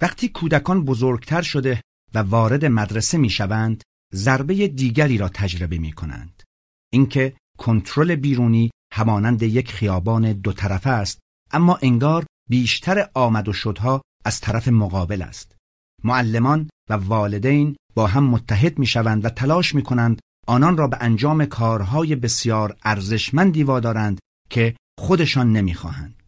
وقتی 0.03 0.29
کودکان 0.29 0.85
بزرگتر 0.85 1.41
شده 1.41 1.81
و 2.13 2.19
وارد 2.19 2.65
مدرسه 2.65 3.17
می 3.17 3.29
شوند 3.29 3.83
ضربه 4.13 4.67
دیگری 4.67 5.17
را 5.17 5.29
تجربه 5.29 5.77
می 5.77 5.91
کنند. 5.91 6.43
اینکه 6.93 7.33
کنترل 7.57 8.15
بیرونی 8.15 8.71
همانند 8.93 9.43
یک 9.43 9.71
خیابان 9.71 10.33
دو 10.33 10.53
طرفه 10.53 10.89
است 10.89 11.19
اما 11.51 11.79
انگار 11.81 12.25
بیشتر 12.49 13.09
آمد 13.13 13.47
و 13.47 13.53
شدها 13.53 14.01
از 14.25 14.39
طرف 14.41 14.67
مقابل 14.67 15.21
است 15.21 15.55
معلمان 16.03 16.69
و 16.89 16.93
والدین 16.93 17.75
با 17.95 18.07
هم 18.07 18.23
متحد 18.23 18.79
می 18.79 18.85
شوند 18.85 19.25
و 19.25 19.29
تلاش 19.29 19.75
می 19.75 19.83
کنند 19.83 20.19
آنان 20.47 20.77
را 20.77 20.87
به 20.87 20.97
انجام 21.01 21.45
کارهای 21.45 22.15
بسیار 22.15 22.77
ارزشمندی 22.83 23.63
وادارند 23.63 24.19
که 24.49 24.75
خودشان 24.99 25.51
نمی‌خواهند. 25.51 26.23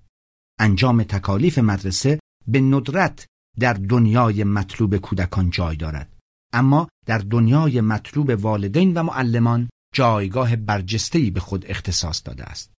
انجام 0.60 1.04
تکالیف 1.04 1.58
مدرسه 1.58 2.20
به 2.48 2.62
ندرت 2.62 3.26
در 3.60 3.74
دنیای 3.74 4.43
مطلوب 4.43 4.97
کودکان 4.97 5.49
جای 5.49 5.76
دارد. 5.76 6.14
اما 6.53 6.88
در 7.06 7.18
دنیای 7.18 7.82
مطلوب 7.82 8.30
والدین 8.30 8.93
و 8.93 9.03
معلمان 9.03 9.70
جایگاه 9.93 10.56
برجسته‌ای 10.56 11.32
به 11.32 11.39
خود 11.39 11.66
اختصاص 11.68 12.22
داده 12.26 12.43
است. 12.43 12.72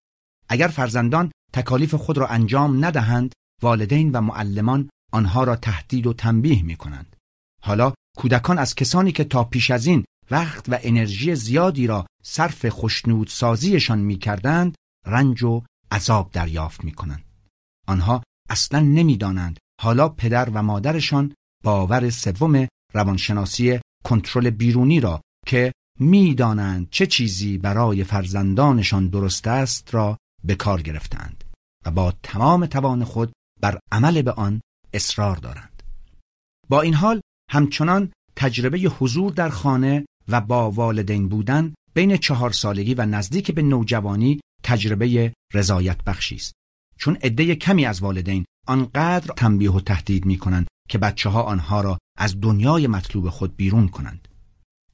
اگر 0.49 0.69
فرزندان 0.69 1.33
تکالیف 1.53 1.95
خود 1.95 2.19
را 2.19 2.27
انجام 2.27 2.85
ندهند 2.85 3.33
والدین 3.63 4.13
و 4.13 4.21
معلمان 4.21 4.91
آنها 5.13 5.45
را 5.45 5.57
تهدید 5.57 6.07
و 6.07 6.13
تنبیه 6.13 6.63
می 6.63 6.77
کنند 6.77 7.17
حالا 7.63 7.95
کودکان 8.17 8.59
از 8.59 8.75
کسانی 8.75 9.13
که 9.13 9.25
تا 9.25 9.45
پیش 9.45 9.71
از 9.71 9.87
این 9.87 10.05
وقت 10.31 10.69
و 10.69 10.79
انرژی 10.83 11.35
زیادی 11.35 11.87
را 11.87 12.07
صرف 12.23 12.67
خوشنود 12.67 13.29
سازیشان 13.29 13.99
می 13.99 14.17
کردند 14.17 14.75
رنج 15.07 15.43
و 15.43 15.63
عذاب 15.91 16.31
دریافت 16.33 16.85
می 16.85 16.93
کنند. 16.93 17.25
آنها 17.87 18.23
اصلا 18.51 18.81
نمی‌دانند 18.81 19.59
حالا 19.81 20.09
پدر 20.09 20.51
و 20.51 20.63
مادرشان 20.63 21.35
باور 21.65 22.11
سوم 22.11 22.69
روانشناسی 22.95 23.81
کنترل 24.05 24.51
بیرونی 24.51 25.01
را 25.01 25.21
که 25.47 25.73
می‌دانند 26.01 26.91
چه 26.91 27.07
چیزی 27.07 27.59
برای 27.59 28.05
فرزندانشان 28.05 29.09
درست 29.09 29.47
است 29.47 29.95
را 29.95 30.19
به 30.45 30.55
کار 30.55 30.83
گرفتند 30.83 31.45
و 31.87 31.91
با 31.91 32.13
تمام 32.23 32.67
توان 32.67 33.05
خود 33.05 33.33
بر 33.61 33.79
عمل 33.93 34.23
به 34.23 34.33
آن 34.33 34.61
اصرار 34.93 35.37
دارند. 35.37 35.83
با 36.69 36.81
این 36.81 36.95
حال 36.95 37.21
همچنان 37.51 38.13
تجربه 38.37 38.79
حضور 38.79 39.33
در 39.33 39.49
خانه 39.49 40.07
و 40.29 40.41
با 40.41 40.71
والدین 40.71 41.29
بودن 41.29 41.75
بین 41.95 42.17
چهار 42.17 42.53
سالگی 42.53 42.95
و 42.95 43.07
نزدیک 43.07 43.51
به 43.51 43.63
نوجوانی 43.63 44.41
تجربه 44.63 45.33
رضایت 45.55 46.05
بخشی 46.05 46.35
است. 46.35 46.53
چون 46.99 47.17
عده 47.23 47.55
کمی 47.55 47.87
از 47.87 48.03
والدین 48.03 48.45
آنقدر 48.67 49.35
تنبیه 49.37 49.73
و 49.73 49.81
تهدید 49.81 50.25
می 50.25 50.39
کنند 50.39 50.67
که 50.89 50.99
بچه 50.99 51.29
ها 51.29 51.43
آنها 51.43 51.81
را 51.81 51.99
از 52.19 52.41
دنیای 52.41 52.87
مطلوب 52.87 53.29
خود 53.29 53.57
بیرون 53.57 53.89
کنند. 53.89 54.29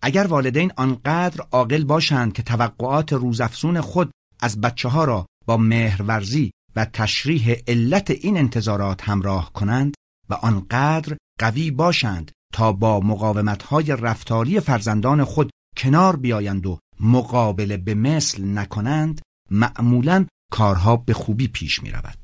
اگر 0.03 0.27
والدین 0.27 0.73
آنقدر 0.77 1.47
عاقل 1.53 1.85
باشند 1.85 2.33
که 2.33 2.43
توقعات 2.43 3.13
روزافزون 3.13 3.81
خود 3.81 4.11
از 4.41 4.61
بچه 4.61 4.89
ها 4.89 5.05
را 5.05 5.27
با 5.47 5.57
مهرورزی 5.57 6.53
و 6.77 6.85
تشریح 6.85 7.57
علت 7.67 8.11
این 8.11 8.37
انتظارات 8.37 9.09
همراه 9.09 9.53
کنند 9.53 9.95
و 10.29 10.35
آنقدر 10.35 11.17
قوی 11.39 11.71
باشند 11.71 12.31
تا 12.55 12.73
با 12.73 13.01
مقاومتهای 13.01 13.97
رفتاری 13.97 14.61
فرزندان 14.61 15.25
خود 15.25 15.51
کنار 15.77 16.17
بیایند 16.17 16.67
و 16.67 16.79
مقابله 17.01 17.77
به 17.77 17.95
مثل 17.95 18.59
نکنند 18.59 19.21
معمولا 19.51 20.27
کارها 20.53 20.97
به 20.97 21.15
خوبی 21.15 21.49
پیش 21.49 21.83
می 21.83 21.91
رود. 21.91 22.19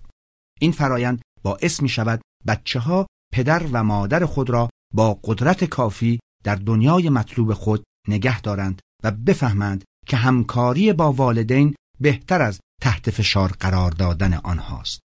این 0.61 0.73
فرایند 0.73 1.23
باعث 1.43 1.83
می 1.83 1.89
شود 1.89 2.21
بچه 2.47 2.81
ها 2.81 3.07
پدر 3.33 3.67
و 3.73 3.85
مادر 3.85 4.27
خود 4.27 4.51
را 4.51 4.69
با 4.95 5.15
قدرت 5.25 5.65
کافی 5.65 6.21
در 6.45 6.55
دنیای 6.55 7.11
مطلوب 7.11 7.55
خود 7.55 7.85
نگه 8.09 8.41
دارند 8.41 8.81
و 9.05 9.11
بفهمند 9.11 9.85
که 10.07 10.17
همکاری 10.17 10.93
با 10.93 11.13
والدین 11.13 11.75
بهتر 12.01 12.43
از 12.43 12.61
تحت 12.83 13.11
فشار 13.11 13.53
قرار 13.61 13.91
دادن 13.91 14.35
آنهاست 14.35 15.01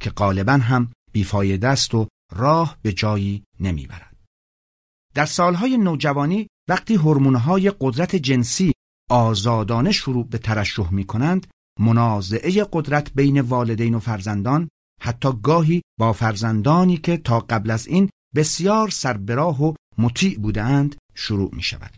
که 0.00 0.10
غالبا 0.10 0.52
هم 0.52 0.92
بیفایده 1.12 1.68
است 1.68 1.94
و 1.94 2.08
راه 2.32 2.78
به 2.82 2.92
جایی 2.92 3.44
نمی‌برد. 3.60 4.16
در 5.14 5.26
سالهای 5.26 5.76
نوجوانی 5.76 6.46
وقتی 6.68 6.94
هورمون‌های 6.94 7.72
قدرت 7.80 8.16
جنسی 8.16 8.72
آزادانه 9.10 9.92
شروع 9.92 10.26
به 10.26 10.38
ترشح 10.38 10.92
می 10.92 11.04
کنند 11.04 11.46
منازعه 11.78 12.66
قدرت 12.72 13.12
بین 13.14 13.40
والدین 13.40 13.94
و 13.94 13.98
فرزندان 13.98 14.68
حتی 15.00 15.28
گاهی 15.42 15.82
با 15.98 16.12
فرزندانی 16.12 16.96
که 16.96 17.16
تا 17.16 17.40
قبل 17.40 17.70
از 17.70 17.86
این 17.86 18.10
بسیار 18.34 18.88
سربراه 18.90 19.62
و 19.62 19.74
مطیع 19.98 20.38
بودند 20.38 20.96
شروع 21.14 21.54
می 21.54 21.62
شود. 21.62 21.90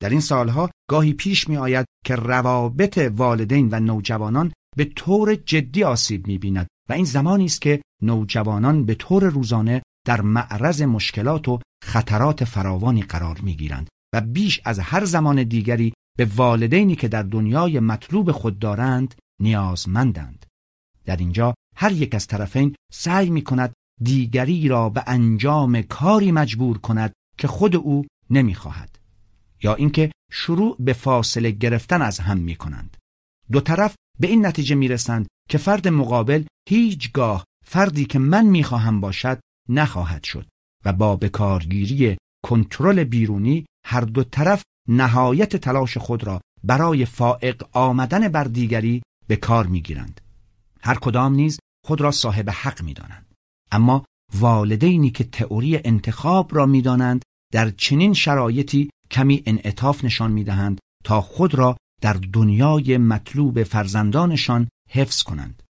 در 0.00 0.10
این 0.10 0.20
سالها 0.20 0.70
گاهی 0.90 1.12
پیش 1.12 1.48
می 1.48 1.56
آید 1.56 1.86
که 2.04 2.16
روابط 2.16 3.12
والدین 3.16 3.68
و 3.72 3.80
نوجوانان 3.80 4.52
به 4.76 4.84
طور 4.84 5.34
جدی 5.34 5.84
آسیب 5.84 6.26
می 6.26 6.38
بیند 6.38 6.66
و 6.88 6.92
این 6.92 7.04
زمانی 7.04 7.44
است 7.44 7.60
که 7.60 7.82
نوجوانان 8.02 8.84
به 8.84 8.94
طور 8.94 9.24
روزانه 9.24 9.82
در 10.06 10.20
معرض 10.20 10.82
مشکلات 10.82 11.48
و 11.48 11.60
خطرات 11.84 12.44
فراوانی 12.44 13.02
قرار 13.02 13.40
می 13.40 13.56
گیرند 13.56 13.88
و 14.14 14.20
بیش 14.20 14.60
از 14.64 14.78
هر 14.78 15.04
زمان 15.04 15.42
دیگری 15.42 15.92
به 16.18 16.24
والدینی 16.24 16.96
که 16.96 17.08
در 17.08 17.22
دنیای 17.22 17.80
مطلوب 17.80 18.32
خود 18.32 18.58
دارند 18.58 19.14
نیازمندند. 19.40 20.46
در 21.04 21.16
اینجا 21.16 21.54
هر 21.76 21.92
یک 21.92 22.14
از 22.14 22.26
طرفین 22.26 22.74
سعی 22.92 23.30
می 23.30 23.42
کند 23.42 23.72
دیگری 24.02 24.68
را 24.68 24.88
به 24.88 25.04
انجام 25.06 25.82
کاری 25.82 26.32
مجبور 26.32 26.78
کند 26.78 27.12
که 27.38 27.48
خود 27.48 27.76
او 27.76 28.06
نمی‌خواهد 28.30 28.98
یا 29.62 29.74
اینکه 29.74 30.12
شروع 30.32 30.76
به 30.80 30.92
فاصله 30.92 31.50
گرفتن 31.50 32.02
از 32.02 32.18
هم 32.18 32.38
می 32.38 32.56
کنند. 32.56 32.96
دو 33.52 33.60
طرف 33.60 33.94
به 34.20 34.26
این 34.26 34.46
نتیجه 34.46 34.74
می 34.74 34.88
رسند 34.88 35.26
که 35.48 35.58
فرد 35.58 35.88
مقابل 35.88 36.44
هیچگاه 36.68 37.44
فردی 37.66 38.04
که 38.04 38.18
من 38.18 38.46
می‌خواهم 38.46 39.00
باشد 39.00 39.40
نخواهد 39.68 40.24
شد 40.24 40.46
و 40.84 40.92
با 40.92 41.16
بکارگیری 41.16 42.16
کنترل 42.44 43.04
بیرونی 43.04 43.66
هر 43.86 44.00
دو 44.00 44.24
طرف 44.24 44.62
نهایت 44.88 45.56
تلاش 45.56 45.98
خود 45.98 46.24
را 46.24 46.40
برای 46.64 47.04
فائق 47.04 47.68
آمدن 47.72 48.28
بر 48.28 48.44
دیگری 48.44 49.02
به 49.28 49.36
کار 49.36 49.66
می‌گیرند. 49.66 50.20
هر 50.80 50.94
کدام 50.94 51.34
نیز 51.34 51.58
خود 51.86 52.00
را 52.00 52.10
صاحب 52.10 52.50
حق 52.50 52.82
می‌دانند. 52.82 53.32
اما 53.72 54.04
والدینی 54.34 55.10
که 55.10 55.24
تئوری 55.24 55.76
انتخاب 55.84 56.54
را 56.54 56.66
می‌دانند 56.66 57.22
در 57.52 57.70
چنین 57.70 58.14
شرایطی 58.14 58.90
کمی 59.10 59.42
انعطاف 59.46 60.04
نشان 60.04 60.32
می‌دهند 60.32 60.80
تا 61.04 61.20
خود 61.20 61.54
را 61.54 61.76
در 62.02 62.12
دنیای 62.12 62.98
مطلوب 62.98 63.62
فرزندانشان 63.62 64.68
حفظ 64.90 65.22
کنند. 65.22 65.62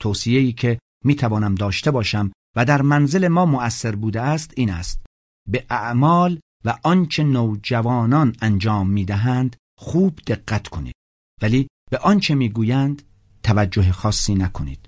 توصیه‌ای 0.00 0.52
که 0.52 0.78
می 1.04 1.14
توانم 1.14 1.54
داشته 1.54 1.90
باشم 1.90 2.32
و 2.56 2.64
در 2.64 2.82
منزل 2.82 3.28
ما 3.28 3.46
مؤثر 3.46 3.96
بوده 3.96 4.20
است 4.20 4.52
این 4.56 4.70
است. 4.70 5.06
به 5.48 5.66
اعمال 5.70 6.38
و 6.64 6.78
آنچه 6.82 7.24
نوجوانان 7.24 8.36
انجام 8.42 8.90
می 8.90 9.04
دهند 9.04 9.56
خوب 9.78 10.18
دقت 10.26 10.68
کنید. 10.68 10.94
ولی 11.42 11.68
به 11.90 11.98
آنچه 11.98 12.34
می 12.34 12.48
گویند 12.48 13.02
توجه 13.42 13.92
خاصی 13.92 14.34
نکنید. 14.34 14.86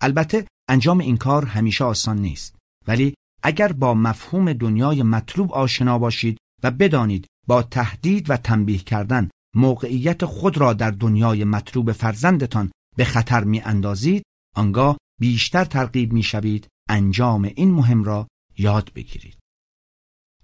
البته 0.00 0.46
انجام 0.68 0.98
این 0.98 1.16
کار 1.16 1.44
همیشه 1.44 1.84
آسان 1.84 2.18
نیست. 2.18 2.54
ولی 2.86 3.14
اگر 3.42 3.72
با 3.72 3.94
مفهوم 3.94 4.52
دنیای 4.52 5.02
مطلوب 5.02 5.52
آشنا 5.52 5.98
باشید 5.98 6.38
و 6.62 6.70
بدانید 6.70 7.26
با 7.46 7.62
تهدید 7.62 8.30
و 8.30 8.36
تنبیه 8.36 8.78
کردن 8.78 9.30
موقعیت 9.56 10.24
خود 10.24 10.58
را 10.58 10.72
در 10.72 10.90
دنیای 10.90 11.44
مطلوب 11.44 11.92
فرزندتان 11.92 12.70
به 12.96 13.04
خطر 13.04 13.44
می 13.44 13.60
اندازید 13.60 14.22
آنگاه 14.56 14.98
بیشتر 15.20 15.64
ترغیب 15.64 16.12
می 16.12 16.22
شوید 16.22 16.68
انجام 16.88 17.44
این 17.44 17.70
مهم 17.70 18.04
را 18.04 18.28
یاد 18.58 18.90
بگیرید. 18.94 19.37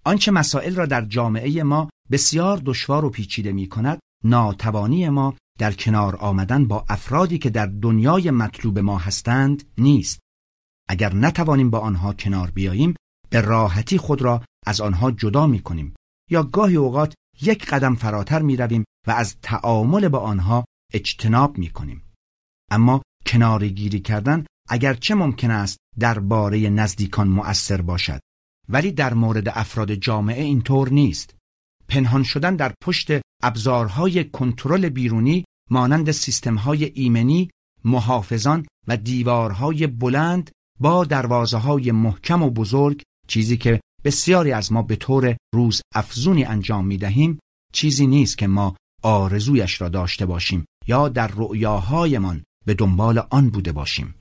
آنچه 0.05 0.31
مسائل 0.31 0.75
را 0.75 0.87
در 0.87 1.05
جامعه 1.05 1.63
ما 1.63 1.91
بسیار 2.11 2.63
دشوار 2.65 3.05
و 3.05 3.11
پیچیده 3.11 3.53
می 3.53 3.69
کند 3.69 3.99
ناتوانی 4.25 5.09
ما 5.09 5.37
در 5.59 5.73
کنار 5.73 6.17
آمدن 6.17 6.67
با 6.67 6.85
افرادی 6.89 7.39
که 7.39 7.51
در 7.51 7.67
دنیای 7.67 8.31
مطلوب 8.31 8.79
ما 8.79 8.99
هستند 8.99 9.65
نیست. 9.79 10.21
اگر 10.89 11.15
نتوانیم 11.15 11.71
با 11.71 11.79
آنها 11.79 12.13
کنار 12.13 12.51
بیاییم 12.51 12.95
به 13.31 13.41
راحتی 13.41 13.99
خود 13.99 14.23
را 14.23 14.45
از 14.67 14.81
آنها 14.81 15.11
جدا 15.11 15.47
می 15.47 15.63
کنیم 15.63 15.95
یا 16.31 16.43
گاهی 16.43 16.77
اوقات 16.77 17.15
یک 17.43 17.67
قدم 17.67 17.95
فراتر 17.95 18.43
می 18.43 18.57
رویم 18.57 18.85
و 19.07 19.11
از 19.11 19.37
تعامل 19.43 20.09
با 20.09 20.19
آنها 20.19 20.65
اجتناب 20.93 21.59
می 21.59 21.71
کنیم. 21.71 22.03
اما 22.71 23.03
کنارگیری 23.27 24.01
کردن 24.01 24.45
اگرچه 24.69 25.15
ممکن 25.15 25.51
است 25.51 25.79
درباره 25.99 26.69
نزدیکان 26.69 27.29
مؤثر 27.29 27.83
باشد 27.83 28.21
ولی 28.69 28.93
در 28.93 29.15
مورد 29.15 29.49
افراد 29.49 29.95
جامعه 29.95 30.43
اینطور 30.43 30.89
نیست. 30.89 31.35
پنهان 31.89 32.23
شدن 32.23 32.57
در 32.57 32.75
پشت 32.83 33.09
ابزارهای 33.43 34.25
کنترل 34.25 34.89
بیرونی 34.89 35.45
مانند 35.71 36.11
سیستمهای 36.11 36.85
ایمنی 36.85 37.51
محافظان 37.85 38.67
و 38.89 38.97
دیوارهای 38.97 39.87
بلند 39.87 40.51
با 40.81 41.05
دروازه 41.05 41.57
های 41.57 41.93
محکم 41.93 42.43
و 42.43 42.51
بزرگ 42.51 43.03
چیزی 43.29 43.57
که 43.57 43.81
بسیاری 44.05 44.53
از 44.53 44.73
ما 44.73 44.83
به 44.83 44.97
طور 44.97 45.37
روز 45.55 45.83
افزونی 45.95 46.45
انجام 46.45 46.87
می 46.87 46.99
دهیم 46.99 47.39
چیزی 47.73 48.07
نیست 48.07 48.39
که 48.39 48.47
ما 48.47 48.77
آرزویش 49.03 49.81
را 49.81 49.89
داشته 49.89 50.27
باشیم 50.27 50.65
یا 50.87 51.09
در 51.09 51.27
رؤیاهایمان 51.27 52.45
به 52.67 52.75
دنبال 52.75 53.19
آن 53.31 53.51
بوده 53.51 53.73
باشیم. 53.73 54.15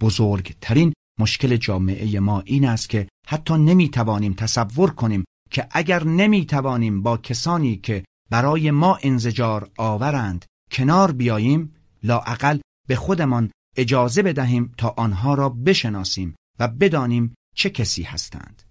بزرگترین 0.00 0.92
مشکل 1.20 1.56
جامعه 1.56 2.20
ما 2.20 2.40
این 2.40 2.68
است 2.68 2.88
که 2.88 3.08
حتی 3.26 3.54
نمی‌توانیم 3.54 4.32
تصور 4.32 4.90
کنیم 4.90 5.24
که 5.50 5.66
اگر 5.70 6.04
نمی‌توانیم 6.04 7.02
با 7.02 7.16
کسانی 7.16 7.76
که 7.76 8.04
برای 8.30 8.70
ما 8.70 8.98
انزجار 9.02 9.70
آورند 9.78 10.44
کنار 10.72 11.12
بیاییم 11.12 11.74
لاعقل 12.02 12.58
به 12.88 12.96
خودمان 12.96 13.50
اجازه 13.76 14.22
بدهیم 14.22 14.72
تا 14.78 14.94
آنها 14.96 15.34
را 15.34 15.48
بشناسیم 15.48 16.34
و 16.58 16.68
بدانیم 16.68 17.34
چه 17.56 17.70
کسی 17.70 18.02
هستند. 18.02 18.62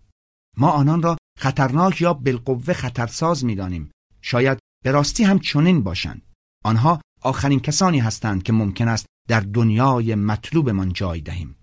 ما 0.58 0.70
آنان 0.70 1.02
را 1.02 1.18
خطرناک 1.40 2.02
یا 2.02 2.14
بالقوه 2.14 2.74
خطرساز 2.74 3.46
می‌دانیم. 3.46 3.92
شاید 4.22 4.60
به 4.84 4.92
راستی 4.92 5.24
هم 5.24 5.40
چنین 5.40 5.84
باشند. 5.84 6.22
آنها 6.64 7.02
آخرین 7.22 7.60
کسانی 7.60 8.00
هستند 8.00 8.44
که 8.44 8.54
ممکن 8.54 8.88
است 8.88 9.06
در 9.28 9.40
دنیای 9.40 10.16
مطلوبمان 10.16 10.94
جای 10.94 11.22
دهیم. 11.22 11.56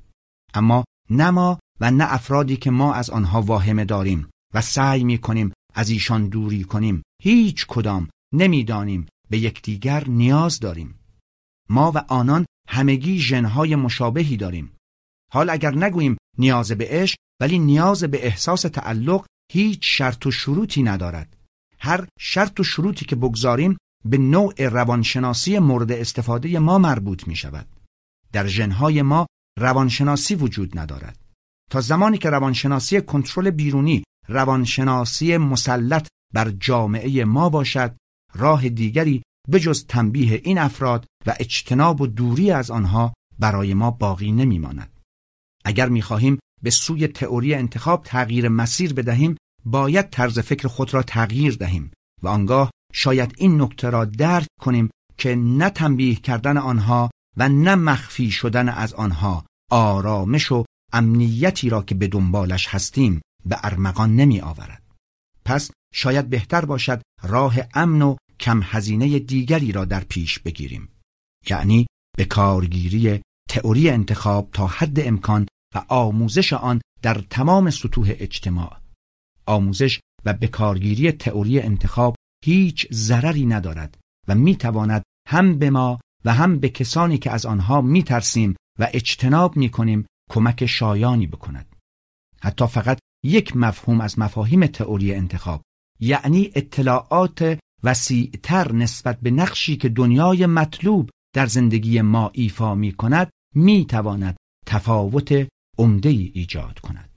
اما 0.55 0.85
نه 1.11 1.31
ما 1.31 1.59
و 1.81 1.91
نه 1.91 2.15
افرادی 2.15 2.57
که 2.57 2.71
ما 2.71 2.95
از 2.95 3.11
آنها 3.11 3.43
واهمه 3.43 3.85
داریم 3.85 4.31
و 4.55 4.61
سعی 4.61 5.05
می 5.05 5.19
کنیم 5.19 5.53
از 5.75 5.91
ایشان 5.91 6.29
دوری 6.29 6.65
کنیم. 6.65 7.03
هیچ 7.23 7.67
کدام 7.67 8.09
نمی‌دانیم 8.35 9.07
به 9.31 9.39
یکدیگر 9.39 10.09
نیاز 10.09 10.61
داریم. 10.61 10.99
ما 11.69 11.93
و 11.95 11.99
آنان 12.09 12.47
همگی 12.69 13.19
ژنهای 13.19 13.77
مشابهی 13.77 14.37
داریم. 14.37 14.77
حال 15.33 15.51
اگر 15.51 15.75
نگوییم 15.75 16.17
نیاز 16.39 16.73
به 16.73 16.87
عشق 16.91 17.17
ولی 17.41 17.59
نیاز 17.59 18.05
به 18.05 18.27
احساس 18.27 18.63
تعلق 18.63 19.27
هیچ 19.53 19.99
شرط 19.99 20.27
و 20.27 20.31
شروطی 20.31 20.83
ندارد. 20.83 21.37
هر 21.79 22.07
شرط 22.19 22.61
و 22.61 22.65
شروطی 22.65 23.05
که 23.05 23.17
بگذاریم 23.17 23.77
به 24.05 24.19
نوع 24.19 24.69
روانشناسی 24.69 25.59
مورد 25.59 25.93
استفاده 25.93 26.59
ما 26.59 26.79
مربوط 26.79 27.29
می 27.29 27.37
شود 27.37 27.67
در 28.33 28.47
ژنهای 28.47 29.03
ما 29.03 29.27
روانشناسی 29.59 30.35
وجود 30.35 30.79
ندارد 30.79 31.19
تا 31.71 31.81
زمانی 31.81 32.19
که 32.19 32.31
روانشناسی 32.31 33.01
کنترل 33.01 33.51
بیرونی 33.51 34.05
روانشناسی 34.29 35.37
مسلط 35.37 36.09
بر 36.35 36.51
جامعه 36.51 37.25
ما 37.25 37.49
باشد 37.49 37.97
راه 38.35 38.69
دیگری 38.69 39.23
بجز 39.53 39.87
تنبیه 39.87 40.41
این 40.45 40.59
افراد 40.59 41.07
و 41.27 41.35
اجتناب 41.41 42.01
و 42.01 42.07
دوری 42.07 42.51
از 42.51 42.71
آنها 42.71 43.13
برای 43.39 43.75
ما 43.75 43.91
باقی 43.91 44.33
نمیماند. 44.33 45.01
اگر 45.65 45.89
می‌خواهیم 45.89 46.39
به 46.63 46.71
سوی 46.71 47.07
تئوری 47.07 47.55
انتخاب 47.55 48.03
تغییر 48.03 48.49
مسیر 48.49 48.95
بدهیم 48.95 49.37
باید 49.65 50.11
طرز 50.11 50.39
فکر 50.39 50.69
خود 50.69 50.95
را 50.95 51.03
تغییر 51.03 51.55
دهیم 51.55 51.91
و 52.23 52.29
آنگاه 52.29 52.71
شاید 52.93 53.35
این 53.37 53.63
نکته 53.63 53.91
را 53.91 54.05
درک 54.05 54.47
کنیم 54.61 54.91
که 55.17 55.35
نه 55.35 55.71
تنبیه 55.71 56.15
کردن 56.15 56.57
آنها 56.57 57.11
و 57.37 57.49
نه 57.49 57.75
مخفی 57.75 58.31
شدن 58.31 58.69
از 58.69 58.95
آنها 58.95 59.47
آرامش 59.71 60.53
و 60.53 60.65
امنیتی 60.93 61.69
را 61.69 61.83
که 61.83 61.95
به 61.95 62.09
دنبالش 62.09 62.67
هستیم 62.69 63.23
به 63.47 63.57
ارمغان 63.63 64.17
نمی 64.17 64.41
آورد. 64.41 64.83
پس 65.45 65.71
شاید 65.95 66.31
بهتر 66.31 66.65
باشد 66.65 67.03
راه 67.23 67.57
امن 67.75 68.03
و 68.03 68.17
کم 68.41 68.61
هزینه 68.65 69.19
دیگری 69.19 69.73
را 69.73 69.85
در 69.85 70.05
پیش 70.05 70.39
بگیریم. 70.39 70.89
یعنی 71.51 71.87
به 72.17 72.25
کارگیری 72.25 73.23
تئوری 73.49 73.91
انتخاب 73.91 74.51
تا 74.53 74.67
حد 74.67 75.01
امکان 75.01 75.47
و 75.75 75.85
آموزش 75.89 76.53
آن 76.53 76.81
در 77.03 77.15
تمام 77.31 77.71
سطوح 77.71 78.13
اجتماع. 78.19 78.81
آموزش 79.47 80.01
و 80.25 80.33
به 80.33 80.49
کارگیری 80.49 81.13
تئوری 81.13 81.61
انتخاب 81.61 82.17
هیچ 82.45 82.93
ضرری 82.93 83.47
ندارد 83.47 83.99
و 84.29 84.35
می 84.35 84.57
تواند 84.57 85.03
هم 85.29 85.59
به 85.59 85.71
ما 85.71 86.01
و 86.25 86.35
هم 86.35 86.59
به 86.59 86.69
کسانی 86.69 87.19
که 87.19 87.31
از 87.31 87.47
آنها 87.47 87.81
می 87.81 88.03
ترسیم 88.03 88.57
و 88.79 88.89
اجتناب 88.93 89.57
می 89.57 89.69
کنیم 89.69 90.07
کمک 90.31 90.67
شایانی 90.67 91.27
بکند. 91.27 91.77
حتی 92.41 92.67
فقط 92.67 92.99
یک 93.25 93.57
مفهوم 93.57 94.01
از 94.01 94.19
مفاهیم 94.19 94.67
تئوری 94.67 95.15
انتخاب 95.15 95.63
یعنی 96.01 96.51
اطلاعات 96.55 97.59
وسیعتر 97.85 98.73
نسبت 98.73 99.21
به 99.21 99.31
نقشی 99.31 99.77
که 99.77 99.89
دنیای 99.89 100.47
مطلوب 100.47 101.11
در 101.35 101.47
زندگی 101.47 102.01
ما 102.01 102.31
ایفا 102.35 102.75
می 102.75 102.93
کند 102.93 103.31
می 103.55 103.87
تواند 103.87 104.37
تفاوت 104.67 105.49
عمده 105.79 106.09
ایجاد 106.09 106.79
کند. 106.79 107.11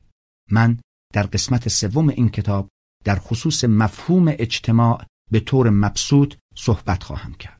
من 0.52 0.80
در 1.14 1.24
قسمت 1.24 1.68
سوم 1.68 2.10
این 2.10 2.30
کتاب 2.30 2.68
در 3.04 3.16
خصوص 3.16 3.64
مفهوم 3.64 4.26
اجتماع 4.28 5.06
به 5.32 5.40
طور 5.40 5.70
مبسوط 5.70 6.36
صحبت 6.56 7.04
خواهم 7.04 7.34
کرد. 7.34 7.55